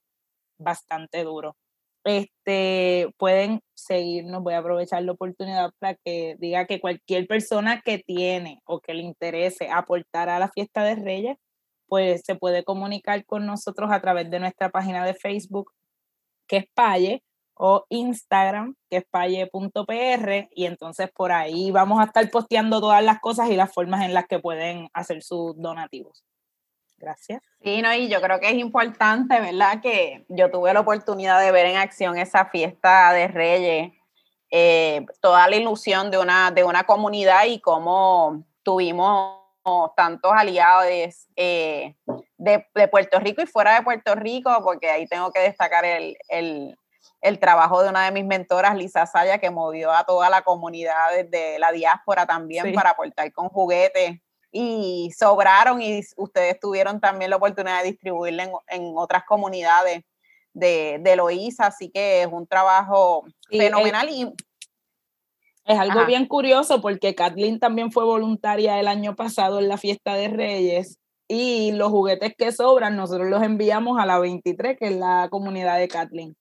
bastante 0.60 1.24
duro. 1.24 1.56
Este, 2.04 3.14
pueden 3.18 3.62
seguirnos, 3.76 4.44
voy 4.44 4.54
a 4.54 4.60
aprovechar 4.60 5.04
la 5.04 5.12
oportunidad 5.14 5.72
para 5.80 5.96
que 5.96 6.36
diga 6.40 6.66
que 6.66 6.80
cualquier 6.80 7.28
persona 7.28 7.82
que 7.82 8.00
tiene 8.00 8.62
o 8.66 8.80
que 8.80 8.94
le 8.94 9.04
interese 9.04 9.70
aportar 9.70 10.30
a 10.30 10.40
la 10.40 10.50
fiesta 10.50 10.84
de 10.84 10.96
Reyes, 10.96 11.38
pues 11.88 12.22
se 12.26 12.36
puede 12.36 12.64
comunicar 12.64 13.26
con 13.26 13.46
nosotros 13.46 13.92
a 13.92 14.02
través 14.02 14.30
de 14.30 14.40
nuestra 14.40 14.70
página 14.70 15.06
de 15.06 15.14
Facebook, 15.14 15.72
que 16.48 16.58
es 16.58 16.66
Paye, 16.74 17.24
o 17.62 17.86
Instagram, 17.90 18.76
que 18.90 18.98
es 18.98 19.04
paye.pr, 19.12 20.48
y 20.52 20.66
entonces 20.66 21.12
por 21.12 21.34
ahí 21.34 21.72
vamos 21.72 22.00
a 22.00 22.06
estar 22.06 22.30
posteando 22.32 22.80
todas 22.80 23.04
las 23.04 23.20
cosas 23.20 23.50
y 23.50 23.58
las 23.58 23.74
formas 23.74 24.06
en 24.06 24.14
las 24.14 24.28
que 24.28 24.40
pueden 24.40 24.90
hacer 24.94 25.22
sus 25.22 25.60
donativos. 25.62 26.24
Gracias. 26.98 27.42
Sí, 27.62 27.82
no, 27.82 27.94
y 27.94 28.08
yo 28.08 28.22
creo 28.22 28.40
que 28.40 28.48
es 28.48 28.56
importante, 28.56 29.40
¿verdad? 29.42 29.82
Que 29.82 30.26
yo 30.30 30.50
tuve 30.50 30.74
la 30.74 30.80
oportunidad 30.80 31.42
de 31.42 31.52
ver 31.52 31.66
en 31.66 31.76
acción 31.76 32.18
esa 32.18 32.46
fiesta 32.46 33.12
de 33.12 33.28
Reyes, 33.28 33.92
eh, 34.52 35.06
toda 35.22 35.48
la 35.50 35.56
ilusión 35.58 36.12
de 36.12 36.18
una, 36.18 36.52
de 36.52 36.64
una 36.64 36.86
comunidad 36.86 37.46
y 37.46 37.60
cómo 37.60 38.46
tuvimos 38.64 39.40
tantos 39.96 40.32
aliados 40.34 40.86
eh, 41.36 41.96
de, 42.38 42.88
Puerto 42.90 43.20
Rico 43.20 43.42
y 43.42 43.48
fuera 43.48 43.76
de 43.76 43.84
Puerto 43.84 44.16
Rico, 44.16 44.50
porque 44.64 44.90
ahí 44.90 45.06
tengo 45.08 45.32
que 45.32 45.42
destacar 45.42 45.86
el, 45.86 46.78
trabajo 47.40 47.84
de 47.84 47.90
una 47.90 48.06
de 48.06 48.12
mis 48.12 48.26
mentoras, 48.26 48.76
Lisa 48.76 49.06
Saya, 49.06 49.40
que 49.40 49.50
movió 49.50 49.92
a 49.92 50.06
toda 50.06 50.30
la 50.30 50.42
comunidad 50.42 51.26
de 51.30 51.58
la 51.60 51.72
diáspora 51.72 52.26
también 52.26 52.74
para 52.74 52.92
aportar 52.92 53.32
con 53.34 53.50
juguetes. 53.50 54.20
Y 54.52 55.12
sobraron 55.16 55.82
y 55.82 56.02
ustedes 56.18 56.60
tuvieron 56.60 57.00
también 57.00 57.30
la 57.30 57.38
oportunidad 57.38 57.84
de 57.84 57.92
distribuirla 57.92 58.50
en, 58.68 58.94
otras 58.96 59.24
comunidades 59.26 60.04
de, 60.54 60.98
de 61.02 61.16
Loíza, 61.16 61.68
así 61.68 61.92
que 61.92 62.24
es 62.24 62.28
un 62.32 62.48
trabajo 62.48 63.26
fenomenal 63.52 64.10
y 64.10 64.34
es 65.70 65.78
algo 65.78 66.04
bien 66.08 66.26
curioso 66.26 66.82
porque 66.82 67.14
Kathleen 67.14 67.60
también 67.60 67.92
fue 67.92 68.04
voluntaria 68.04 68.80
el 68.80 68.88
año 68.88 69.16
pasado 69.16 69.60
en 69.60 69.68
la 69.68 69.78
fiesta 69.78 70.16
de 70.16 70.28
Reyes 70.28 70.98
y 71.28 71.74
los 71.74 71.92
juguetes 71.92 72.34
que 72.36 72.52
sobran 72.52 72.96
nosotros 72.96 73.30
los 73.30 73.44
enviamos 73.44 74.00
a 74.00 74.08
la 74.08 74.18
23, 74.18 74.80
que 74.80 74.88
es 74.88 74.96
la 74.96 75.28
comunidad 75.30 75.78
de 75.78 75.88
Kathleen. 75.88 76.36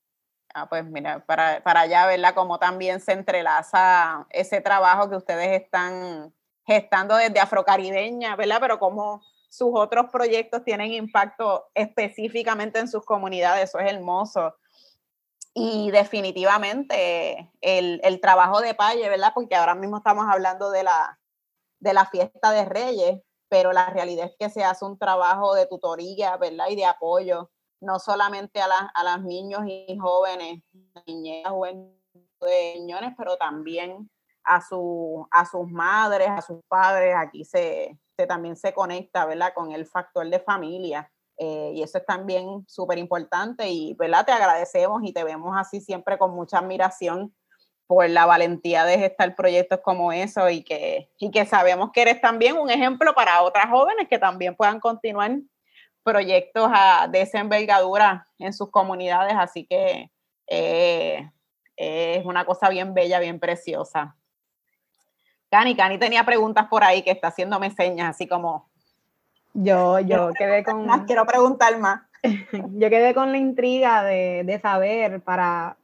Ah, 0.55 0.69
pues 0.69 0.85
mira, 0.85 1.25
para, 1.27 1.63
para 1.63 1.81
allá 1.81 2.07
verla 2.07 2.35
cómo 2.35 2.59
también 2.59 3.01
se 3.01 3.13
entrelaza 3.13 4.27
ese 4.31 4.61
trabajo 4.61 5.11
que 5.11 5.17
ustedes 5.17 5.63
están 5.63 6.33
gestando 6.67 7.17
desde 7.17 7.41
Afrocaribeña, 7.41 8.37
¿verdad? 8.37 8.59
Pero 8.61 8.79
como 8.79 9.23
sus 9.49 9.71
otros 9.73 10.11
proyectos 10.11 10.65
tienen 10.65 10.93
impacto 10.93 11.71
específicamente 11.75 12.79
en 12.79 12.89
sus 12.89 13.05
comunidades, 13.05 13.71
eso 13.71 13.79
es 13.79 13.93
hermoso. 13.93 14.55
Y 15.55 15.91
definitivamente 15.91 17.51
el, 17.61 18.21
trabajo 18.21 18.61
de 18.61 18.75
Paye, 18.75 19.09
¿verdad? 19.09 19.33
Porque 19.35 19.57
ahora 19.57 19.75
mismo 19.75 19.97
estamos 19.99 20.27
hablando 20.29 20.71
de 20.71 20.85
la, 20.85 21.19
de 21.81 21.95
la 21.95 22.07
fiesta 22.07 22.51
de 22.53 22.65
Reyes, 22.65 23.21
pero 23.49 23.73
la 23.73 23.91
realidad 23.91 24.27
es 24.27 24.37
que 24.39 24.51
se 24.51 24.63
hace 24.63 24.85
un 24.85 24.99
trabajo 24.99 25.55
de 25.55 25.67
tutoría, 25.67 26.37
¿verdad? 26.37 26.67
Y 26.69 26.77
de 26.77 26.85
apoyo, 26.85 27.51
no 27.81 27.99
solamente 27.99 28.61
a, 28.61 28.67
a 28.67 29.05
los 29.05 29.25
niños 29.25 29.63
y 29.67 29.97
jóvenes, 29.99 30.63
niñas, 31.07 31.49
jóvenes, 31.49 31.99
pero 33.17 33.37
también 33.37 34.09
a, 34.45 34.61
su, 34.61 35.27
a 35.31 35.45
sus 35.45 35.69
madres, 35.71 36.29
a 36.29 36.41
sus 36.41 36.61
padres, 36.69 37.15
aquí 37.17 37.45
se, 37.45 37.99
también 38.27 38.57
se 38.57 38.73
conecta, 38.73 39.27
¿verdad? 39.27 39.53
Con 39.55 39.73
el 39.73 39.87
factor 39.87 40.29
de 40.29 40.41
familia. 40.41 41.11
Eh, 41.37 41.73
y 41.75 41.83
eso 41.83 41.99
es 41.99 42.07
también 42.07 42.65
súper 42.67 42.99
importante 42.99 43.69
y, 43.69 43.95
¿verdad? 43.95 44.27
Te 44.27 44.33
agradecemos 44.33 45.03
y 45.05 45.13
te 45.13 45.23
vemos 45.23 45.57
así 45.57 45.81
siempre 45.81 46.19
con 46.19 46.35
mucha 46.35 46.59
admiración 46.59 47.33
por 47.87 48.09
la 48.11 48.27
valentía 48.27 48.85
de 48.85 48.99
gestar 48.99 49.37
proyectos 49.37 49.81
como 49.83 50.13
eso 50.13 50.51
y 50.51 50.63
que, 50.65 51.11
y 51.19 51.31
que 51.31 51.47
sabemos 51.47 51.91
que 51.93 52.03
eres 52.03 52.21
también 52.21 52.59
un 52.59 52.71
ejemplo 52.71 53.15
para 53.15 53.43
otras 53.43 53.71
jóvenes 53.71 54.09
que 54.09 54.19
también 54.19 54.57
puedan 54.57 54.81
continuar 54.81 55.39
proyectos 56.09 56.71
de 57.11 57.21
esa 57.21 57.39
envergadura 57.39 58.27
en 58.39 58.55
sus 58.55 58.71
comunidades. 58.71 59.35
Así 59.37 59.67
que 59.67 60.11
eh, 60.47 61.31
es 61.77 62.25
una 62.25 62.47
cosa 62.47 62.71
bien 62.71 62.95
bella, 62.95 63.21
bien 63.21 63.39
preciosa. 63.39 64.17
Cani, 65.51 65.77
Cani 65.77 65.99
tenía 65.99 66.25
preguntas 66.25 66.67
por 66.69 66.83
ahí 66.83 67.03
que 67.03 67.11
está 67.11 67.29
haciéndome 67.29 67.71
señas, 67.71 68.11
así 68.11 68.27
como. 68.27 68.69
Yo, 69.53 70.01
yo 70.01 70.31
quedé 70.33 70.65
con. 70.65 70.87
Más, 70.87 71.03
quiero 71.07 71.27
preguntar 71.27 71.79
más. 71.79 72.01
yo 72.53 72.91
quedé 72.91 73.15
con 73.15 73.31
la 73.31 73.39
intriga 73.39 74.03
de, 74.03 74.45
de 74.45 74.61
saber 74.61 75.21
para, 75.21 75.77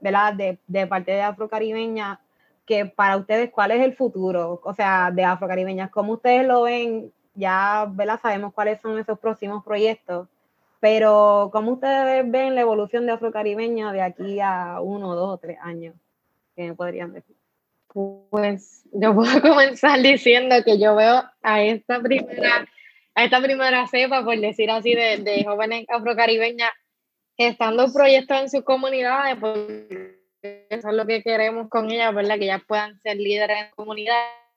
¿verdad? 0.00 0.34
De, 0.34 0.58
de 0.68 0.86
parte 0.86 1.12
de 1.12 1.22
Afrocaribeña, 1.22 2.20
que 2.64 2.86
para 2.86 3.16
ustedes, 3.16 3.50
¿cuál 3.50 3.72
es 3.72 3.82
el 3.82 3.96
futuro? 3.96 4.60
O 4.62 4.74
sea, 4.74 5.10
de 5.10 5.24
Afrocaribeñas, 5.24 5.90
¿cómo 5.90 6.14
ustedes 6.14 6.46
lo 6.46 6.62
ven? 6.62 7.12
Ya, 7.38 7.86
¿verdad? 7.88 8.18
Sabemos 8.20 8.52
cuáles 8.52 8.80
son 8.80 8.98
esos 8.98 9.16
próximos 9.16 9.64
proyectos, 9.64 10.26
pero 10.80 11.50
¿cómo 11.52 11.74
ustedes 11.74 12.28
ven 12.28 12.56
la 12.56 12.62
evolución 12.62 13.06
de 13.06 13.12
Afrocaribeña 13.12 13.92
de 13.92 14.02
aquí 14.02 14.40
a 14.40 14.80
uno, 14.80 15.14
dos 15.14 15.34
o 15.34 15.38
tres 15.38 15.56
años? 15.62 15.94
¿Qué 16.56 16.64
me 16.64 16.74
podrían 16.74 17.12
decir? 17.12 17.36
Pues 17.92 18.82
yo 18.92 19.14
puedo 19.14 19.40
comenzar 19.40 20.02
diciendo 20.02 20.56
que 20.64 20.80
yo 20.80 20.96
veo 20.96 21.22
a 21.42 21.62
esta 21.62 22.00
primera, 22.00 22.66
a 23.14 23.24
esta 23.24 23.40
primera 23.40 23.86
cepa, 23.86 24.24
por 24.24 24.36
decir 24.40 24.68
así, 24.72 24.94
de, 24.94 25.18
de 25.18 25.44
jóvenes 25.44 25.86
afrocaribeñas 25.88 26.72
estando 27.36 27.92
proyectos 27.92 28.36
en 28.40 28.50
sus 28.50 28.64
comunidades, 28.64 29.36
porque 29.40 30.18
eso 30.42 30.88
es 30.88 30.94
lo 30.94 31.06
que 31.06 31.22
queremos 31.22 31.68
con 31.68 31.88
ellas, 31.88 32.12
¿verdad? 32.12 32.36
Que 32.36 32.46
ellas 32.46 32.62
puedan 32.66 33.00
ser 33.00 33.16
líderes 33.16 33.58
en 33.58 33.70
comunidades. 33.76 34.47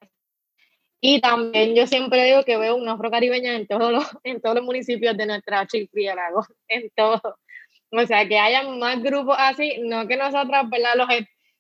Y 1.04 1.20
también 1.20 1.74
yo 1.74 1.88
siempre 1.88 2.24
digo 2.26 2.44
que 2.44 2.58
veo 2.58 2.76
un 2.76 2.88
afrocaribeña 2.88 3.56
en 3.56 3.68
todos 3.68 3.92
los, 3.92 4.06
en 4.24 4.40
todos 4.40 4.58
los 4.58 4.66
municipios 4.66 5.18
de 5.18 5.26
nuestra 5.26 5.62
archipiélago, 5.62 6.46
en 6.68 6.92
todo. 6.96 7.40
O 7.92 8.06
sea, 8.06 8.28
que 8.28 8.38
haya 8.38 8.64
más 8.64 9.02
grupos 9.02 9.36
así, 9.38 9.80
no 9.82 10.08
que 10.08 10.16
nosotros, 10.16 10.70
¿verdad? 10.70 10.96
Los 10.96 11.08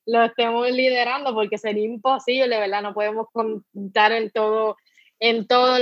lo 0.06 0.24
estemos 0.24 0.70
liderando 0.72 1.34
porque 1.34 1.58
sería 1.58 1.86
imposible, 1.86 2.60
¿verdad? 2.60 2.82
No 2.82 2.94
podemos 2.94 3.28
contar 3.32 4.12
en 4.12 4.32
todo, 4.32 4.76
en 5.20 5.48
todo 5.48 5.78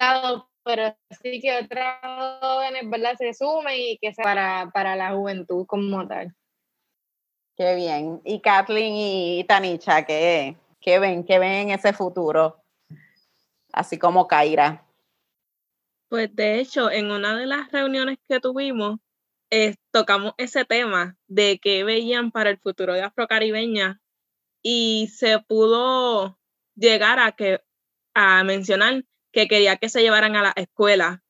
lado, 0.00 0.48
pero 0.62 0.94
sí 1.22 1.40
que 1.40 1.56
otros 1.56 1.84
jóvenes, 2.40 2.88
¿verdad? 2.88 3.14
Se 3.16 3.32
sumen 3.34 3.74
y 3.76 3.98
que 3.98 4.12
sea 4.12 4.22
para, 4.22 4.70
para 4.72 4.96
la 4.96 5.12
juventud 5.12 5.66
como 5.66 6.06
tal. 6.06 6.34
Qué 7.56 7.74
bien. 7.74 8.20
Y 8.24 8.40
Kathleen 8.40 8.94
y 8.96 9.44
Tanicha, 9.44 10.04
¿qué, 10.04 10.56
qué 10.80 10.98
ven? 10.98 11.24
¿Qué 11.24 11.38
ven 11.38 11.68
en 11.68 11.70
ese 11.70 11.92
futuro? 11.92 12.61
Así 13.72 13.98
como 13.98 14.28
Kaira. 14.28 14.86
Pues 16.08 16.34
de 16.34 16.60
hecho, 16.60 16.90
en 16.90 17.10
una 17.10 17.36
de 17.38 17.46
las 17.46 17.72
reuniones 17.72 18.18
que 18.28 18.38
tuvimos, 18.38 18.98
tocamos 19.90 20.34
ese 20.38 20.64
tema 20.64 21.16
de 21.26 21.58
que 21.58 21.84
veían 21.84 22.30
para 22.30 22.50
el 22.50 22.58
futuro 22.58 22.94
de 22.94 23.02
Afrocaribeña 23.02 24.00
y 24.62 25.08
se 25.08 25.38
pudo 25.40 26.38
llegar 26.74 27.18
a, 27.18 27.32
que, 27.32 27.60
a 28.14 28.44
mencionar 28.44 29.04
que 29.32 29.48
quería 29.48 29.76
que 29.76 29.88
se 29.88 30.02
llevaran 30.02 30.36
a 30.36 30.42
la 30.42 30.52
escuela, 30.56 31.22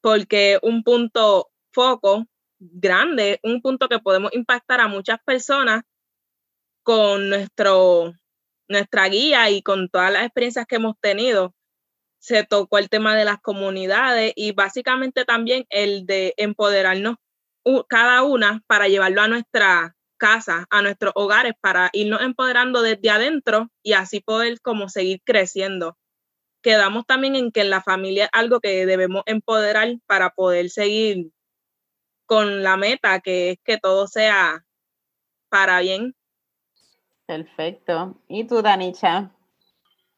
porque 0.00 0.58
un 0.62 0.82
punto 0.82 1.50
foco 1.72 2.26
grande, 2.58 3.40
un 3.42 3.62
punto 3.62 3.88
que 3.88 3.98
podemos 3.98 4.32
impactar 4.34 4.80
a 4.80 4.88
muchas 4.88 5.18
personas 5.24 5.82
con 6.82 7.28
nuestro, 7.28 8.12
nuestra 8.68 9.08
guía 9.08 9.50
y 9.50 9.62
con 9.62 9.88
todas 9.88 10.12
las 10.12 10.24
experiencias 10.24 10.66
que 10.66 10.76
hemos 10.76 10.98
tenido, 11.00 11.54
se 12.20 12.44
tocó 12.44 12.78
el 12.78 12.90
tema 12.90 13.16
de 13.16 13.24
las 13.24 13.40
comunidades 13.40 14.32
y 14.36 14.52
básicamente 14.52 15.24
también 15.24 15.66
el 15.70 16.06
de 16.06 16.34
empoderarnos 16.36 17.16
cada 17.88 18.22
una 18.22 18.62
para 18.66 18.88
llevarlo 18.88 19.22
a 19.22 19.28
nuestra 19.28 19.96
casa, 20.18 20.66
a 20.70 20.82
nuestros 20.82 21.12
hogares, 21.16 21.54
para 21.60 21.88
irnos 21.94 22.20
empoderando 22.20 22.82
desde 22.82 23.10
adentro 23.10 23.70
y 23.82 23.94
así 23.94 24.20
poder 24.20 24.60
como 24.60 24.90
seguir 24.90 25.22
creciendo. 25.24 25.96
Quedamos 26.62 27.06
también 27.06 27.36
en 27.36 27.52
que 27.52 27.64
la 27.64 27.82
familia 27.82 28.24
es 28.26 28.30
algo 28.34 28.60
que 28.60 28.84
debemos 28.84 29.22
empoderar 29.24 29.88
para 30.06 30.30
poder 30.30 30.68
seguir 30.68 31.30
con 32.26 32.62
la 32.62 32.76
meta, 32.76 33.20
que 33.20 33.52
es 33.52 33.58
que 33.64 33.78
todo 33.78 34.06
sea 34.06 34.66
para 35.48 35.80
bien. 35.80 36.14
Perfecto. 37.24 38.20
¿Y 38.28 38.46
tú, 38.46 38.60
Danicha? 38.60 39.34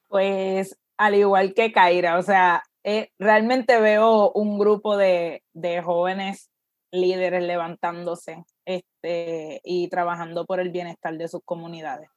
Pues 0.09 0.77
al 1.03 1.17
igual 1.17 1.53
que 1.53 1.73
Kaira, 1.73 2.17
o 2.17 2.23
sea, 2.23 2.63
eh, 2.85 3.11
realmente 3.19 3.81
veo 3.81 4.31
un 4.35 4.57
grupo 4.57 4.97
de, 4.97 5.43
jóvenes 5.85 6.49
líderes 6.93 7.43
levantándose 7.43 8.45
este, 8.65 9.61
y 9.65 9.89
trabajando 9.89 10.47
por 10.47 10.61
el 10.61 10.71
bienestar 10.71 11.19
de 11.19 11.27
sus 11.27 11.41
comunidades. 11.45 12.09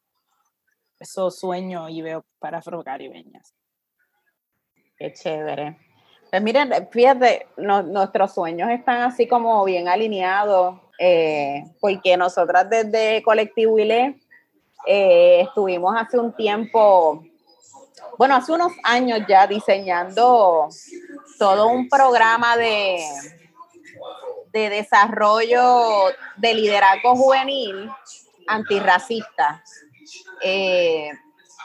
Eso 0.99 1.31
sueño 1.31 1.89
y 1.89 2.03
veo 2.03 2.25
para 2.38 2.59
afrocaribeñas. 2.59 3.55
Qué 4.97 5.11
chévere. 5.13 5.79
Pues 6.29 6.43
miren, 6.43 6.69
fíjate, 6.91 7.47
nuestros 7.57 8.36
sueños 8.36 8.69
están 8.69 9.01
así 9.01 9.27
como 9.27 9.65
bien 9.65 9.88
alineados, 9.88 10.79
eh, 10.99 11.63
porque 11.81 12.17
nosotras 12.17 12.69
desde 12.69 13.23
Colectivo 13.23 13.79
ILE 13.79 14.19
eh, 14.86 15.41
estuvimos 15.41 15.95
hace 15.97 16.19
un 16.19 16.36
tiempo 16.36 17.23
bueno, 18.18 18.36
hace 18.36 18.51
unos 18.51 18.72
años 18.84 19.20
ya 19.28 19.47
diseñando 19.47 20.70
todo 21.38 21.68
un 21.68 21.89
programa 21.89 22.57
de, 22.57 23.03
de 24.51 24.70
desarrollo 24.70 26.05
de 26.38 26.53
liderazgo 26.53 27.16
juvenil 27.16 27.89
antirracista. 28.47 29.63
Eh, 30.41 31.09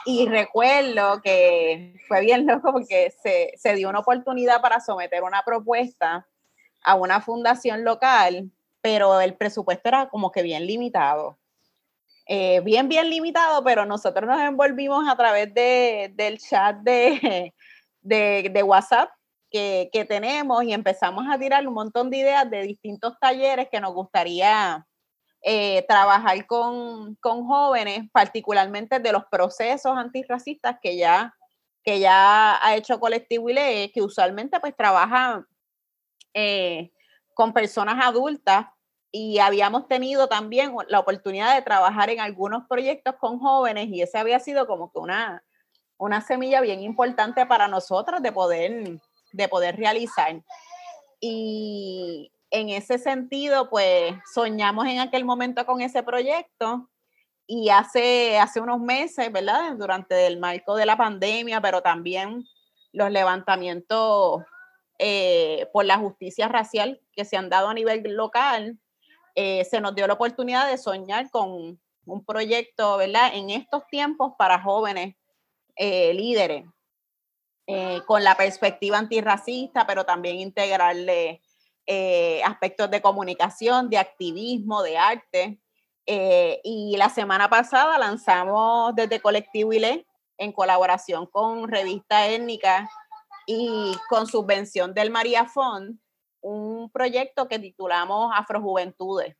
y 0.05 0.27
recuerdo 0.27 1.21
que 1.21 1.95
fue 2.07 2.21
bien 2.21 2.45
loco 2.47 2.71
porque 2.71 3.13
se, 3.23 3.53
se, 3.57 3.75
dio 3.75 3.89
una 3.89 3.99
oportunidad 3.99 4.61
para 4.61 4.79
someter 4.79 5.23
una 5.23 5.43
propuesta 5.43 6.27
a 6.83 6.95
una 6.95 7.21
fundación 7.21 7.83
local, 7.83 8.51
pero 8.81 9.21
el 9.21 9.35
presupuesto 9.35 9.89
era 9.89 10.09
como 10.09 10.31
que 10.31 10.41
bien 10.41 10.65
limitado. 10.65 11.37
Eh, 12.33 12.61
bien, 12.61 12.87
bien 12.87 13.09
limitado, 13.09 13.61
pero 13.61 13.85
nosotros 13.85 14.25
nos 14.25 14.39
envolvimos 14.39 15.05
a 15.05 15.17
través 15.17 15.53
de, 15.53 16.13
del 16.15 16.37
chat 16.37 16.77
de, 16.77 17.53
de, 18.01 18.63
WhatsApp 18.63 19.09
que, 19.49 19.89
que, 19.91 20.05
tenemos 20.05 20.63
y 20.63 20.71
empezamos 20.71 21.25
a 21.29 21.37
tirar 21.37 21.67
un 21.67 21.73
montón 21.73 22.09
de 22.09 22.19
ideas 22.19 22.49
de 22.49 22.61
distintos 22.61 23.19
talleres 23.19 23.67
que 23.69 23.81
nos 23.81 23.93
gustaría 23.93 24.87
eh, 25.41 25.83
trabajar 25.89 26.47
con, 26.47 27.15
con, 27.15 27.45
jóvenes, 27.45 28.09
particularmente 28.13 28.99
de 28.99 29.11
los 29.11 29.25
procesos 29.25 29.97
antirracistas 29.97 30.77
que 30.81 30.95
ya, 30.95 31.35
que 31.83 31.99
ya 31.99 32.65
ha 32.65 32.77
hecho 32.77 33.01
Colectivo 33.01 33.49
ILE, 33.49 33.91
que 33.93 34.01
usualmente 34.01 34.57
pues 34.61 34.73
trabaja 34.73 35.45
eh, 36.33 36.93
con 37.33 37.51
personas 37.51 38.01
adultas 38.01 38.67
y 39.11 39.39
habíamos 39.39 39.87
tenido 39.87 40.27
también 40.27 40.73
la 40.87 40.99
oportunidad 40.99 41.55
de 41.55 41.61
trabajar 41.61 42.09
en 42.09 42.21
algunos 42.21 42.65
proyectos 42.67 43.15
con 43.19 43.39
jóvenes 43.39 43.89
y 43.89 44.01
ese 44.01 44.17
había 44.17 44.39
sido 44.39 44.67
como 44.67 44.91
que 44.91 44.99
una, 44.99 45.43
una 45.97 46.21
semilla 46.21 46.61
bien 46.61 46.81
importante 46.81 47.45
para 47.45 47.67
nosotros 47.67 48.21
de 48.21 48.31
poder, 48.31 48.99
de 49.33 49.47
poder 49.49 49.75
realizar. 49.75 50.41
Y 51.19 52.31
en 52.51 52.69
ese 52.69 52.97
sentido, 52.97 53.69
pues 53.69 54.13
soñamos 54.33 54.87
en 54.87 54.99
aquel 54.99 55.25
momento 55.25 55.65
con 55.65 55.81
ese 55.81 56.03
proyecto 56.03 56.89
y 57.45 57.69
hace, 57.69 58.39
hace 58.39 58.61
unos 58.61 58.79
meses, 58.79 59.29
¿verdad? 59.31 59.75
Durante 59.75 60.25
el 60.25 60.39
marco 60.39 60.75
de 60.75 60.85
la 60.85 60.95
pandemia, 60.95 61.59
pero 61.59 61.81
también 61.81 62.45
los 62.93 63.11
levantamientos 63.11 64.41
eh, 64.99 65.67
por 65.73 65.83
la 65.83 65.97
justicia 65.97 66.47
racial 66.47 67.01
que 67.11 67.25
se 67.25 67.35
han 67.35 67.49
dado 67.49 67.69
a 67.69 67.73
nivel 67.73 68.03
local, 68.15 68.79
eh, 69.35 69.65
se 69.65 69.79
nos 69.79 69.95
dio 69.95 70.07
la 70.07 70.13
oportunidad 70.13 70.69
de 70.69 70.77
soñar 70.77 71.29
con 71.29 71.79
un 72.05 72.25
proyecto, 72.25 72.97
¿verdad? 72.97 73.31
En 73.33 73.49
estos 73.49 73.85
tiempos 73.87 74.33
para 74.37 74.61
jóvenes 74.61 75.15
eh, 75.75 76.13
líderes, 76.13 76.65
eh, 77.67 78.01
con 78.05 78.23
la 78.23 78.35
perspectiva 78.35 78.97
antirracista, 78.97 79.85
pero 79.87 80.05
también 80.05 80.37
integrarle 80.37 81.41
aspectos 82.45 82.89
de 82.89 83.01
comunicación, 83.01 83.89
de 83.89 83.97
activismo, 83.97 84.81
de 84.81 84.97
arte. 84.97 85.59
y 86.63 86.95
la 86.95 87.09
semana 87.09 87.49
pasada 87.49 87.97
lanzamos 87.97 88.95
desde 88.95 89.19
Colectivo 89.19 89.73
ILE, 89.73 90.05
en 90.37 90.53
colaboración 90.53 91.25
con 91.25 91.67
Revista 91.67 92.27
Étnica 92.27 92.89
y 93.45 93.93
con 94.09 94.25
subvención 94.25 94.93
del 94.93 95.11
María 95.11 95.45
Fond, 95.45 95.99
un 96.41 96.89
proyecto 96.91 97.47
que 97.47 97.59
titulamos 97.59 98.31
Afrojuventudes. 98.35 99.35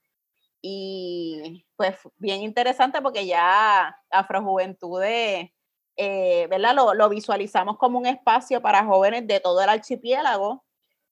Y 0.62 1.66
pues 1.76 1.96
bien 2.18 2.42
interesante 2.42 3.02
porque 3.02 3.26
ya 3.26 3.96
Afrojuventudes, 4.12 5.50
eh, 5.98 6.48
¿verdad? 6.50 6.76
Lo, 6.76 7.10
visualizamos 7.10 7.78
como 7.78 8.00
un 8.00 8.06
espacio 8.06 8.62
para 8.62 8.86
jóvenes 8.86 9.28
de 9.28 9.40
todo 9.40 9.62
el 9.62 9.70
archipiélago. 9.70 10.64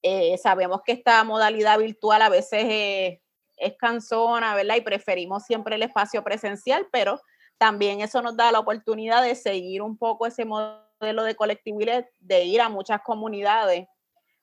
Eh, 0.03 0.37
sabemos 0.37 0.81
que 0.85 0.93
esta 0.93 1.23
modalidad 1.23 1.79
virtual 1.79 2.21
a 2.21 2.29
veces 2.29 3.19
es 3.57 3.77
cansona, 3.77 4.55
¿verdad? 4.55 4.75
Y 4.75 4.81
preferimos 4.81 5.43
siempre 5.43 5.75
el 5.75 5.83
espacio 5.83 6.23
presencial, 6.23 6.87
pero 6.91 7.19
también 7.57 8.01
eso 8.01 8.21
nos 8.21 8.37
da 8.37 8.51
la 8.51 8.59
oportunidad 8.59 9.21
de 9.21 9.35
seguir 9.35 9.81
un 9.81 9.97
poco 9.97 10.25
ese 10.25 10.45
modelo 10.45 11.23
de 11.23 11.35
colectividad, 11.35 12.05
de 12.19 12.45
ir 12.45 12.61
a 12.61 12.69
muchas 12.69 13.01
comunidades. 13.01 13.87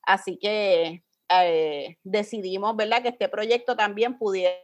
Así 0.02 0.38
que 0.38 1.02
eh, 1.28 1.98
decidimos, 2.04 2.76
¿verdad?, 2.76 3.02
que 3.02 3.08
este 3.08 3.28
proyecto 3.28 3.76
también 3.76 4.18
pudiera, 4.18 4.54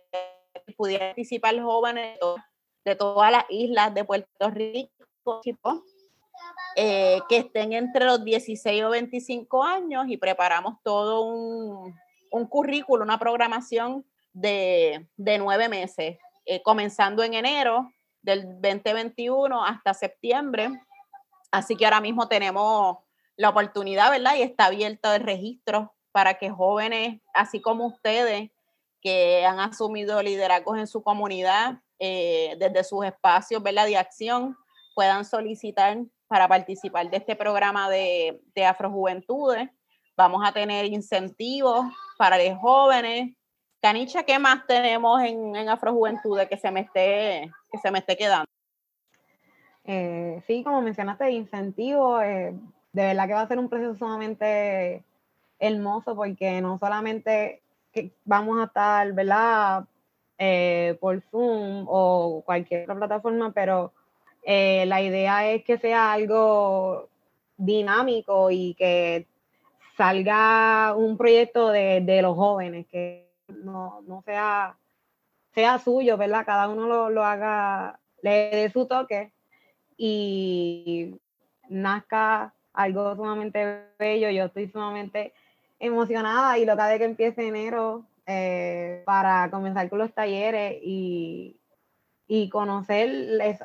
pudiera 0.76 1.06
participar 1.06 1.60
jóvenes 1.60 2.18
de, 2.84 2.94
todas 2.94 3.32
las 3.32 3.44
islas 3.48 3.92
de 3.94 4.04
Puerto 4.04 4.50
Rico, 4.50 5.40
eh, 6.76 7.20
que 7.28 7.38
estén 7.38 7.72
entre 7.72 8.04
los 8.04 8.24
16 8.24 8.84
o 8.84 8.90
25 8.90 9.62
años 9.62 10.06
y 10.08 10.16
preparamos 10.16 10.76
todo 10.82 11.22
un, 11.22 11.94
un 12.30 12.46
currículo, 12.46 13.04
una 13.04 13.18
programación 13.18 14.04
de, 14.32 15.06
de 15.16 15.38
nueve 15.38 15.68
meses, 15.68 16.18
eh, 16.44 16.62
comenzando 16.62 17.22
en 17.22 17.34
enero 17.34 17.92
del 18.22 18.60
2021 18.60 19.64
hasta 19.64 19.94
septiembre. 19.94 20.70
Así 21.50 21.76
que 21.76 21.84
ahora 21.84 22.00
mismo 22.00 22.28
tenemos 22.28 22.98
la 23.36 23.50
oportunidad, 23.50 24.10
¿verdad? 24.10 24.36
Y 24.36 24.42
está 24.42 24.66
abierto 24.66 25.12
el 25.12 25.22
registro 25.22 25.94
para 26.12 26.34
que 26.34 26.50
jóvenes, 26.50 27.20
así 27.34 27.60
como 27.60 27.86
ustedes, 27.86 28.50
que 29.00 29.44
han 29.44 29.58
asumido 29.58 30.22
liderazgos 30.22 30.78
en 30.78 30.86
su 30.86 31.02
comunidad, 31.02 31.80
eh, 31.98 32.54
desde 32.58 32.84
sus 32.84 33.04
espacios 33.04 33.62
¿verdad? 33.62 33.86
de 33.86 33.96
acción, 33.96 34.56
puedan 34.94 35.24
solicitar 35.24 35.98
para 36.28 36.48
participar 36.48 37.10
de 37.10 37.16
este 37.16 37.34
programa 37.34 37.90
de, 37.90 38.40
de 38.54 38.64
Afrojuventudes. 38.64 39.68
Vamos 40.16 40.42
a 40.46 40.52
tener 40.52 40.84
incentivos 40.86 41.84
para 42.18 42.38
los 42.38 42.58
jóvenes. 42.58 43.34
Canicha, 43.80 44.22
¿qué 44.22 44.38
más 44.38 44.66
tenemos 44.66 45.20
en, 45.22 45.56
en 45.56 45.68
Afrojuventudes 45.68 46.48
que 46.48 46.56
se 46.56 46.70
me 46.70 46.80
esté, 46.80 47.50
que 47.70 47.78
se 47.78 47.90
me 47.90 47.98
esté 47.98 48.16
quedando? 48.16 48.46
Eh, 49.84 50.42
sí, 50.46 50.62
como 50.62 50.80
mencionaste, 50.80 51.30
incentivos, 51.32 52.22
eh, 52.22 52.54
de 52.92 53.02
verdad 53.02 53.26
que 53.26 53.34
va 53.34 53.40
a 53.40 53.48
ser 53.48 53.58
un 53.58 53.68
proceso 53.68 53.96
sumamente 53.96 55.02
hermoso 55.62 56.16
porque 56.16 56.60
no 56.60 56.76
solamente 56.78 57.62
vamos 58.24 58.60
a 58.60 58.64
estar, 58.64 59.12
¿verdad? 59.12 59.84
Eh, 60.36 60.98
por 61.00 61.22
Zoom 61.30 61.86
o 61.88 62.42
cualquier 62.44 62.82
otra 62.82 62.96
plataforma, 62.96 63.52
pero 63.52 63.92
eh, 64.42 64.84
la 64.86 65.00
idea 65.00 65.48
es 65.52 65.62
que 65.62 65.78
sea 65.78 66.12
algo 66.12 67.08
dinámico 67.56 68.50
y 68.50 68.74
que 68.74 69.28
salga 69.96 70.96
un 70.96 71.16
proyecto 71.16 71.68
de, 71.68 72.20
los 72.22 72.34
jóvenes, 72.34 72.86
que 72.88 73.30
no, 73.46 74.02
sea, 74.24 74.76
sea 75.54 75.78
suyo, 75.78 76.16
¿verdad? 76.16 76.44
Cada 76.44 76.68
uno 76.68 76.88
lo, 76.88 77.08
lo 77.08 77.24
haga, 77.24 78.00
le 78.20 78.50
dé 78.50 78.70
su 78.70 78.86
toque 78.86 79.32
y 79.96 81.20
nazca 81.68 82.52
algo 82.72 83.14
sumamente 83.14 83.84
bello. 83.96 84.28
Yo 84.30 84.46
estoy 84.46 84.68
sumamente 84.68 85.32
emocionada 85.83 86.57
y 86.59 86.64
loca 86.64 86.87
de 86.87 86.99
que 86.99 87.05
empiece 87.05 87.47
enero 87.47 88.05
eh, 88.26 89.03
para 89.05 89.51
comenzar 89.51 89.91
con 89.91 89.99
los 89.99 90.12
talleres 90.12 90.78
y, 90.80 91.57
y 92.28 92.49
conocer 92.49 93.11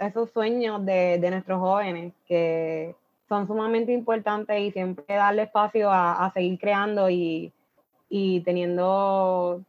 esos 0.02 0.32
sueños 0.32 0.84
de, 0.84 1.20
de, 1.20 1.30
nuestros 1.30 1.60
jóvenes 1.60 2.14
que 2.28 2.96
son 3.30 3.46
sumamente 3.46 3.94
importantes 3.94 4.60
y 4.60 4.72
siempre 4.72 5.16
darle 5.16 5.44
espacio 5.44 5.92
a, 5.92 6.32
seguir 6.34 6.58
creando 6.60 7.08
y, 7.08 7.54
y 8.10 8.42
teniendo, 8.42 9.64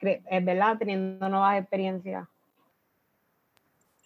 es 0.00 0.44
verdad, 0.44 0.76
teniendo 0.78 1.28
nuevas 1.28 1.60
experiencias. 1.60 2.26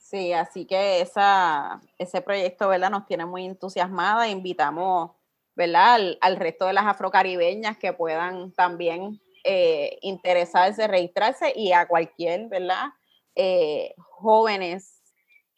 Sí, 0.02 0.34
así 0.34 0.66
que 0.66 1.00
esa, 1.00 1.80
ese 1.96 2.20
proyecto, 2.20 2.68
¿verdad? 2.68 2.90
Nos 2.90 3.06
tiene 3.06 3.24
muy 3.24 3.46
entusiasmada. 3.46 4.28
Invitamos, 4.28 5.12
¿verdad? 5.60 6.16
Al, 6.22 6.36
resto 6.36 6.64
de 6.64 6.72
las 6.72 6.86
afrocaribeñas 6.86 7.76
que 7.76 7.92
puedan 7.92 8.50
también 8.52 9.20
eh, 9.44 9.98
interesarse, 10.00 10.88
registrarse 10.88 11.52
y 11.54 11.72
a 11.72 11.86
cualquier, 11.86 12.48
¿verdad? 12.48 12.86
Eh, 13.34 13.92
jóvenes 13.98 15.02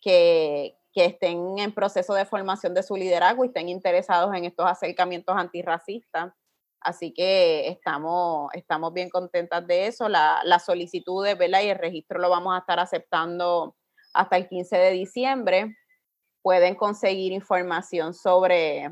que, 0.00 0.76
que 0.92 1.04
estén 1.04 1.60
en 1.60 1.72
proceso 1.72 2.14
de 2.14 2.24
formación 2.24 2.74
de 2.74 2.82
su 2.82 2.96
liderazgo 2.96 3.44
y 3.44 3.46
estén 3.46 3.68
interesados 3.68 4.34
en 4.34 4.44
estos 4.44 4.66
acercamientos 4.66 5.36
antirracistas. 5.36 6.32
Así 6.80 7.14
que 7.14 7.68
estamos, 7.68 8.50
estamos 8.54 8.92
bien 8.92 9.08
contentas 9.08 9.64
de 9.68 9.86
eso. 9.86 10.08
La, 10.08 10.40
las 10.42 10.64
solicitudes 10.64 11.38
¿verdad? 11.38 11.62
y 11.62 11.68
el 11.68 11.78
registro 11.78 12.18
lo 12.18 12.28
vamos 12.28 12.56
a 12.56 12.58
estar 12.58 12.80
aceptando 12.80 13.76
hasta 14.14 14.36
el 14.36 14.48
15 14.48 14.76
de 14.76 14.90
diciembre. 14.90 15.76
Pueden 16.42 16.74
conseguir 16.74 17.30
información 17.30 18.14
sobre, 18.14 18.90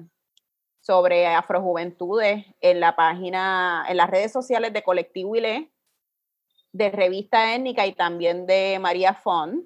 sobre 0.91 1.27
Afrojuventudes 1.29 2.45
en 2.61 2.81
la 2.81 2.97
página, 2.97 3.87
en 3.89 3.97
las 3.97 4.11
redes 4.11 4.33
sociales 4.33 4.73
de 4.73 4.83
Colectivo 4.83 5.37
ILE, 5.37 5.71
de 6.73 6.91
Revista 6.91 7.55
Étnica 7.55 7.87
y 7.87 7.93
también 7.93 8.45
de 8.45 8.77
María 8.81 9.15
Font. 9.15 9.65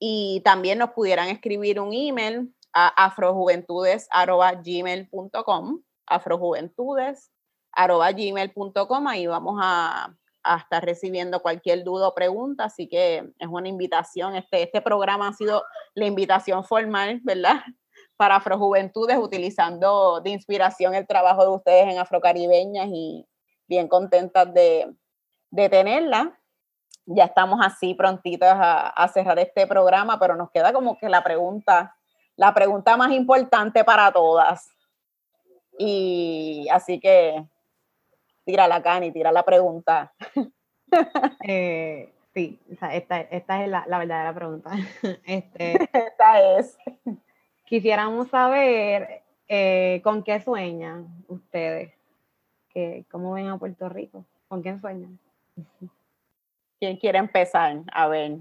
Y 0.00 0.42
también 0.44 0.78
nos 0.78 0.90
pudieran 0.90 1.28
escribir 1.28 1.78
un 1.78 1.92
email 1.92 2.52
a 2.72 2.88
afrojuventudes.gmail.com 3.04 5.80
afrojuventudes.gmail.com 6.06 9.06
ahí 9.06 9.28
vamos 9.28 9.60
a, 9.62 10.12
estar 10.58 10.84
recibiendo 10.84 11.40
cualquier 11.40 11.84
duda 11.84 12.08
o 12.08 12.16
pregunta, 12.16 12.64
así 12.64 12.88
que 12.88 13.32
es 13.38 13.48
una 13.48 13.68
invitación, 13.68 14.34
este, 14.34 14.64
este 14.64 14.82
programa 14.82 15.28
ha 15.28 15.34
sido 15.34 15.62
la 15.94 16.06
invitación 16.06 16.64
formal, 16.64 17.20
¿verdad? 17.22 17.60
Para 18.16 18.36
Afrojuventudes, 18.36 19.18
utilizando 19.18 20.20
de 20.20 20.30
inspiración 20.30 20.94
el 20.94 21.06
trabajo 21.06 21.42
de 21.42 21.48
ustedes 21.48 21.92
en 21.92 21.98
Afrocaribeñas 21.98 22.88
y 22.90 23.26
bien 23.66 23.88
contentas 23.88 24.52
de, 24.54 24.94
de 25.50 25.68
tenerla 25.68 26.38
ya 27.06 27.24
estamos 27.24 27.60
así 27.62 27.94
prontitos 27.94 28.48
a, 28.50 29.08
cerrar 29.12 29.38
este 29.38 29.66
programa, 29.66 30.18
pero 30.18 30.36
nos 30.36 30.50
queda 30.50 30.72
como 30.72 30.98
que 30.98 31.08
la 31.08 31.22
pregunta, 31.22 31.96
la 32.36 32.54
pregunta 32.54 32.96
más 32.96 33.12
importante 33.12 33.84
para 33.84 34.10
todas. 34.12 34.68
Y 35.78 36.66
así 36.70 37.00
que 37.00 37.44
tira 38.44 38.68
la 38.68 38.82
Cani, 38.82 39.12
tira 39.12 39.32
la 39.32 39.44
pregunta. 39.44 40.12
Eh, 41.42 42.14
sí, 42.32 42.60
esta, 42.70 42.94
esta, 42.94 43.64
es 43.64 43.68
la, 43.68 43.84
la, 43.88 43.98
verdadera 43.98 44.32
pregunta. 44.32 44.70
Este, 45.26 45.72
esta 45.92 46.40
es. 46.56 46.78
Quisiéramos 47.64 48.28
saber 48.28 49.22
eh, 49.48 50.00
con 50.04 50.22
qué 50.22 50.40
sueñan 50.40 51.24
ustedes, 51.28 51.92
que, 52.68 53.04
cómo 53.10 53.32
ven 53.32 53.48
a 53.48 53.58
Puerto 53.58 53.88
Rico, 53.88 54.26
con 54.48 54.62
quién 54.62 54.80
sueñan. 54.80 55.18
¿Quién 56.78 56.98
quiere 56.98 57.18
empezar? 57.18 57.82
A 57.92 58.08
ver, 58.08 58.38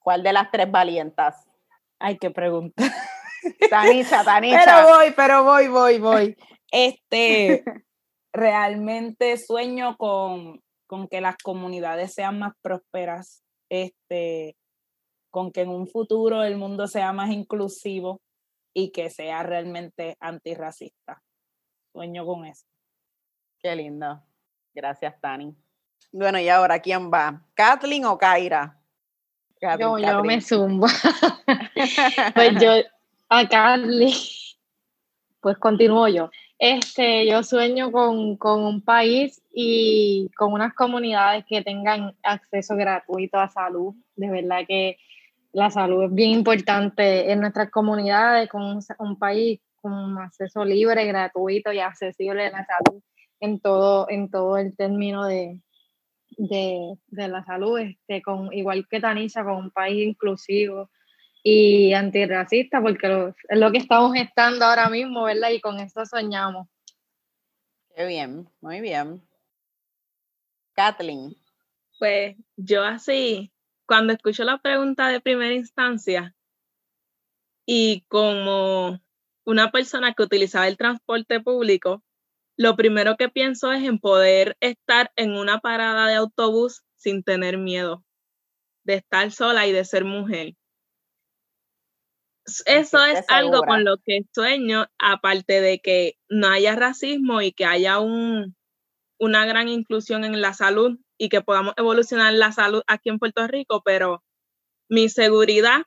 ¿cuál 0.00 0.22
de 0.24 0.32
las 0.32 0.50
tres 0.50 0.70
valientas? 0.70 1.46
Ay, 1.98 2.18
qué 2.18 2.30
pregunta. 2.30 2.82
Tanicha, 3.70 4.24
Tanicha. 4.24 4.62
Pero 4.64 4.88
voy, 4.88 5.12
pero 5.14 5.44
voy, 5.44 5.68
voy, 5.68 5.98
voy. 5.98 6.36
Este, 6.72 7.62
realmente 8.32 9.36
sueño 9.36 9.96
con, 9.96 10.60
con 10.88 11.06
que 11.06 11.20
las 11.20 11.36
comunidades 11.36 12.14
sean 12.14 12.40
más 12.40 12.54
prósperas, 12.60 13.44
este, 13.68 14.56
con 15.30 15.52
que 15.52 15.60
en 15.60 15.68
un 15.68 15.86
futuro 15.86 16.42
el 16.42 16.56
mundo 16.56 16.88
sea 16.88 17.12
más 17.12 17.30
inclusivo 17.30 18.20
y 18.78 18.90
que 18.90 19.08
sea 19.08 19.42
realmente 19.42 20.18
antirracista. 20.20 21.22
Sueño 21.92 22.26
con 22.26 22.44
eso. 22.44 22.66
Qué 23.58 23.74
lindo. 23.74 24.22
Gracias, 24.74 25.18
Tani. 25.18 25.56
Bueno, 26.12 26.38
y 26.38 26.50
ahora, 26.50 26.78
¿quién 26.80 27.10
va? 27.10 27.42
¿Kathleen 27.54 28.04
o 28.04 28.18
Kaira? 28.18 28.78
yo, 29.80 29.98
yo 29.98 30.22
me 30.22 30.42
zumbo. 30.42 30.88
pues 32.34 32.60
yo, 32.60 32.72
a 33.30 33.48
Kathleen, 33.48 34.12
pues 35.40 35.56
continúo 35.56 36.08
yo. 36.08 36.30
Este, 36.58 37.26
yo 37.26 37.42
sueño 37.42 37.90
con, 37.90 38.36
con, 38.36 38.62
un 38.62 38.82
país 38.82 39.40
y 39.54 40.28
con 40.36 40.52
unas 40.52 40.74
comunidades 40.74 41.46
que 41.48 41.62
tengan 41.62 42.14
acceso 42.22 42.76
gratuito 42.76 43.38
a 43.38 43.48
salud. 43.48 43.94
De 44.16 44.28
verdad 44.28 44.66
que 44.68 44.98
la 45.56 45.70
salud 45.70 46.04
es 46.04 46.12
bien 46.12 46.32
importante 46.32 47.32
en 47.32 47.40
nuestras 47.40 47.70
comunidades, 47.70 48.46
con 48.50 48.62
un, 48.62 48.84
un 48.98 49.18
país 49.18 49.58
con 49.80 50.18
acceso 50.18 50.62
libre, 50.66 51.06
gratuito 51.06 51.72
y 51.72 51.78
accesible 51.78 52.46
a 52.46 52.50
la 52.50 52.66
salud 52.66 53.02
en 53.40 53.58
todo, 53.60 54.06
en 54.10 54.30
todo 54.30 54.58
el 54.58 54.76
término 54.76 55.24
de, 55.24 55.58
de, 56.36 56.98
la 57.08 57.42
salud, 57.42 57.78
este, 57.78 58.20
con, 58.20 58.52
igual 58.52 58.86
que 58.86 59.00
Tanisha, 59.00 59.44
con 59.44 59.56
un 59.56 59.70
país 59.70 60.06
inclusivo 60.06 60.90
y 61.42 61.94
antirracista, 61.94 62.82
porque 62.82 63.32
es 63.48 63.58
lo 63.58 63.72
que 63.72 63.78
estamos 63.78 64.12
gestando 64.12 64.66
ahora 64.66 64.90
mismo, 64.90 65.22
¿verdad? 65.22 65.48
Y 65.52 65.62
con 65.62 65.80
eso 65.80 66.04
soñamos. 66.04 66.68
Qué 67.94 68.04
bien, 68.04 68.46
muy 68.60 68.82
bien. 68.82 69.22
Kathleen. 70.74 71.34
Pues 71.98 72.36
yo 72.56 72.84
así, 72.84 73.54
cuando 73.86 74.12
escucho 74.12 74.44
la 74.44 74.58
pregunta 74.58 75.08
de 75.08 75.20
primera 75.20 75.54
instancia 75.54 76.34
y 77.64 78.04
como 78.08 79.00
una 79.44 79.70
persona 79.70 80.12
que 80.14 80.22
utilizaba 80.22 80.68
el 80.68 80.76
transporte 80.76 81.40
público, 81.40 82.02
lo 82.56 82.76
primero 82.76 83.16
que 83.16 83.28
pienso 83.28 83.72
es 83.72 83.84
en 83.84 83.98
poder 83.98 84.56
estar 84.60 85.12
en 85.16 85.32
una 85.32 85.60
parada 85.60 86.06
de 86.06 86.14
autobús 86.14 86.82
sin 86.96 87.22
tener 87.22 87.58
miedo, 87.58 88.04
de 88.84 88.94
estar 88.94 89.30
sola 89.30 89.66
y 89.66 89.72
de 89.72 89.84
ser 89.84 90.04
mujer. 90.04 90.54
Eso 92.64 93.04
es 93.04 93.24
algo 93.28 93.62
con 93.62 93.84
lo 93.84 93.98
que 93.98 94.20
sueño, 94.32 94.86
aparte 94.98 95.60
de 95.60 95.80
que 95.80 96.16
no 96.28 96.48
haya 96.48 96.76
racismo 96.76 97.42
y 97.42 97.52
que 97.52 97.64
haya 97.64 97.98
un, 97.98 98.56
una 99.18 99.46
gran 99.46 99.68
inclusión 99.68 100.24
en 100.24 100.40
la 100.40 100.54
salud 100.54 100.98
y 101.18 101.28
que 101.28 101.40
podamos 101.40 101.74
evolucionar 101.76 102.32
la 102.34 102.52
salud 102.52 102.82
aquí 102.86 103.08
en 103.08 103.18
Puerto 103.18 103.46
Rico, 103.46 103.82
pero 103.84 104.22
mi 104.88 105.08
seguridad 105.08 105.82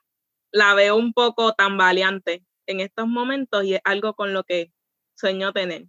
la 0.51 0.73
veo 0.73 0.95
un 0.95 1.13
poco 1.13 1.53
tambaleante 1.53 2.43
en 2.65 2.79
estos 2.79 3.07
momentos 3.07 3.63
y 3.63 3.75
es 3.75 3.81
algo 3.83 4.13
con 4.13 4.33
lo 4.33 4.43
que 4.43 4.71
sueño 5.15 5.53
tener. 5.53 5.85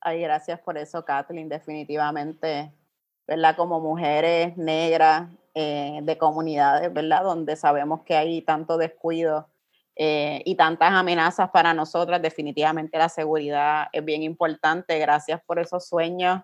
Ay, 0.00 0.20
gracias 0.20 0.60
por 0.60 0.76
eso, 0.78 1.04
Kathleen. 1.04 1.48
Definitivamente, 1.48 2.72
¿verdad? 3.26 3.56
Como 3.56 3.80
mujeres 3.80 4.56
negras 4.56 5.30
eh, 5.54 6.00
de 6.02 6.18
comunidades, 6.18 6.92
¿verdad? 6.92 7.22
Donde 7.22 7.56
sabemos 7.56 8.02
que 8.02 8.16
hay 8.16 8.42
tanto 8.42 8.78
descuido 8.78 9.48
eh, 9.94 10.42
y 10.44 10.56
tantas 10.56 10.92
amenazas 10.92 11.50
para 11.50 11.74
nosotras, 11.74 12.20
definitivamente 12.22 12.98
la 12.98 13.08
seguridad 13.08 13.88
es 13.92 14.04
bien 14.04 14.22
importante. 14.22 14.98
Gracias 14.98 15.40
por 15.46 15.58
esos 15.58 15.86
sueños 15.86 16.42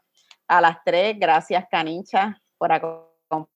a 0.49 0.61
las 0.61 0.79
tres. 0.85 1.17
Gracias, 1.19 1.65
Canincha, 1.71 2.41
por 2.57 2.73
acompañar 2.73 3.49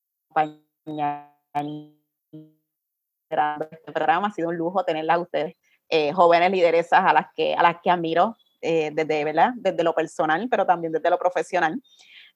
este 2.30 3.93
programa. 3.93 4.28
Ha 4.28 4.32
sido 4.32 4.51
un 4.51 4.57
lujo 4.57 4.84
tenerla 4.84 5.14
a 5.14 5.18
ustedes, 5.18 5.57
eh, 5.88 6.12
jóvenes 6.12 6.51
lideresas 6.53 7.01
a 7.05 7.12
las 7.12 7.26
que, 7.34 7.55
a 7.55 7.62
las 7.62 7.80
que 7.82 7.90
admiro 7.90 8.36
eh, 8.61 8.90
desde, 8.93 9.24
¿verdad? 9.24 9.53
desde 9.57 9.82
lo 9.82 9.95
personal, 9.95 10.47
pero 10.51 10.66
también 10.66 10.93
desde 10.93 11.11
lo 11.11 11.18
profesional. 11.18 11.82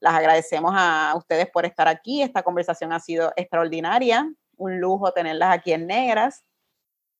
Las 0.01 0.15
agradecemos 0.15 0.73
a 0.75 1.15
ustedes 1.17 1.49
por 1.51 1.65
estar 1.65 1.87
aquí. 1.89 2.23
Esta 2.23 2.43
conversación 2.43 2.93
ha 2.93 3.01
sido 3.01 3.33
extraordinaria. 3.37 4.31
Un 4.57 4.81
lujo 4.81 5.13
tenerlas 5.13 5.53
aquí 5.53 5.73
en 5.73 5.87
Negras. 5.87 6.45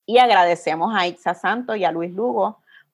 Y 0.05 0.19
agradecemos 0.19 0.93
a 0.95 1.05
Itza 1.05 1.33
Santos 1.33 1.77
y 1.77 1.85
a 1.85 1.91
Luis 1.91 2.11
Lugo 2.11 2.61